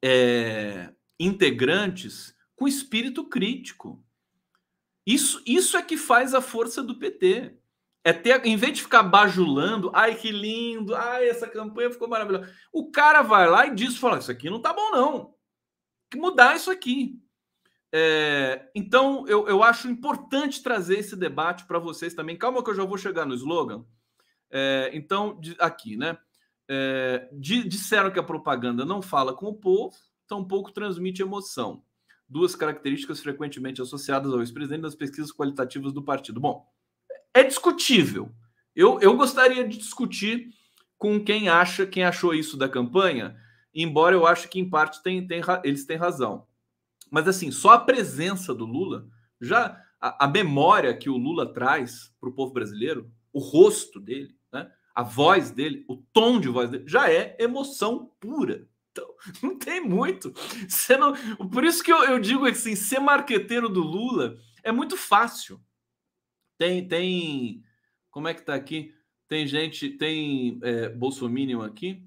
é, 0.00 0.92
integrantes 1.18 2.32
com 2.54 2.68
espírito 2.68 3.24
crítico. 3.24 4.00
Isso, 5.04 5.42
isso 5.44 5.76
é 5.76 5.82
que 5.82 5.96
faz 5.96 6.34
a 6.34 6.40
força 6.40 6.84
do 6.84 7.00
PT. 7.00 7.52
É 8.04 8.12
ter, 8.12 8.44
em 8.44 8.56
vez 8.56 8.74
de 8.74 8.82
ficar 8.82 9.04
bajulando, 9.04 9.90
ai 9.94 10.16
que 10.16 10.30
lindo, 10.30 10.94
ai 10.94 11.28
essa 11.28 11.48
campanha 11.48 11.90
ficou 11.90 12.08
maravilhosa. 12.08 12.52
O 12.72 12.90
cara 12.90 13.22
vai 13.22 13.48
lá 13.48 13.66
e 13.66 13.74
diz, 13.74 13.96
fala, 13.96 14.18
isso 14.18 14.30
aqui 14.30 14.50
não 14.50 14.60
tá 14.60 14.72
bom 14.72 14.90
não 14.90 15.34
que 16.12 16.18
mudar 16.18 16.54
isso 16.54 16.70
aqui. 16.70 17.18
É, 17.90 18.70
então, 18.74 19.26
eu, 19.26 19.48
eu 19.48 19.62
acho 19.62 19.88
importante 19.88 20.62
trazer 20.62 20.98
esse 20.98 21.16
debate 21.16 21.64
para 21.64 21.78
vocês 21.78 22.12
também. 22.12 22.36
Calma 22.36 22.62
que 22.62 22.70
eu 22.70 22.74
já 22.74 22.84
vou 22.84 22.98
chegar 22.98 23.24
no 23.24 23.34
slogan. 23.34 23.84
É, 24.50 24.90
então, 24.92 25.40
aqui, 25.58 25.96
né? 25.96 26.18
É, 26.68 27.28
disseram 27.32 28.10
que 28.10 28.18
a 28.18 28.22
propaganda 28.22 28.84
não 28.84 29.02
fala 29.02 29.34
com 29.34 29.46
o 29.46 29.54
povo, 29.54 29.96
tampouco 30.28 30.70
transmite 30.70 31.22
emoção. 31.22 31.82
Duas 32.28 32.54
características 32.54 33.20
frequentemente 33.20 33.80
associadas 33.80 34.32
ao 34.32 34.40
ex-presidente 34.40 34.82
das 34.82 34.94
pesquisas 34.94 35.32
qualitativas 35.32 35.92
do 35.92 36.02
partido. 36.02 36.40
Bom, 36.40 36.66
é 37.34 37.42
discutível. 37.42 38.30
Eu, 38.74 39.00
eu 39.00 39.16
gostaria 39.16 39.66
de 39.66 39.76
discutir 39.76 40.50
com 40.98 41.22
quem 41.22 41.48
acha, 41.48 41.86
quem 41.86 42.04
achou 42.04 42.34
isso 42.34 42.56
da 42.56 42.68
campanha, 42.68 43.36
embora 43.74 44.14
eu 44.14 44.26
acho 44.26 44.48
que 44.48 44.60
em 44.60 44.68
parte 44.68 45.02
tem, 45.02 45.26
tem, 45.26 45.42
eles 45.64 45.84
têm 45.84 45.96
razão. 45.96 46.46
Mas 47.10 47.28
assim, 47.28 47.50
só 47.50 47.70
a 47.70 47.78
presença 47.78 48.54
do 48.54 48.64
Lula, 48.64 49.06
já 49.40 49.78
a, 50.00 50.24
a 50.24 50.28
memória 50.28 50.96
que 50.96 51.10
o 51.10 51.16
Lula 51.16 51.52
traz 51.52 52.14
para 52.20 52.28
o 52.28 52.32
povo 52.32 52.52
brasileiro, 52.52 53.10
o 53.32 53.40
rosto 53.40 54.00
dele, 54.00 54.34
né, 54.52 54.70
a 54.94 55.02
voz 55.02 55.50
dele, 55.50 55.84
o 55.88 55.96
tom 56.12 56.38
de 56.40 56.48
voz 56.48 56.70
dele, 56.70 56.84
já 56.86 57.10
é 57.10 57.36
emoção 57.38 58.10
pura. 58.20 58.66
Então, 58.90 59.08
não 59.42 59.58
tem 59.58 59.80
muito. 59.80 60.32
Você 60.68 60.96
não... 60.96 61.14
Por 61.48 61.64
isso 61.64 61.82
que 61.82 61.92
eu, 61.92 62.04
eu 62.04 62.18
digo 62.18 62.46
assim, 62.46 62.76
ser 62.76 63.00
marqueteiro 63.00 63.68
do 63.68 63.80
Lula 63.80 64.36
é 64.62 64.70
muito 64.70 64.96
fácil. 64.96 65.60
Tem, 66.62 66.86
tem, 66.86 67.64
como 68.08 68.28
é 68.28 68.34
que 68.34 68.42
tá 68.42 68.54
aqui? 68.54 68.94
Tem 69.26 69.48
gente, 69.48 69.88
tem 69.88 70.60
é, 70.62 70.88
Bolsominion 70.88 71.60
aqui 71.60 72.06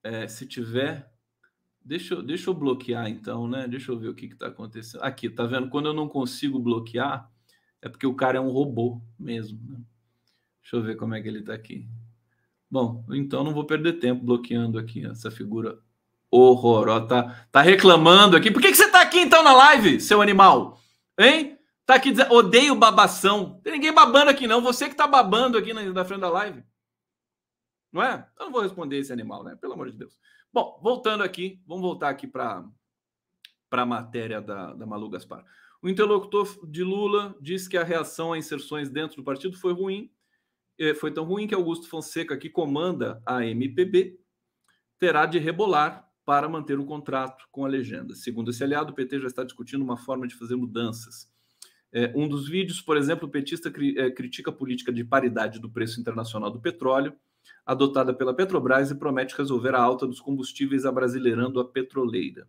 É, 0.00 0.28
se 0.28 0.46
tiver, 0.46 1.10
deixa 1.84 2.14
eu, 2.14 2.22
deixa 2.22 2.50
eu 2.50 2.54
bloquear 2.54 3.08
então, 3.08 3.48
né? 3.48 3.66
Deixa 3.66 3.90
eu 3.90 3.98
ver 3.98 4.10
o 4.10 4.14
que 4.14 4.26
está 4.26 4.46
acontecendo. 4.46 5.02
Aqui, 5.02 5.28
tá 5.28 5.44
vendo? 5.44 5.68
Quando 5.70 5.86
eu 5.86 5.92
não 5.92 6.06
consigo 6.08 6.60
bloquear, 6.60 7.28
é 7.82 7.88
porque 7.88 8.06
o 8.06 8.14
cara 8.14 8.38
é 8.38 8.40
um 8.40 8.50
robô 8.50 9.02
mesmo. 9.18 9.58
Né? 9.68 9.80
Deixa 10.62 10.76
eu 10.76 10.82
ver 10.84 10.94
como 10.94 11.16
é 11.16 11.20
que 11.20 11.26
ele 11.26 11.40
está 11.40 11.52
aqui. 11.52 11.84
Bom, 12.70 13.04
então 13.10 13.42
não 13.42 13.52
vou 13.52 13.66
perder 13.66 13.94
tempo 13.94 14.24
bloqueando 14.24 14.78
aqui 14.78 15.04
essa 15.04 15.32
figura 15.32 15.80
horrorosa. 16.30 17.08
Tá, 17.08 17.48
tá 17.50 17.60
reclamando 17.60 18.36
aqui. 18.36 18.52
Por 18.52 18.62
que, 18.62 18.70
que 18.70 18.76
você 18.76 18.88
tá 18.88 19.02
aqui 19.02 19.18
então 19.18 19.42
na 19.42 19.52
live, 19.52 20.00
seu 20.00 20.22
animal? 20.22 20.80
Hein? 21.18 21.57
Tá 21.88 21.94
aqui 21.94 22.10
dizendo, 22.10 22.34
odeio 22.34 22.74
babação. 22.74 23.62
Tem 23.64 23.72
ninguém 23.72 23.94
babando 23.94 24.30
aqui 24.30 24.46
não. 24.46 24.60
Você 24.60 24.90
que 24.90 24.94
tá 24.94 25.06
babando 25.06 25.56
aqui 25.56 25.72
na, 25.72 25.82
na 25.84 26.04
frente 26.04 26.20
da 26.20 26.28
live. 26.28 26.62
Não 27.90 28.02
é? 28.02 28.28
Eu 28.38 28.44
não 28.44 28.52
vou 28.52 28.60
responder 28.60 28.98
esse 28.98 29.10
animal, 29.10 29.42
né? 29.42 29.56
Pelo 29.56 29.72
amor 29.72 29.90
de 29.90 29.96
Deus. 29.96 30.18
Bom, 30.52 30.78
voltando 30.82 31.22
aqui, 31.22 31.62
vamos 31.66 31.82
voltar 31.82 32.10
aqui 32.10 32.26
para 32.26 32.62
a 33.70 33.86
matéria 33.86 34.42
da, 34.42 34.74
da 34.74 34.84
Malu 34.84 35.08
Gaspar. 35.08 35.42
O 35.80 35.88
interlocutor 35.88 36.46
de 36.66 36.84
Lula 36.84 37.34
disse 37.40 37.70
que 37.70 37.78
a 37.78 37.84
reação 37.84 38.34
a 38.34 38.38
inserções 38.38 38.90
dentro 38.90 39.16
do 39.16 39.24
partido 39.24 39.56
foi 39.56 39.72
ruim. 39.72 40.12
É, 40.78 40.92
foi 40.92 41.10
tão 41.10 41.24
ruim 41.24 41.46
que 41.46 41.54
Augusto 41.54 41.88
Fonseca, 41.88 42.36
que 42.36 42.50
comanda 42.50 43.22
a 43.24 43.46
MPB, 43.46 44.20
terá 44.98 45.24
de 45.24 45.38
rebolar 45.38 46.06
para 46.26 46.50
manter 46.50 46.78
o 46.78 46.84
contrato 46.84 47.46
com 47.50 47.64
a 47.64 47.68
legenda. 47.68 48.14
Segundo 48.14 48.50
esse 48.50 48.62
aliado, 48.62 48.92
o 48.92 48.94
PT 48.94 49.20
já 49.20 49.26
está 49.26 49.42
discutindo 49.42 49.82
uma 49.82 49.96
forma 49.96 50.28
de 50.28 50.34
fazer 50.34 50.54
mudanças. 50.54 51.37
É, 51.92 52.12
um 52.14 52.28
dos 52.28 52.48
vídeos, 52.48 52.80
por 52.80 52.96
exemplo, 52.96 53.26
o 53.26 53.30
petista 53.30 53.70
cri, 53.70 53.98
é, 53.98 54.10
critica 54.10 54.50
a 54.50 54.54
política 54.54 54.92
de 54.92 55.04
paridade 55.04 55.58
do 55.58 55.70
preço 55.70 56.00
internacional 56.00 56.50
do 56.50 56.60
petróleo 56.60 57.14
adotada 57.64 58.12
pela 58.14 58.34
Petrobras 58.34 58.90
e 58.90 58.94
promete 58.94 59.36
resolver 59.36 59.74
a 59.74 59.80
alta 59.80 60.06
dos 60.06 60.20
combustíveis 60.20 60.84
abrasileirando 60.84 61.60
a 61.60 61.64
petroleira. 61.64 62.46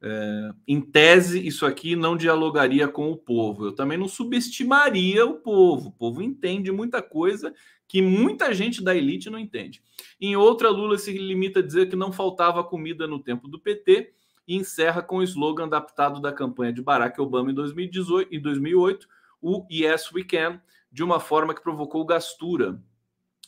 É, 0.00 0.50
em 0.66 0.80
tese, 0.80 1.44
isso 1.44 1.66
aqui 1.66 1.96
não 1.96 2.16
dialogaria 2.16 2.86
com 2.86 3.10
o 3.10 3.16
povo. 3.16 3.66
Eu 3.66 3.72
também 3.72 3.98
não 3.98 4.06
subestimaria 4.06 5.26
o 5.26 5.34
povo. 5.34 5.88
O 5.88 5.92
povo 5.92 6.22
entende 6.22 6.70
muita 6.70 7.02
coisa 7.02 7.52
que 7.86 8.00
muita 8.00 8.54
gente 8.54 8.82
da 8.82 8.94
elite 8.94 9.28
não 9.28 9.38
entende. 9.38 9.82
Em 10.20 10.36
outra, 10.36 10.70
Lula 10.70 10.98
se 10.98 11.12
limita 11.12 11.60
a 11.60 11.62
dizer 11.62 11.88
que 11.88 11.96
não 11.96 12.12
faltava 12.12 12.62
comida 12.62 13.06
no 13.06 13.18
tempo 13.18 13.48
do 13.48 13.58
PT 13.58 14.12
e 14.48 14.56
encerra 14.56 15.02
com 15.02 15.18
o 15.18 15.22
slogan 15.22 15.66
adaptado 15.66 16.22
da 16.22 16.32
campanha 16.32 16.72
de 16.72 16.80
Barack 16.80 17.20
Obama 17.20 17.50
em 17.50 17.54
2018 17.54 18.34
e 18.34 18.40
2008, 18.40 19.06
o 19.42 19.66
Yes 19.70 20.10
We 20.10 20.24
Can, 20.24 20.60
de 20.90 21.04
uma 21.04 21.20
forma 21.20 21.54
que 21.54 21.62
provocou 21.62 22.04
gastura 22.06 22.82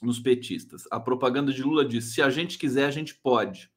nos 0.02 0.20
petistas. 0.20 0.84
A 0.90 1.00
propaganda 1.00 1.52
de 1.52 1.62
Lula 1.62 1.86
diz: 1.86 2.12
se 2.12 2.20
a 2.20 2.28
gente 2.28 2.58
quiser, 2.58 2.84
a 2.84 2.90
gente 2.90 3.14
pode. 3.14 3.70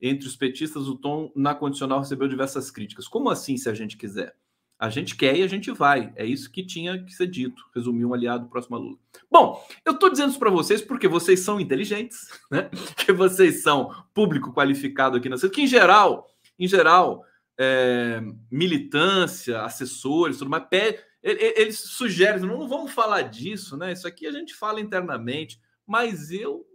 Entre 0.00 0.26
os 0.26 0.36
petistas, 0.36 0.86
o 0.86 0.96
tom 0.96 1.32
na 1.34 1.54
condicional 1.54 1.98
recebeu 1.98 2.28
diversas 2.28 2.70
críticas. 2.70 3.08
Como 3.08 3.30
assim, 3.30 3.56
se 3.56 3.68
a 3.68 3.74
gente 3.74 3.96
quiser? 3.96 4.34
A 4.78 4.88
gente 4.88 5.14
quer 5.14 5.36
e 5.36 5.42
a 5.42 5.46
gente 5.46 5.70
vai. 5.70 6.10
É 6.16 6.24
isso 6.24 6.50
que 6.50 6.64
tinha 6.64 7.02
que 7.04 7.12
ser 7.12 7.26
dito, 7.26 7.62
resumiu 7.74 8.08
um 8.08 8.14
aliado 8.14 8.48
próximo 8.48 8.76
a 8.76 8.78
Lula. 8.78 8.98
Bom, 9.30 9.62
eu 9.84 9.92
estou 9.92 10.10
dizendo 10.10 10.30
isso 10.30 10.38
para 10.38 10.48
vocês 10.48 10.80
porque 10.80 11.06
vocês 11.06 11.40
são 11.40 11.60
inteligentes, 11.60 12.28
né? 12.50 12.70
Que 12.96 13.12
vocês 13.12 13.62
são 13.62 13.94
público 14.14 14.54
qualificado 14.54 15.18
aqui 15.18 15.28
na 15.28 15.36
que 15.36 15.62
em 15.62 15.66
geral, 15.66 16.30
em 16.60 16.68
geral, 16.68 17.24
é, 17.58 18.20
militância, 18.50 19.62
assessores, 19.62 20.38
tudo 20.38 20.50
mais, 20.50 20.64
pede, 20.68 20.98
eles 21.22 21.78
sugerem, 21.78 22.40
não, 22.40 22.58
não 22.58 22.68
vamos 22.68 22.92
falar 22.92 23.22
disso, 23.22 23.76
né? 23.76 23.92
Isso 23.92 24.06
aqui 24.06 24.26
a 24.26 24.32
gente 24.32 24.54
fala 24.54 24.80
internamente, 24.80 25.60
mas 25.86 26.30
eu 26.30 26.66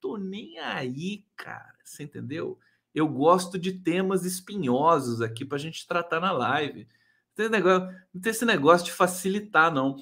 tô 0.00 0.16
nem 0.16 0.58
aí, 0.58 1.24
cara. 1.36 1.74
Você 1.84 2.02
entendeu? 2.02 2.58
Eu 2.94 3.08
gosto 3.08 3.58
de 3.58 3.72
temas 3.72 4.24
espinhosos 4.24 5.20
aqui 5.20 5.44
para 5.44 5.56
a 5.56 5.60
gente 5.60 5.86
tratar 5.86 6.20
na 6.20 6.32
live. 6.32 6.80
Não 6.80 7.34
tem, 7.34 7.48
negócio, 7.48 7.88
não 8.12 8.20
tem 8.20 8.30
esse 8.30 8.44
negócio 8.44 8.86
de 8.86 8.92
facilitar, 8.92 9.72
não. 9.72 9.96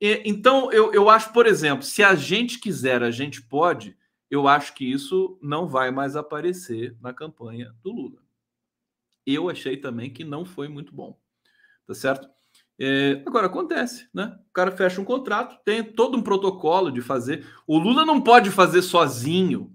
E, 0.00 0.22
então, 0.24 0.72
eu, 0.72 0.92
eu 0.92 1.08
acho, 1.08 1.32
por 1.32 1.46
exemplo, 1.46 1.84
se 1.84 2.02
a 2.02 2.14
gente 2.14 2.58
quiser, 2.58 3.02
a 3.02 3.10
gente 3.10 3.40
pode, 3.42 3.96
eu 4.30 4.48
acho 4.48 4.74
que 4.74 4.84
isso 4.84 5.38
não 5.40 5.68
vai 5.68 5.90
mais 5.90 6.16
aparecer 6.16 6.96
na 7.00 7.12
campanha 7.12 7.74
do 7.82 7.92
Lula. 7.92 8.23
Eu 9.26 9.48
achei 9.48 9.76
também 9.76 10.12
que 10.12 10.24
não 10.24 10.44
foi 10.44 10.68
muito 10.68 10.94
bom. 10.94 11.18
Tá 11.86 11.94
certo? 11.94 12.28
É, 12.78 13.22
agora 13.26 13.46
acontece, 13.46 14.08
né? 14.12 14.36
O 14.48 14.52
cara 14.52 14.72
fecha 14.72 15.00
um 15.00 15.04
contrato, 15.04 15.62
tem 15.64 15.82
todo 15.82 16.16
um 16.16 16.22
protocolo 16.22 16.90
de 16.90 17.00
fazer. 17.00 17.46
O 17.66 17.78
Lula 17.78 18.04
não 18.04 18.20
pode 18.20 18.50
fazer 18.50 18.82
sozinho 18.82 19.74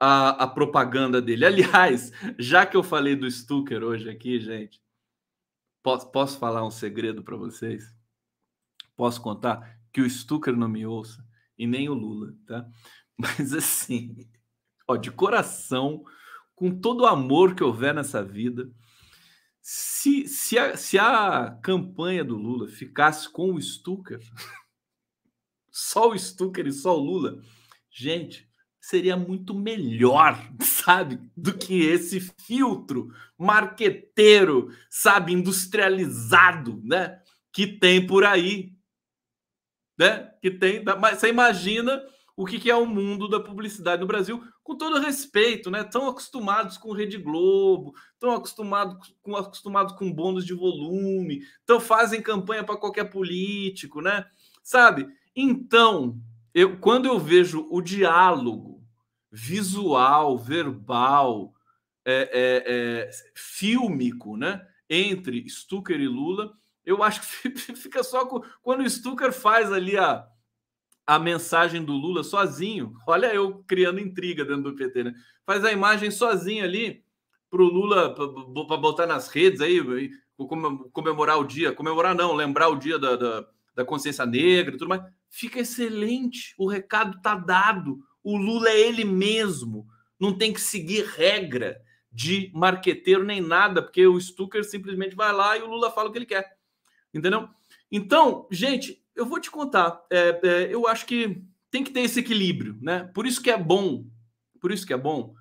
a, 0.00 0.44
a 0.44 0.46
propaganda 0.46 1.20
dele. 1.20 1.44
Aliás, 1.46 2.12
já 2.38 2.64
que 2.64 2.76
eu 2.76 2.82
falei 2.82 3.14
do 3.16 3.30
Stucker 3.30 3.82
hoje 3.82 4.08
aqui, 4.08 4.40
gente, 4.40 4.80
posso, 5.82 6.10
posso 6.10 6.38
falar 6.38 6.64
um 6.66 6.70
segredo 6.70 7.22
para 7.22 7.36
vocês? 7.36 7.94
Posso 8.96 9.20
contar 9.20 9.78
que 9.92 10.00
o 10.00 10.08
Stucker 10.08 10.56
não 10.56 10.68
me 10.68 10.86
ouça 10.86 11.24
e 11.58 11.66
nem 11.66 11.88
o 11.88 11.94
Lula, 11.94 12.34
tá? 12.46 12.66
Mas 13.16 13.52
assim, 13.52 14.28
ó, 14.88 14.96
de 14.96 15.10
coração, 15.10 16.04
com 16.56 16.80
todo 16.80 17.02
o 17.02 17.06
amor 17.06 17.54
que 17.54 17.62
houver 17.62 17.94
nessa 17.94 18.24
vida 18.24 18.68
se, 19.68 20.28
se, 20.28 20.56
a, 20.56 20.76
se 20.76 20.96
a 20.96 21.58
campanha 21.60 22.24
do 22.24 22.36
Lula 22.36 22.68
ficasse 22.68 23.28
com 23.28 23.52
o 23.52 23.60
Stucker, 23.60 24.20
só 25.72 26.08
o 26.08 26.16
Stucker 26.16 26.68
e 26.68 26.72
só 26.72 26.96
o 26.96 27.02
Lula, 27.02 27.42
gente, 27.90 28.48
seria 28.80 29.16
muito 29.16 29.52
melhor, 29.52 30.40
sabe, 30.62 31.18
do 31.36 31.52
que 31.52 31.82
esse 31.82 32.20
filtro 32.20 33.12
marqueteiro, 33.36 34.72
sabe, 34.88 35.32
industrializado, 35.32 36.80
né, 36.84 37.20
que 37.52 37.66
tem 37.66 38.06
por 38.06 38.24
aí, 38.24 38.72
né, 39.98 40.32
que 40.40 40.52
tem, 40.52 40.84
mas 40.84 41.18
você 41.18 41.28
imagina 41.28 42.00
o 42.36 42.44
que, 42.44 42.60
que 42.60 42.70
é 42.70 42.76
o 42.76 42.86
mundo 42.86 43.28
da 43.28 43.40
publicidade 43.40 44.02
no 44.02 44.06
Brasil, 44.06 44.44
com 44.62 44.76
todo 44.76 45.00
respeito, 45.00 45.70
né? 45.70 45.82
Tão 45.82 46.06
acostumados 46.06 46.76
com 46.76 46.92
Rede 46.92 47.16
Globo, 47.16 47.94
tão 48.18 48.32
acostumados 48.32 49.14
com, 49.22 49.34
acostumados 49.34 49.94
com 49.94 50.12
bônus 50.12 50.44
de 50.44 50.52
volume, 50.52 51.42
então 51.64 51.80
fazem 51.80 52.20
campanha 52.20 52.62
para 52.62 52.76
qualquer 52.76 53.04
político, 53.04 54.02
né? 54.02 54.26
Sabe? 54.62 55.08
Então, 55.34 56.20
eu, 56.52 56.78
quando 56.78 57.06
eu 57.06 57.18
vejo 57.18 57.66
o 57.70 57.80
diálogo 57.80 58.84
visual, 59.32 60.36
verbal, 60.36 61.54
é, 62.04 62.30
é, 62.32 62.64
é, 62.66 63.10
fílmico, 63.34 64.36
né? 64.36 64.66
Entre 64.88 65.48
Stucker 65.48 65.98
e 65.98 66.06
Lula, 66.06 66.52
eu 66.84 67.02
acho 67.02 67.22
que 67.22 67.50
fica 67.74 68.04
só 68.04 68.26
com, 68.26 68.42
quando 68.62 68.82
o 68.82 68.90
Stucker 68.90 69.32
faz 69.32 69.72
ali 69.72 69.96
a 69.96 70.26
a 71.06 71.18
mensagem 71.18 71.84
do 71.84 71.92
Lula 71.92 72.24
sozinho. 72.24 72.94
Olha 73.06 73.32
eu 73.32 73.62
criando 73.66 74.00
intriga 74.00 74.44
dentro 74.44 74.64
do 74.64 74.74
PT, 74.74 75.04
né? 75.04 75.14
Faz 75.44 75.64
a 75.64 75.72
imagem 75.72 76.10
sozinho 76.10 76.64
ali 76.64 77.04
para 77.48 77.62
o 77.62 77.66
Lula 77.66 78.12
para 78.12 78.76
botar 78.76 79.06
nas 79.06 79.28
redes 79.28 79.60
aí, 79.60 80.10
comemorar 80.92 81.38
o 81.38 81.44
dia, 81.44 81.72
comemorar 81.72 82.14
não, 82.14 82.34
lembrar 82.34 82.68
o 82.68 82.76
dia 82.76 82.98
da, 82.98 83.14
da, 83.14 83.46
da 83.74 83.84
consciência 83.84 84.26
negra 84.26 84.74
e 84.74 84.78
tudo 84.78 84.88
mais. 84.88 85.02
Fica 85.30 85.60
excelente. 85.60 86.54
O 86.58 86.66
recado 86.66 87.20
tá 87.22 87.36
dado. 87.36 87.98
O 88.22 88.36
Lula 88.36 88.68
é 88.68 88.80
ele 88.80 89.04
mesmo. 89.04 89.86
Não 90.18 90.36
tem 90.36 90.52
que 90.52 90.60
seguir 90.60 91.04
regra 91.04 91.80
de 92.10 92.50
marqueteiro 92.54 93.22
nem 93.22 93.40
nada, 93.40 93.82
porque 93.82 94.06
o 94.06 94.18
Stucker 94.18 94.64
simplesmente 94.64 95.14
vai 95.14 95.32
lá 95.32 95.56
e 95.56 95.62
o 95.62 95.66
Lula 95.66 95.90
fala 95.90 96.08
o 96.08 96.12
que 96.12 96.18
ele 96.18 96.26
quer. 96.26 96.56
Entendeu? 97.12 97.48
Então, 97.92 98.48
gente, 98.50 99.02
eu 99.16 99.26
vou 99.26 99.40
te 99.40 99.50
contar. 99.50 100.04
É, 100.10 100.40
é, 100.42 100.74
eu 100.74 100.86
acho 100.86 101.06
que 101.06 101.42
tem 101.70 101.82
que 101.82 101.90
ter 101.90 102.00
esse 102.00 102.20
equilíbrio, 102.20 102.78
né? 102.80 103.10
Por 103.14 103.26
isso 103.26 103.42
que 103.42 103.50
é 103.50 103.58
bom, 103.58 104.06
por 104.60 104.70
isso 104.70 104.86
que 104.86 104.92
é 104.92 104.96
bom, 104.96 105.34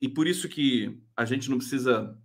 e 0.00 0.08
por 0.08 0.26
isso 0.26 0.48
que 0.48 0.98
a 1.16 1.24
gente 1.24 1.50
não 1.50 1.58
precisa 1.58 2.18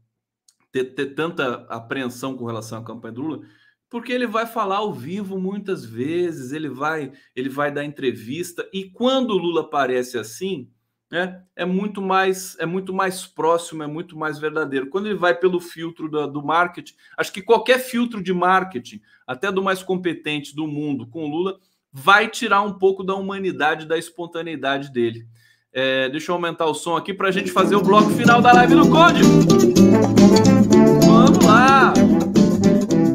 ter, 0.71 0.85
ter 0.95 1.13
tanta 1.13 1.65
apreensão 1.69 2.35
com 2.35 2.45
relação 2.45 2.79
à 2.79 2.83
campanha 2.83 3.13
do 3.13 3.21
Lula, 3.21 3.47
porque 3.89 4.11
ele 4.11 4.27
vai 4.27 4.45
falar 4.45 4.77
ao 4.77 4.93
vivo 4.93 5.39
muitas 5.39 5.85
vezes, 5.85 6.51
ele 6.51 6.69
vai, 6.69 7.13
ele 7.35 7.49
vai 7.49 7.71
dar 7.71 7.85
entrevista, 7.85 8.67
e 8.73 8.89
quando 8.89 9.31
o 9.31 9.37
Lula 9.37 9.61
aparece 9.61 10.17
assim, 10.17 10.71
né, 11.11 11.43
é 11.55 11.65
muito 11.65 12.01
mais 12.01 12.57
é 12.59 12.65
muito 12.65 12.93
mais 12.93 13.25
próximo, 13.25 13.83
é 13.83 13.87
muito 13.87 14.17
mais 14.17 14.39
verdadeiro. 14.39 14.89
Quando 14.89 15.05
ele 15.07 15.15
vai 15.15 15.35
pelo 15.35 15.59
filtro 15.59 16.09
do, 16.09 16.27
do 16.27 16.43
marketing, 16.43 16.93
acho 17.17 17.31
que 17.31 17.41
qualquer 17.41 17.79
filtro 17.79 18.21
de 18.21 18.33
marketing, 18.33 19.01
até 19.25 19.51
do 19.51 19.63
mais 19.63 19.83
competente 19.83 20.55
do 20.55 20.67
mundo, 20.67 21.07
com 21.07 21.27
Lula, 21.27 21.59
vai 21.91 22.27
tirar 22.27 22.61
um 22.61 22.73
pouco 22.73 23.03
da 23.03 23.15
humanidade, 23.15 23.85
da 23.85 23.97
espontaneidade 23.97 24.91
dele. 24.91 25.27
É, 25.71 26.09
deixa 26.09 26.31
eu 26.31 26.35
aumentar 26.35 26.65
o 26.65 26.73
som 26.73 26.95
aqui 26.95 27.13
para 27.13 27.27
a 27.27 27.31
gente 27.31 27.51
fazer 27.51 27.75
o 27.75 27.83
bloco 27.83 28.09
final 28.11 28.41
da 28.41 28.51
live 28.53 28.75
do 28.75 28.89
Código. 28.89 29.29
Vamos 31.05 31.45
lá! 31.45 31.93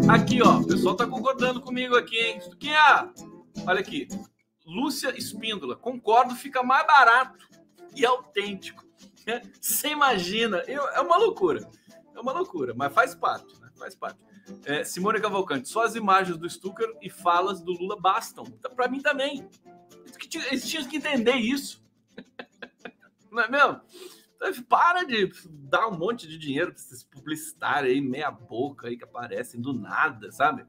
Aqui, 0.09 0.43
ó, 0.43 0.59
o 0.59 0.67
pessoal 0.67 0.95
tá 0.95 1.07
concordando 1.07 1.61
comigo 1.61 1.97
aqui, 1.97 2.19
hein? 2.19 2.41
Quem 2.59 2.73
é? 2.73 3.09
Olha 3.67 3.81
aqui. 3.81 4.09
Lúcia 4.67 5.17
Espíndola, 5.17 5.75
concordo, 5.75 6.35
fica 6.35 6.63
mais 6.63 6.87
barato 6.87 7.50
e 7.95 8.05
autêntico. 8.05 8.85
Você 9.61 9.89
imagina? 9.89 10.59
Eu, 10.67 10.87
é 10.89 11.01
uma 11.01 11.17
loucura. 11.17 11.69
É 12.15 12.21
uma 12.21 12.33
loucura, 12.33 12.75
mas 12.75 12.93
faz 12.93 13.15
parte, 13.15 13.59
né? 13.61 13.71
Faz 13.79 13.95
parte. 13.95 14.19
É, 14.65 14.83
Simone 14.83 15.21
Cavalcante, 15.21 15.69
só 15.69 15.85
as 15.85 15.95
imagens 15.95 16.37
do 16.37 16.49
Stucker 16.49 16.97
e 17.01 17.09
falas 17.09 17.61
do 17.61 17.73
Lula 17.73 17.99
bastam. 17.99 18.45
Para 18.45 18.89
mim 18.89 19.01
também. 19.01 19.49
Eles 20.51 20.69
tinham 20.69 20.87
que 20.87 20.97
entender 20.97 21.35
isso. 21.35 21.83
Não 23.31 23.43
é 23.43 23.49
mesmo? 23.49 23.81
Para 24.69 25.05
de 25.05 25.31
dar 25.47 25.87
um 25.89 25.97
monte 25.97 26.27
de 26.27 26.39
dinheiro 26.39 26.73
para 26.73 26.81
esses 26.81 27.05
publicitários 27.05 27.93
aí, 27.93 28.01
meia 28.01 28.31
boca 28.31 28.89
aí 28.89 28.97
que 28.97 29.05
aparecem 29.05 29.61
do 29.61 29.73
nada, 29.73 30.33
sabe? 30.33 30.65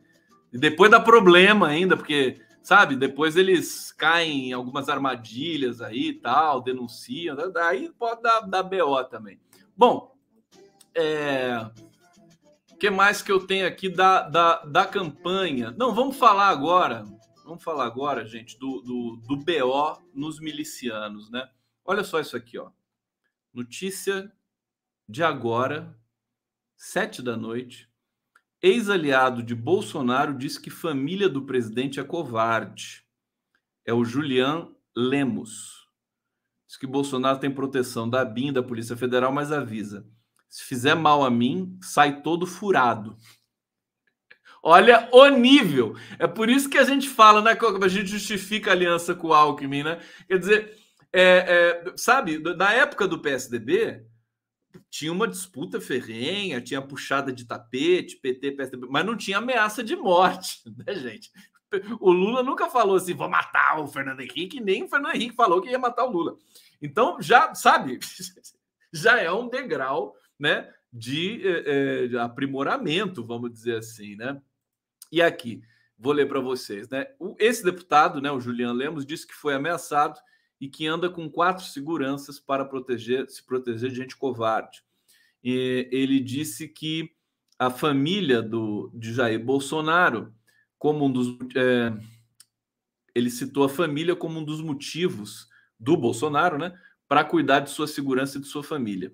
E 0.52 0.58
depois 0.58 0.92
dá 0.92 1.00
problema 1.00 1.68
ainda, 1.68 1.96
porque, 1.96 2.42
sabe, 2.62 2.96
depois 2.96 3.36
eles 3.36 3.92
caem 3.92 4.50
em 4.50 4.54
algumas 4.54 4.90
armadilhas 4.90 5.82
aí 5.82 6.10
e 6.10 6.14
tal, 6.14 6.62
denunciam, 6.62 7.36
daí 7.52 7.92
pode 7.92 8.22
dar, 8.22 8.42
dar 8.42 8.64
BO 8.64 9.04
também. 9.06 9.40
Bom, 9.76 10.16
é... 10.94 11.70
o 12.72 12.78
que 12.78 12.90
mais 12.90 13.22
que 13.22 13.32
eu 13.32 13.46
tenho 13.46 13.68
aqui 13.68 13.90
da, 13.90 14.30
da, 14.30 14.66
da 14.66 14.86
campanha? 14.86 15.74
Não, 15.78 15.94
vamos 15.94 16.18
falar 16.18 16.50
agora, 16.50 17.04
vamos 17.44 17.64
falar 17.64 17.86
agora, 17.86 18.26
gente, 18.26 18.58
do, 18.60 18.82
do, 18.82 19.22
do 19.28 19.38
BO 19.38 20.02
nos 20.14 20.40
milicianos, 20.40 21.30
né? 21.30 21.50
Olha 21.84 22.04
só 22.04 22.20
isso 22.20 22.38
aqui, 22.38 22.58
ó. 22.58 22.70
Notícia 23.54 24.32
de 25.10 25.24
agora, 25.24 25.94
sete 26.78 27.22
da 27.22 27.36
noite. 27.36 27.91
Ex-aliado 28.62 29.42
de 29.42 29.56
Bolsonaro 29.56 30.34
diz 30.34 30.58
que 30.58 30.70
família 30.70 31.28
do 31.28 31.46
presidente 31.46 32.00
é 32.00 32.04
covarde. 32.04 33.04
É 33.86 33.94
o 33.94 34.06
Julian 34.06 34.70
Lemos. 34.96 35.88
Diz 36.68 36.78
que 36.78 36.86
Bolsonaro 36.86 37.40
tem 37.40 37.50
proteção 37.50 38.08
da 38.08 38.24
BIM, 38.24 38.54
da 38.54 38.62
Polícia 38.62 38.96
Federal, 38.96 39.32
mas 39.32 39.52
avisa: 39.52 40.06
se 40.48 40.64
fizer 40.64 40.96
mal 40.96 41.24
a 41.24 41.32
mim, 41.32 41.78
sai 41.82 42.22
todo 42.22 42.46
furado. 42.46 43.18
Olha 44.64 45.10
o 45.12 45.28
nível. 45.30 45.96
É 46.20 46.28
por 46.28 46.48
isso 46.48 46.70
que 46.70 46.78
a 46.78 46.84
gente 46.84 47.10
fala, 47.10 47.42
né? 47.42 47.58
A 47.84 47.88
gente 47.88 48.12
justifica 48.12 48.70
a 48.70 48.74
aliança 48.74 49.16
com 49.16 49.30
o 49.30 49.34
Alckmin, 49.34 49.84
né? 49.84 50.00
Quer 50.28 50.38
dizer, 50.38 50.78
é, 51.12 51.84
é, 51.88 51.94
sabe, 51.98 52.38
na 52.38 52.72
época 52.72 53.08
do 53.08 53.20
PSDB, 53.20 54.06
tinha 54.90 55.12
uma 55.12 55.28
disputa 55.28 55.80
ferrenha, 55.80 56.62
tinha 56.62 56.82
puxada 56.82 57.32
de 57.32 57.46
tapete, 57.46 58.18
PT, 58.18 58.52
PSDB, 58.52 58.88
mas 58.90 59.06
não 59.06 59.16
tinha 59.16 59.38
ameaça 59.38 59.84
de 59.84 59.96
morte, 59.96 60.62
né, 60.86 60.96
gente? 60.96 61.32
O 62.00 62.12
Lula 62.12 62.44
nunca 62.44 62.70
falou 62.70 62.98
assim, 62.98 63.14
vou 63.14 63.30
matar 63.30 63.80
o 63.80 63.88
Fernando 63.88 64.20
Henrique, 64.20 64.60
nem 64.60 64.84
o 64.84 64.90
Fernando 64.90 65.16
Henrique 65.16 65.36
falou 65.36 65.62
que 65.62 65.70
ia 65.70 65.80
matar 65.80 66.06
o 66.06 66.12
Lula. 66.12 66.36
Então, 66.82 67.22
já, 67.22 67.56
sabe, 67.56 68.00
já 68.92 69.20
é 69.20 69.32
um 69.32 69.48
degrau, 69.48 70.14
né, 70.38 70.70
de, 70.92 71.42
é, 71.48 72.08
de 72.08 72.18
aprimoramento, 72.18 73.26
vamos 73.26 73.52
dizer 73.52 73.78
assim, 73.78 74.16
né? 74.18 74.42
E 75.10 75.22
aqui, 75.22 75.62
vou 75.98 76.12
ler 76.12 76.28
para 76.28 76.40
vocês, 76.40 76.90
né? 76.90 77.06
esse 77.40 77.64
deputado, 77.64 78.20
né, 78.20 78.32
o 78.32 78.40
Juliano 78.40 78.74
Lemos, 78.74 79.06
disse 79.06 79.26
que 79.26 79.34
foi 79.34 79.54
ameaçado 79.54 80.20
e 80.62 80.70
que 80.70 80.86
anda 80.86 81.10
com 81.10 81.28
quatro 81.28 81.66
seguranças 81.66 82.40
para 82.40 82.64
proteger, 82.64 83.28
se 83.28 83.44
proteger 83.44 83.90
de 83.90 83.96
gente 83.96 84.16
covarde. 84.16 84.84
E 85.44 85.90
ele 85.92 86.20
disse 86.20 86.68
que 86.68 87.10
a 87.58 87.72
família 87.72 88.44
do, 88.44 88.92
de 88.94 89.12
Jair 89.12 89.44
Bolsonaro, 89.44 90.32
como 90.78 91.06
um 91.06 91.12
dos. 91.12 91.36
É, 91.56 91.92
ele 93.16 93.32
citou 93.32 93.64
a 93.64 93.70
família 93.70 94.16
como 94.16 94.40
um 94.40 94.46
dos 94.46 94.62
motivos 94.62 95.50
do 95.80 95.98
Bolsonaro, 95.98 96.60
né, 96.60 96.78
para 97.08 97.24
cuidar 97.24 97.62
de 97.62 97.72
sua 97.72 97.88
segurança 97.88 98.38
e 98.38 98.42
de 98.42 98.48
sua 98.48 98.64
família. 98.64 99.12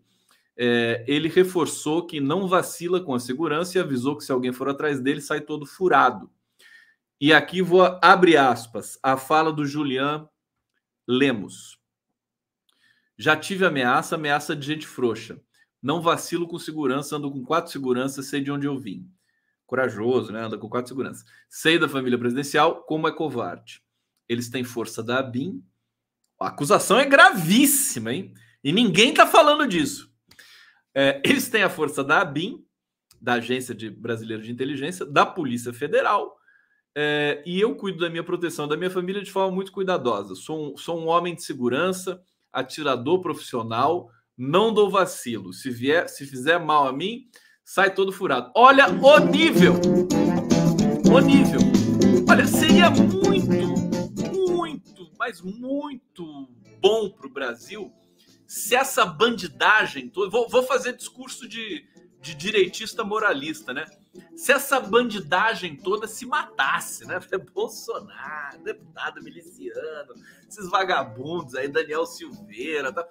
É, 0.57 1.05
ele 1.07 1.29
reforçou 1.29 2.05
que 2.05 2.19
não 2.19 2.47
vacila 2.47 2.99
com 2.99 3.13
a 3.13 3.19
segurança 3.19 3.77
e 3.77 3.81
avisou 3.81 4.17
que 4.17 4.23
se 4.23 4.31
alguém 4.33 4.51
for 4.51 4.67
atrás 4.67 4.99
dele, 4.99 5.21
sai 5.21 5.39
todo 5.39 5.65
furado. 5.65 6.29
E 7.21 7.31
aqui 7.33 7.61
vou 7.61 7.97
abrir 8.01 8.37
aspas, 8.37 8.99
a 9.01 9.15
fala 9.17 9.51
do 9.51 9.65
Julian 9.65 10.27
Lemos. 11.07 11.79
Já 13.17 13.35
tive 13.35 13.65
ameaça, 13.65 14.15
ameaça 14.15 14.55
de 14.55 14.65
gente 14.65 14.85
frouxa. 14.85 15.41
Não 15.81 16.01
vacilo 16.01 16.47
com 16.47 16.59
segurança, 16.59 17.15
ando 17.15 17.31
com 17.31 17.43
quatro 17.43 17.71
seguranças, 17.71 18.27
sei 18.27 18.41
de 18.41 18.51
onde 18.51 18.67
eu 18.67 18.77
vim. 18.77 19.09
Corajoso, 19.65 20.31
né? 20.31 20.43
Anda 20.43 20.57
com 20.57 20.69
quatro 20.69 20.89
seguranças. 20.89 21.25
Sei 21.49 21.79
da 21.79 21.87
família 21.87 22.17
presidencial, 22.17 22.83
como 22.83 23.07
é 23.07 23.11
covarde. 23.11 23.81
Eles 24.27 24.49
têm 24.49 24.63
força 24.63 25.01
da 25.01 25.19
ABIN. 25.19 25.63
A 26.39 26.47
acusação 26.47 26.99
é 26.99 27.05
gravíssima, 27.05 28.13
hein? 28.13 28.33
E 28.63 28.71
ninguém 28.71 29.13
tá 29.13 29.25
falando 29.25 29.67
disso. 29.67 30.11
É, 30.93 31.21
eles 31.23 31.49
têm 31.49 31.63
a 31.63 31.69
força 31.69 32.03
da 32.03 32.21
ABIN, 32.21 32.65
da 33.19 33.33
Agência 33.33 33.73
de 33.73 33.89
Brasileira 33.89 34.43
de 34.43 34.51
Inteligência, 34.51 35.05
da 35.05 35.25
Polícia 35.25 35.73
Federal 35.73 36.36
é, 36.99 37.43
e 37.45 37.61
eu 37.61 37.75
cuido 37.75 37.99
da 37.99 38.09
minha 38.09 38.23
proteção, 38.23 38.67
da 38.67 38.75
minha 38.75 38.89
família 38.89 39.21
de 39.21 39.31
forma 39.31 39.53
muito 39.53 39.71
cuidadosa. 39.71 40.33
Sou 40.33 40.73
um, 40.73 40.77
sou 40.77 40.99
um 40.99 41.05
homem 41.05 41.35
de 41.35 41.43
segurança, 41.43 42.19
atirador 42.51 43.21
profissional, 43.21 44.09
não 44.35 44.73
dou 44.73 44.89
vacilo. 44.89 45.53
Se 45.53 45.69
vier, 45.69 46.09
se 46.09 46.25
fizer 46.25 46.57
mal 46.57 46.87
a 46.87 46.91
mim, 46.91 47.27
sai 47.63 47.93
todo 47.93 48.11
furado. 48.11 48.51
Olha 48.55 48.87
o 48.89 49.19
nível, 49.19 49.73
o 51.13 51.19
nível. 51.19 51.59
Olha, 52.27 52.47
seria 52.47 52.89
muito, 52.89 53.77
muito, 54.35 55.11
mas 55.19 55.39
muito 55.39 56.49
bom 56.81 57.11
para 57.11 57.27
o 57.27 57.31
Brasil 57.31 57.93
se 58.47 58.75
essa 58.75 59.05
bandidagem. 59.05 60.11
Vou, 60.15 60.49
vou 60.49 60.63
fazer 60.63 60.97
discurso 60.97 61.47
de, 61.47 61.85
de 62.19 62.33
direitista 62.33 63.03
moralista, 63.03 63.71
né? 63.71 63.85
Se 64.37 64.51
essa 64.51 64.79
bandidagem 64.79 65.75
toda 65.75 66.05
se 66.07 66.23
matasse, 66.23 67.07
né? 67.07 67.19
Bolsonaro, 67.55 68.63
deputado 68.63 69.21
miliciano, 69.23 70.13
esses 70.47 70.69
vagabundos 70.69 71.55
aí, 71.55 71.67
Daniel 71.67 72.05
Silveira, 72.05 72.93
tá? 72.93 73.03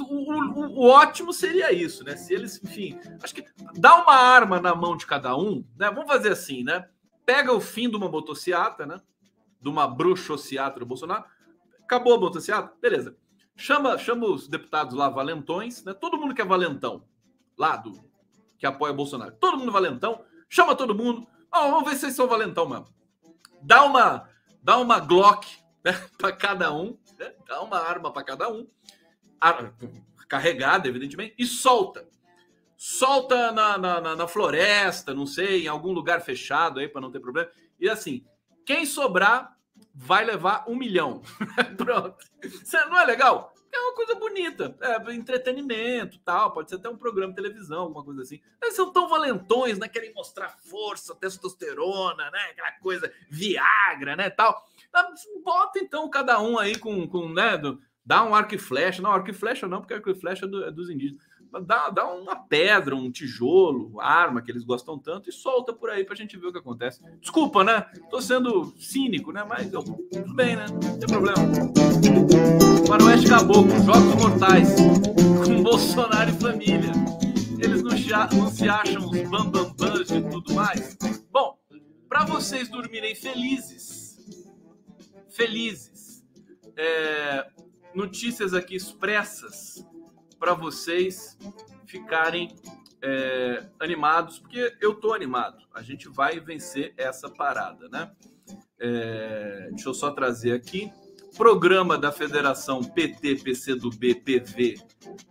O, 0.00 0.02
o, 0.02 0.80
o, 0.80 0.88
ótimo 0.88 1.32
seria 1.32 1.72
isso, 1.72 2.02
né? 2.02 2.16
Se 2.16 2.34
eles, 2.34 2.60
enfim, 2.62 2.98
acho 3.22 3.34
que 3.34 3.44
dá 3.74 4.02
uma 4.02 4.14
arma 4.14 4.60
na 4.60 4.74
mão 4.74 4.96
de 4.96 5.06
cada 5.06 5.36
um, 5.36 5.64
né? 5.76 5.90
Vamos 5.90 6.10
fazer 6.10 6.32
assim, 6.32 6.64
né? 6.64 6.88
Pega 7.24 7.52
o 7.52 7.60
fim 7.60 7.88
de 7.88 7.96
uma 7.96 8.08
motociata, 8.08 8.84
né? 8.84 9.00
De 9.60 9.68
uma 9.68 9.86
bruxociata 9.86 10.80
do 10.80 10.86
Bolsonaro. 10.86 11.24
Acabou 11.84 12.14
a 12.14 12.20
motociata? 12.20 12.72
Beleza. 12.80 13.16
Chama, 13.56 13.96
chama 13.96 14.26
os 14.26 14.48
deputados 14.48 14.94
lá 14.94 15.08
valentões, 15.08 15.84
né? 15.84 15.94
Todo 15.94 16.18
mundo 16.18 16.34
que 16.34 16.42
é 16.42 16.44
valentão 16.44 17.04
lá 17.56 17.76
do 17.76 17.92
que 18.58 18.66
apoia 18.66 18.92
Bolsonaro. 18.92 19.36
Todo 19.38 19.56
mundo 19.56 19.70
valentão, 19.70 20.24
chama 20.48 20.74
todo 20.74 20.94
mundo. 20.94 21.26
Oh, 21.52 21.70
vamos 21.70 21.84
ver 21.84 21.94
se 21.94 22.00
vocês 22.00 22.14
são 22.14 22.26
valentão 22.26 22.68
mesmo. 22.68 22.86
Dá 23.62 23.84
uma, 23.84 24.28
dá 24.62 24.78
uma 24.78 24.98
Glock 25.00 25.46
né, 25.84 25.92
para 26.18 26.32
cada 26.32 26.72
um, 26.72 26.98
né? 27.18 27.32
dá 27.46 27.62
uma 27.62 27.78
arma 27.78 28.12
para 28.12 28.24
cada 28.24 28.50
um, 28.50 28.66
carregada, 30.28 30.88
evidentemente, 30.88 31.34
e 31.38 31.46
solta. 31.46 32.06
Solta 32.76 33.52
na, 33.52 33.78
na, 33.78 34.16
na, 34.16 34.28
floresta, 34.28 35.14
não 35.14 35.26
sei, 35.26 35.64
em 35.64 35.68
algum 35.68 35.92
lugar 35.92 36.20
fechado 36.20 36.80
aí 36.80 36.88
para 36.88 37.00
não 37.00 37.10
ter 37.10 37.20
problema. 37.20 37.48
E 37.78 37.88
assim, 37.88 38.26
quem 38.66 38.84
sobrar 38.84 39.56
vai 39.94 40.24
levar 40.24 40.64
um 40.68 40.76
milhão. 40.76 41.22
Pronto. 41.78 42.16
Isso 42.42 42.76
não 42.88 42.98
é 42.98 43.04
legal? 43.06 43.53
É 43.74 43.80
uma 43.80 43.94
coisa 43.94 44.14
bonita, 44.14 44.76
é 44.80 45.14
entretenimento, 45.14 46.18
tal, 46.20 46.52
pode 46.52 46.70
ser 46.70 46.76
até 46.76 46.88
um 46.88 46.96
programa 46.96 47.32
de 47.32 47.42
televisão, 47.42 47.82
alguma 47.82 48.04
coisa 48.04 48.22
assim. 48.22 48.40
Eles 48.62 48.74
são 48.74 48.92
tão 48.92 49.08
valentões, 49.08 49.78
né? 49.78 49.88
Querem 49.88 50.12
mostrar 50.14 50.48
força, 50.48 51.14
testosterona, 51.14 52.30
né? 52.30 52.40
Aquela 52.50 52.72
coisa, 52.72 53.12
Viagra, 53.28 54.16
né? 54.16 54.30
Tal. 54.30 54.64
Ah, 54.92 55.12
bota 55.44 55.78
então 55.78 56.08
cada 56.08 56.40
um 56.40 56.58
aí 56.58 56.78
com, 56.78 57.06
com 57.08 57.28
né? 57.28 57.56
Do, 57.58 57.80
dá 58.04 58.22
um 58.24 58.34
arco 58.34 58.54
e 58.54 58.58
flecha, 58.58 59.02
não 59.02 59.12
arco 59.12 59.30
e 59.30 59.34
flecha 59.34 59.66
não, 59.66 59.80
porque 59.80 59.94
arco 59.94 60.10
e 60.10 60.14
flecha 60.14 60.44
é, 60.44 60.48
do, 60.48 60.64
é 60.64 60.70
dos 60.70 60.90
indígenas 60.90 61.22
dá, 61.60 61.90
dá 61.90 62.06
uma 62.06 62.36
pedra, 62.36 62.94
um 62.94 63.10
tijolo, 63.10 64.00
arma 64.00 64.42
que 64.42 64.50
eles 64.50 64.64
gostam 64.64 64.98
tanto 64.98 65.28
e 65.28 65.32
solta 65.32 65.72
por 65.72 65.90
aí 65.90 66.04
pra 66.04 66.14
gente 66.14 66.36
ver 66.36 66.48
o 66.48 66.52
que 66.52 66.58
acontece. 66.58 67.00
Desculpa, 67.20 67.62
né? 67.62 67.82
Tô 68.10 68.20
sendo 68.20 68.72
cínico, 68.78 69.32
né? 69.32 69.44
Mas 69.48 69.72
eu, 69.72 69.82
tudo 69.82 70.34
bem, 70.34 70.56
né? 70.56 70.66
Não 70.70 70.98
tem 70.98 71.08
problema. 71.08 71.38
Faroeste 72.86 73.28
Caboclo, 73.28 73.70
Jogos 73.84 74.14
Mortais, 74.14 74.76
com 75.44 75.62
Bolsonaro 75.62 76.30
e 76.30 76.34
família. 76.34 76.92
Eles 77.58 77.82
não, 77.82 77.92
não 78.38 78.50
se 78.50 78.68
acham 78.68 79.08
os 79.08 79.28
bambambãs 79.28 80.10
e 80.10 80.20
tudo 80.22 80.54
mais. 80.54 80.96
Bom, 81.32 81.58
para 82.08 82.24
vocês 82.24 82.68
dormirem 82.68 83.14
felizes, 83.14 84.18
felizes, 85.30 86.24
é, 86.76 87.46
notícias 87.94 88.52
aqui 88.54 88.76
expressas 88.76 89.84
para 90.44 90.52
vocês 90.52 91.38
ficarem 91.86 92.54
é, 93.00 93.66
animados, 93.80 94.38
porque 94.38 94.76
eu 94.78 94.94
tô 94.94 95.14
animado. 95.14 95.56
A 95.74 95.80
gente 95.80 96.06
vai 96.06 96.38
vencer 96.38 96.92
essa 96.98 97.30
parada, 97.30 97.88
né? 97.88 98.12
É, 98.78 99.68
deixa 99.70 99.88
eu 99.88 99.94
só 99.94 100.10
trazer 100.10 100.52
aqui 100.52 100.92
programa 101.34 101.96
da 101.96 102.12
Federação 102.12 102.84
PT, 102.84 103.36
PCdoB, 103.36 104.16
PV 104.16 104.76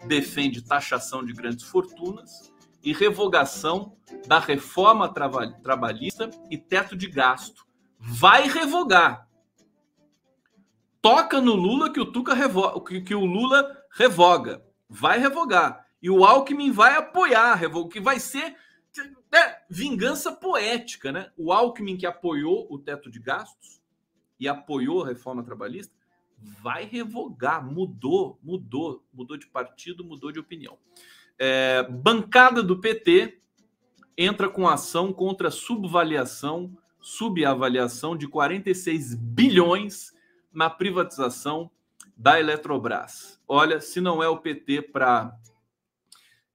defende 0.07 0.63
taxação 0.63 1.23
de 1.23 1.31
grandes 1.31 1.63
fortunas 1.63 2.51
e 2.83 2.91
revogação 2.91 3.95
da 4.25 4.39
reforma 4.39 5.07
trabalhista 5.61 6.27
e 6.49 6.57
teto 6.57 6.95
de 6.95 7.07
gasto. 7.07 7.67
Vai 7.99 8.47
revogar. 8.47 9.27
Toca 11.03 11.39
no 11.39 11.53
Lula 11.53 11.93
que 11.93 11.99
o 11.99 12.11
Tuca 12.11 12.33
revoga, 12.33 13.01
que 13.01 13.13
o 13.13 13.25
Lula 13.25 13.77
revoga. 13.95 14.72
Vai 14.93 15.19
revogar. 15.19 15.85
E 16.01 16.09
o 16.09 16.23
Alckmin 16.23 16.71
vai 16.71 16.95
apoiar, 16.95 17.59
que 17.89 17.99
vai 17.99 18.19
ser 18.19 18.55
é, 19.33 19.61
vingança 19.69 20.31
poética, 20.31 21.11
né? 21.11 21.31
O 21.37 21.51
Alckmin 21.51 21.97
que 21.97 22.05
apoiou 22.05 22.67
o 22.69 22.77
teto 22.77 23.09
de 23.09 23.19
gastos 23.19 23.81
e 24.39 24.47
apoiou 24.47 25.03
a 25.03 25.07
reforma 25.07 25.43
trabalhista 25.43 25.93
vai 26.61 26.85
revogar, 26.85 27.65
mudou, 27.65 28.39
mudou, 28.43 29.03
mudou 29.13 29.37
de 29.37 29.47
partido, 29.47 30.03
mudou 30.03 30.31
de 30.31 30.39
opinião. 30.39 30.77
É, 31.37 31.83
bancada 31.83 32.61
do 32.61 32.79
PT 32.79 33.39
entra 34.17 34.49
com 34.49 34.67
ação 34.67 35.11
contra 35.11 35.49
subvaliação, 35.49 36.77
subavaliação 36.99 38.15
de 38.15 38.27
46 38.27 39.15
bilhões 39.15 40.13
na 40.51 40.69
privatização 40.69 41.71
da 42.23 42.39
Eletrobras. 42.39 43.37
Olha, 43.45 43.81
se 43.81 43.99
não 43.99 44.23
é 44.23 44.29
o 44.29 44.37
PT 44.37 44.83
para 44.83 45.37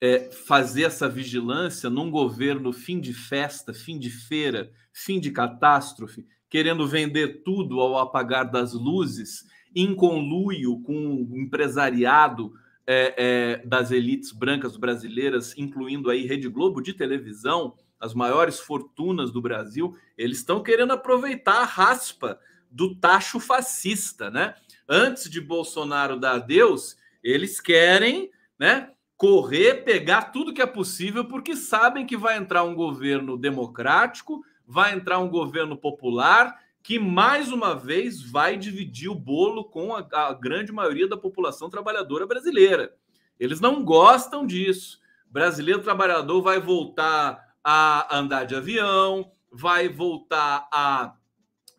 é, 0.01 0.31
fazer 0.31 0.85
essa 0.85 1.07
vigilância 1.11 1.91
num 1.91 2.11
governo 2.11 2.73
fim 2.73 2.99
de 2.99 3.12
festa, 3.12 3.75
fim 3.75 3.99
de 3.99 4.09
feira, 4.09 4.73
fim 4.95 5.21
de 5.21 5.31
catástrofe, 5.31 6.27
querendo 6.49 6.89
vender 6.89 7.43
tudo 7.45 7.81
ao 7.81 7.99
apagar 7.99 8.51
das 8.51 8.73
luzes, 8.73 9.45
em 9.77 9.95
conluio 9.95 10.81
com 10.81 11.27
o 11.31 11.37
empresariado 11.37 12.51
é, 12.87 13.14
é, 13.19 13.66
das 13.66 13.91
elites 13.91 14.33
brancas 14.33 14.75
brasileiras, 14.75 15.53
incluindo 15.59 16.09
aí 16.09 16.25
Rede 16.25 16.49
Globo 16.49 16.81
de 16.81 16.95
televisão, 16.95 17.75
as 18.01 18.14
maiores 18.14 18.59
fortunas 18.59 19.31
do 19.31 19.43
Brasil, 19.43 19.95
eles 20.16 20.39
estão 20.39 20.62
querendo 20.62 20.93
aproveitar 20.95 21.61
a 21.61 21.66
raspa 21.66 22.41
do 22.71 22.95
tacho 22.95 23.39
fascista, 23.39 24.31
né? 24.31 24.55
Antes 24.89 25.28
de 25.28 25.41
Bolsonaro 25.41 26.18
dar 26.18 26.36
adeus, 26.36 26.97
eles 27.22 27.61
querem, 27.61 28.30
né? 28.59 28.91
Correr, 29.16 29.84
pegar 29.84 30.30
tudo 30.32 30.55
que 30.55 30.62
é 30.62 30.66
possível, 30.66 31.24
porque 31.24 31.57
sabem 31.57 32.07
que 32.07 32.16
vai 32.16 32.39
entrar 32.39 32.62
um 32.62 32.74
governo 32.74 33.36
democrático, 33.36 34.43
vai 34.66 34.95
entrar 34.95 35.18
um 35.18 35.28
governo 35.28 35.76
popular 35.76 36.57
que 36.82 36.99
mais 36.99 37.53
uma 37.53 37.74
vez 37.74 38.22
vai 38.22 38.57
dividir 38.57 39.11
o 39.11 39.14
bolo 39.14 39.64
com 39.64 39.95
a, 39.95 40.07
a, 40.11 40.32
grande 40.32 40.72
maioria 40.72 41.07
da 41.07 41.18
população 41.18 41.68
trabalhadora 41.68 42.26
brasileira. 42.26 42.95
Eles 43.39 43.61
não 43.61 43.84
gostam 43.84 44.47
disso. 44.47 44.99
Brasileiro 45.30 45.82
trabalhador 45.82 46.41
vai 46.41 46.59
voltar 46.59 47.55
a 47.62 48.16
andar 48.16 48.45
de 48.45 48.55
avião, 48.55 49.30
vai 49.53 49.89
voltar 49.89 50.66
a 50.72 51.14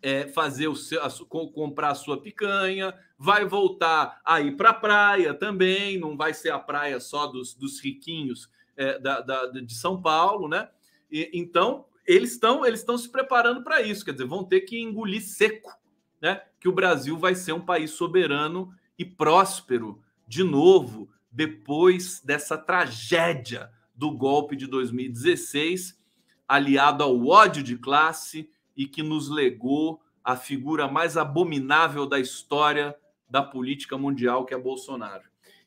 é, 0.02 0.28
fazer 0.28 0.68
o 0.68 0.76
seu, 0.76 1.04
a, 1.04 1.10
comprar 1.54 1.92
a 1.92 1.96
sua 1.96 2.22
picanha, 2.22 2.94
vai 3.18 3.46
voltar 3.46 4.22
a 4.24 4.40
ir 4.40 4.56
para 4.56 4.70
a 4.70 4.74
praia 4.74 5.34
também, 5.34 5.98
não 5.98 6.16
vai 6.16 6.34
ser 6.34 6.52
a 6.52 6.60
praia 6.60 7.00
só 7.00 7.28
dos, 7.28 7.54
dos 7.54 7.80
riquinhos 7.80 8.50
é, 8.78 8.98
da, 8.98 9.22
da, 9.22 9.46
de 9.48 9.74
São 9.74 10.02
Paulo, 10.02 10.48
né? 10.48 10.70
E, 11.12 11.30
então, 11.34 11.86
eles 12.08 12.32
estão 12.32 12.66
eles 12.66 12.80
estão 12.80 12.98
se 12.98 13.10
preparando 13.10 13.64
para 13.64 13.82
isso, 13.82 14.06
quer 14.06 14.14
dizer, 14.14 14.26
vão 14.26 14.44
ter 14.44 14.62
que 14.62 14.80
engolir 14.80 15.22
seco, 15.22 15.78
né? 16.22 16.42
Que 16.60 16.70
o 16.70 16.74
Brasil 16.74 17.18
vai 17.18 17.36
ser 17.36 17.54
um 17.54 17.66
país 17.66 17.92
soberano 17.92 18.74
e 18.98 19.06
próspero 19.06 20.02
de 20.28 20.44
novo 20.44 21.10
depois 21.32 22.22
dessa 22.22 22.58
tragédia 22.58 23.70
do 23.94 24.12
golpe 24.12 24.56
de 24.56 24.66
2016, 24.66 26.00
aliado 26.48 27.04
ao 27.04 27.28
ódio 27.28 27.62
de 27.62 27.78
classe 27.78 28.50
e 28.80 28.88
que 28.88 29.04
nos 29.04 29.28
legou 29.28 30.02
a 30.24 30.38
figura 30.38 30.88
mais 30.88 31.18
abominável 31.18 32.06
da 32.06 32.18
história 32.18 32.96
da 33.30 33.44
política 33.44 33.98
mundial, 33.98 34.46
que 34.46 34.54
é 34.54 34.58
Bolsonaro. 34.58 35.24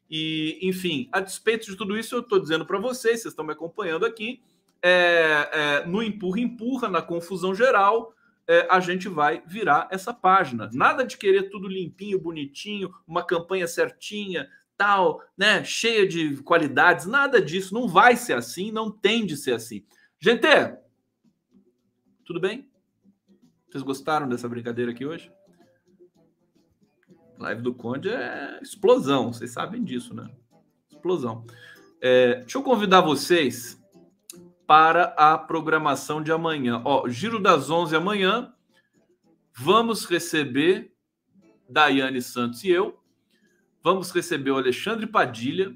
E, 0.08 0.58
enfim, 0.62 1.10
a 1.12 1.20
despeito 1.20 1.66
de 1.66 1.76
tudo 1.76 1.94
isso, 1.94 2.14
eu 2.14 2.20
estou 2.20 2.40
dizendo 2.40 2.64
para 2.64 2.78
vocês, 2.78 3.20
vocês 3.20 3.32
estão 3.32 3.44
me 3.44 3.52
acompanhando 3.52 4.06
aqui, 4.06 4.40
é, 4.80 5.50
é, 5.52 5.86
no 5.86 6.02
empurra-empurra, 6.02 6.88
na 6.88 7.02
confusão 7.02 7.54
geral, 7.54 8.14
é, 8.48 8.66
a 8.70 8.80
gente 8.80 9.10
vai 9.10 9.42
virar 9.46 9.88
essa 9.90 10.14
página. 10.14 10.70
Nada 10.72 11.04
de 11.04 11.18
querer 11.18 11.50
tudo 11.50 11.68
limpinho, 11.68 12.18
bonitinho, 12.18 12.90
uma 13.06 13.22
campanha 13.22 13.68
certinha, 13.68 14.48
tal, 14.74 15.22
né, 15.36 15.62
cheia 15.64 16.08
de 16.08 16.38
qualidades, 16.38 17.04
nada 17.04 17.42
disso. 17.42 17.74
Não 17.74 17.86
vai 17.86 18.16
ser 18.16 18.32
assim, 18.32 18.72
não 18.72 18.90
tem 18.90 19.26
de 19.26 19.36
ser 19.36 19.52
assim. 19.52 19.84
Gente, 20.18 20.46
tudo 22.24 22.40
bem? 22.40 22.71
Vocês 23.72 23.82
gostaram 23.82 24.28
dessa 24.28 24.46
brincadeira 24.46 24.90
aqui 24.90 25.06
hoje? 25.06 25.32
Live 27.38 27.62
do 27.62 27.72
Conde 27.72 28.10
é 28.10 28.60
explosão, 28.60 29.32
vocês 29.32 29.50
sabem 29.50 29.82
disso, 29.82 30.12
né? 30.12 30.28
Explosão. 30.90 31.46
É, 31.98 32.40
deixa 32.40 32.58
eu 32.58 32.62
convidar 32.62 33.00
vocês 33.00 33.82
para 34.66 35.04
a 35.16 35.38
programação 35.38 36.22
de 36.22 36.30
amanhã. 36.30 36.82
Ó, 36.84 37.08
Giro 37.08 37.40
das 37.40 37.70
11 37.70 37.96
amanhã, 37.96 38.52
vamos 39.56 40.04
receber 40.04 40.92
Daiane 41.66 42.20
Santos 42.20 42.62
e 42.64 42.68
eu, 42.68 43.00
vamos 43.82 44.10
receber 44.10 44.50
o 44.50 44.58
Alexandre 44.58 45.06
Padilha, 45.06 45.74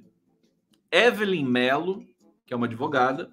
Evelyn 0.92 1.46
Melo, 1.46 2.04
que 2.44 2.52
é 2.52 2.56
uma 2.58 2.66
advogada, 2.66 3.32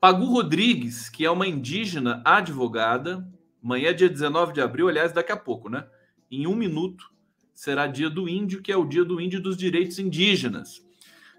Pagu 0.00 0.24
Rodrigues, 0.24 1.10
que 1.10 1.26
é 1.26 1.30
uma 1.30 1.46
indígena 1.46 2.22
advogada. 2.24 3.35
Amanhã 3.66 3.92
dia 3.92 4.08
19 4.08 4.52
de 4.52 4.60
abril, 4.60 4.88
aliás, 4.88 5.12
daqui 5.12 5.32
a 5.32 5.36
pouco, 5.36 5.68
né? 5.68 5.88
Em 6.30 6.46
um 6.46 6.54
minuto 6.54 7.10
será 7.52 7.88
dia 7.88 8.08
do 8.08 8.28
índio, 8.28 8.62
que 8.62 8.70
é 8.70 8.76
o 8.76 8.84
dia 8.84 9.04
do 9.04 9.20
índio 9.20 9.42
dos 9.42 9.56
direitos 9.56 9.98
indígenas, 9.98 10.86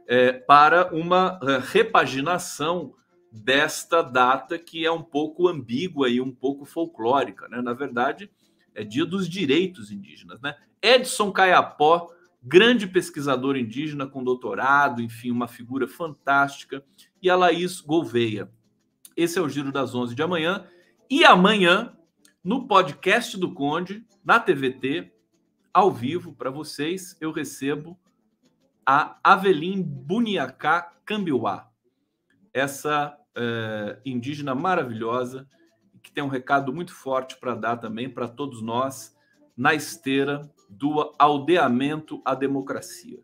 é, 0.06 0.34
para 0.34 0.94
uma 0.94 1.40
é, 1.42 1.62
repaginação 1.64 2.94
desta 3.32 4.02
data 4.02 4.60
que 4.60 4.86
é 4.86 4.92
um 4.92 5.02
pouco 5.02 5.48
ambígua 5.48 6.10
e 6.10 6.20
um 6.20 6.30
pouco 6.30 6.66
folclórica, 6.66 7.48
né? 7.48 7.62
Na 7.62 7.72
verdade, 7.72 8.30
é 8.76 8.84
Dia 8.84 9.06
dos 9.06 9.30
Direitos 9.30 9.90
Indígenas, 9.90 10.42
né? 10.42 10.54
Edson 10.82 11.32
Caiapó, 11.32 12.12
grande 12.44 12.88
pesquisador 12.88 13.56
indígena 13.56 14.06
com 14.06 14.22
doutorado, 14.22 15.02
enfim, 15.02 15.32
uma 15.32 15.48
figura 15.48 15.88
fantástica, 15.88 16.84
e 17.22 17.30
a 17.30 17.38
Laís 17.38 17.80
Gouveia. 17.80 18.52
Esse 19.16 19.40
é 19.40 19.42
o 19.42 19.48
Giro 19.48 19.72
das 19.72 19.96
11 19.96 20.14
de 20.14 20.22
amanhã. 20.22 20.68
E 21.10 21.24
amanhã, 21.24 21.94
no 22.48 22.66
podcast 22.66 23.38
do 23.38 23.54
Conde, 23.54 24.06
na 24.24 24.40
TVT, 24.40 25.12
ao 25.74 25.92
vivo, 25.92 26.32
para 26.32 26.50
vocês, 26.50 27.18
eu 27.20 27.30
recebo 27.30 28.00
a 28.86 29.18
Avelim 29.22 29.84
Buniacá 29.84 30.94
Cambiuá 31.06 31.70
essa 32.54 33.18
é, 33.36 34.00
indígena 34.06 34.56
maravilhosa, 34.56 35.46
que 36.02 36.10
tem 36.10 36.24
um 36.24 36.30
recado 36.30 36.72
muito 36.72 36.94
forte 36.94 37.38
para 37.38 37.54
dar 37.54 37.76
também 37.76 38.10
para 38.10 38.30
todos 38.30 38.62
nós 38.62 39.14
na 39.56 39.76
esteira 39.76 40.50
do 40.70 41.14
aldeamento 41.20 42.22
à 42.24 42.34
democracia. 42.34 43.20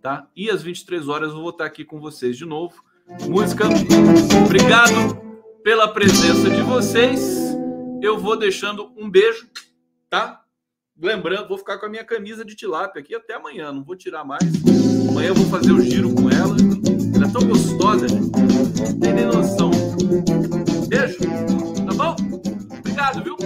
Tá? 0.00 0.28
E 0.36 0.48
às 0.48 0.62
23 0.62 1.08
horas 1.08 1.32
eu 1.32 1.40
vou 1.40 1.50
estar 1.50 1.64
aqui 1.64 1.84
com 1.84 1.98
vocês 1.98 2.36
de 2.38 2.46
novo. 2.46 2.84
Música. 3.28 3.64
Obrigado 4.46 5.20
pela 5.64 5.88
presença 5.88 6.48
de 6.48 6.62
vocês. 6.62 7.39
Eu 8.02 8.18
vou 8.18 8.36
deixando 8.36 8.92
um 8.96 9.10
beijo, 9.10 9.48
tá? 10.08 10.42
Lembrando, 11.00 11.48
vou 11.48 11.58
ficar 11.58 11.78
com 11.78 11.86
a 11.86 11.88
minha 11.88 12.04
camisa 12.04 12.44
de 12.44 12.54
tilápia 12.54 13.00
aqui 13.00 13.14
até 13.14 13.34
amanhã, 13.34 13.72
não 13.72 13.82
vou 13.82 13.96
tirar 13.96 14.24
mais. 14.24 14.42
Amanhã 15.08 15.28
eu 15.28 15.34
vou 15.34 15.46
fazer 15.46 15.72
o 15.72 15.80
giro 15.80 16.14
com 16.14 16.30
ela. 16.30 16.56
Ela 17.14 17.26
é 17.26 17.32
tão 17.32 17.46
gostosa, 17.46 18.08
gente. 18.08 18.30
Não 18.30 19.00
tem 19.00 19.14
nem 19.14 19.26
noção. 19.26 19.70
Beijo. 20.88 21.18
Tá 21.86 21.94
bom? 21.94 22.16
Obrigado, 22.78 23.22
viu? 23.22 23.39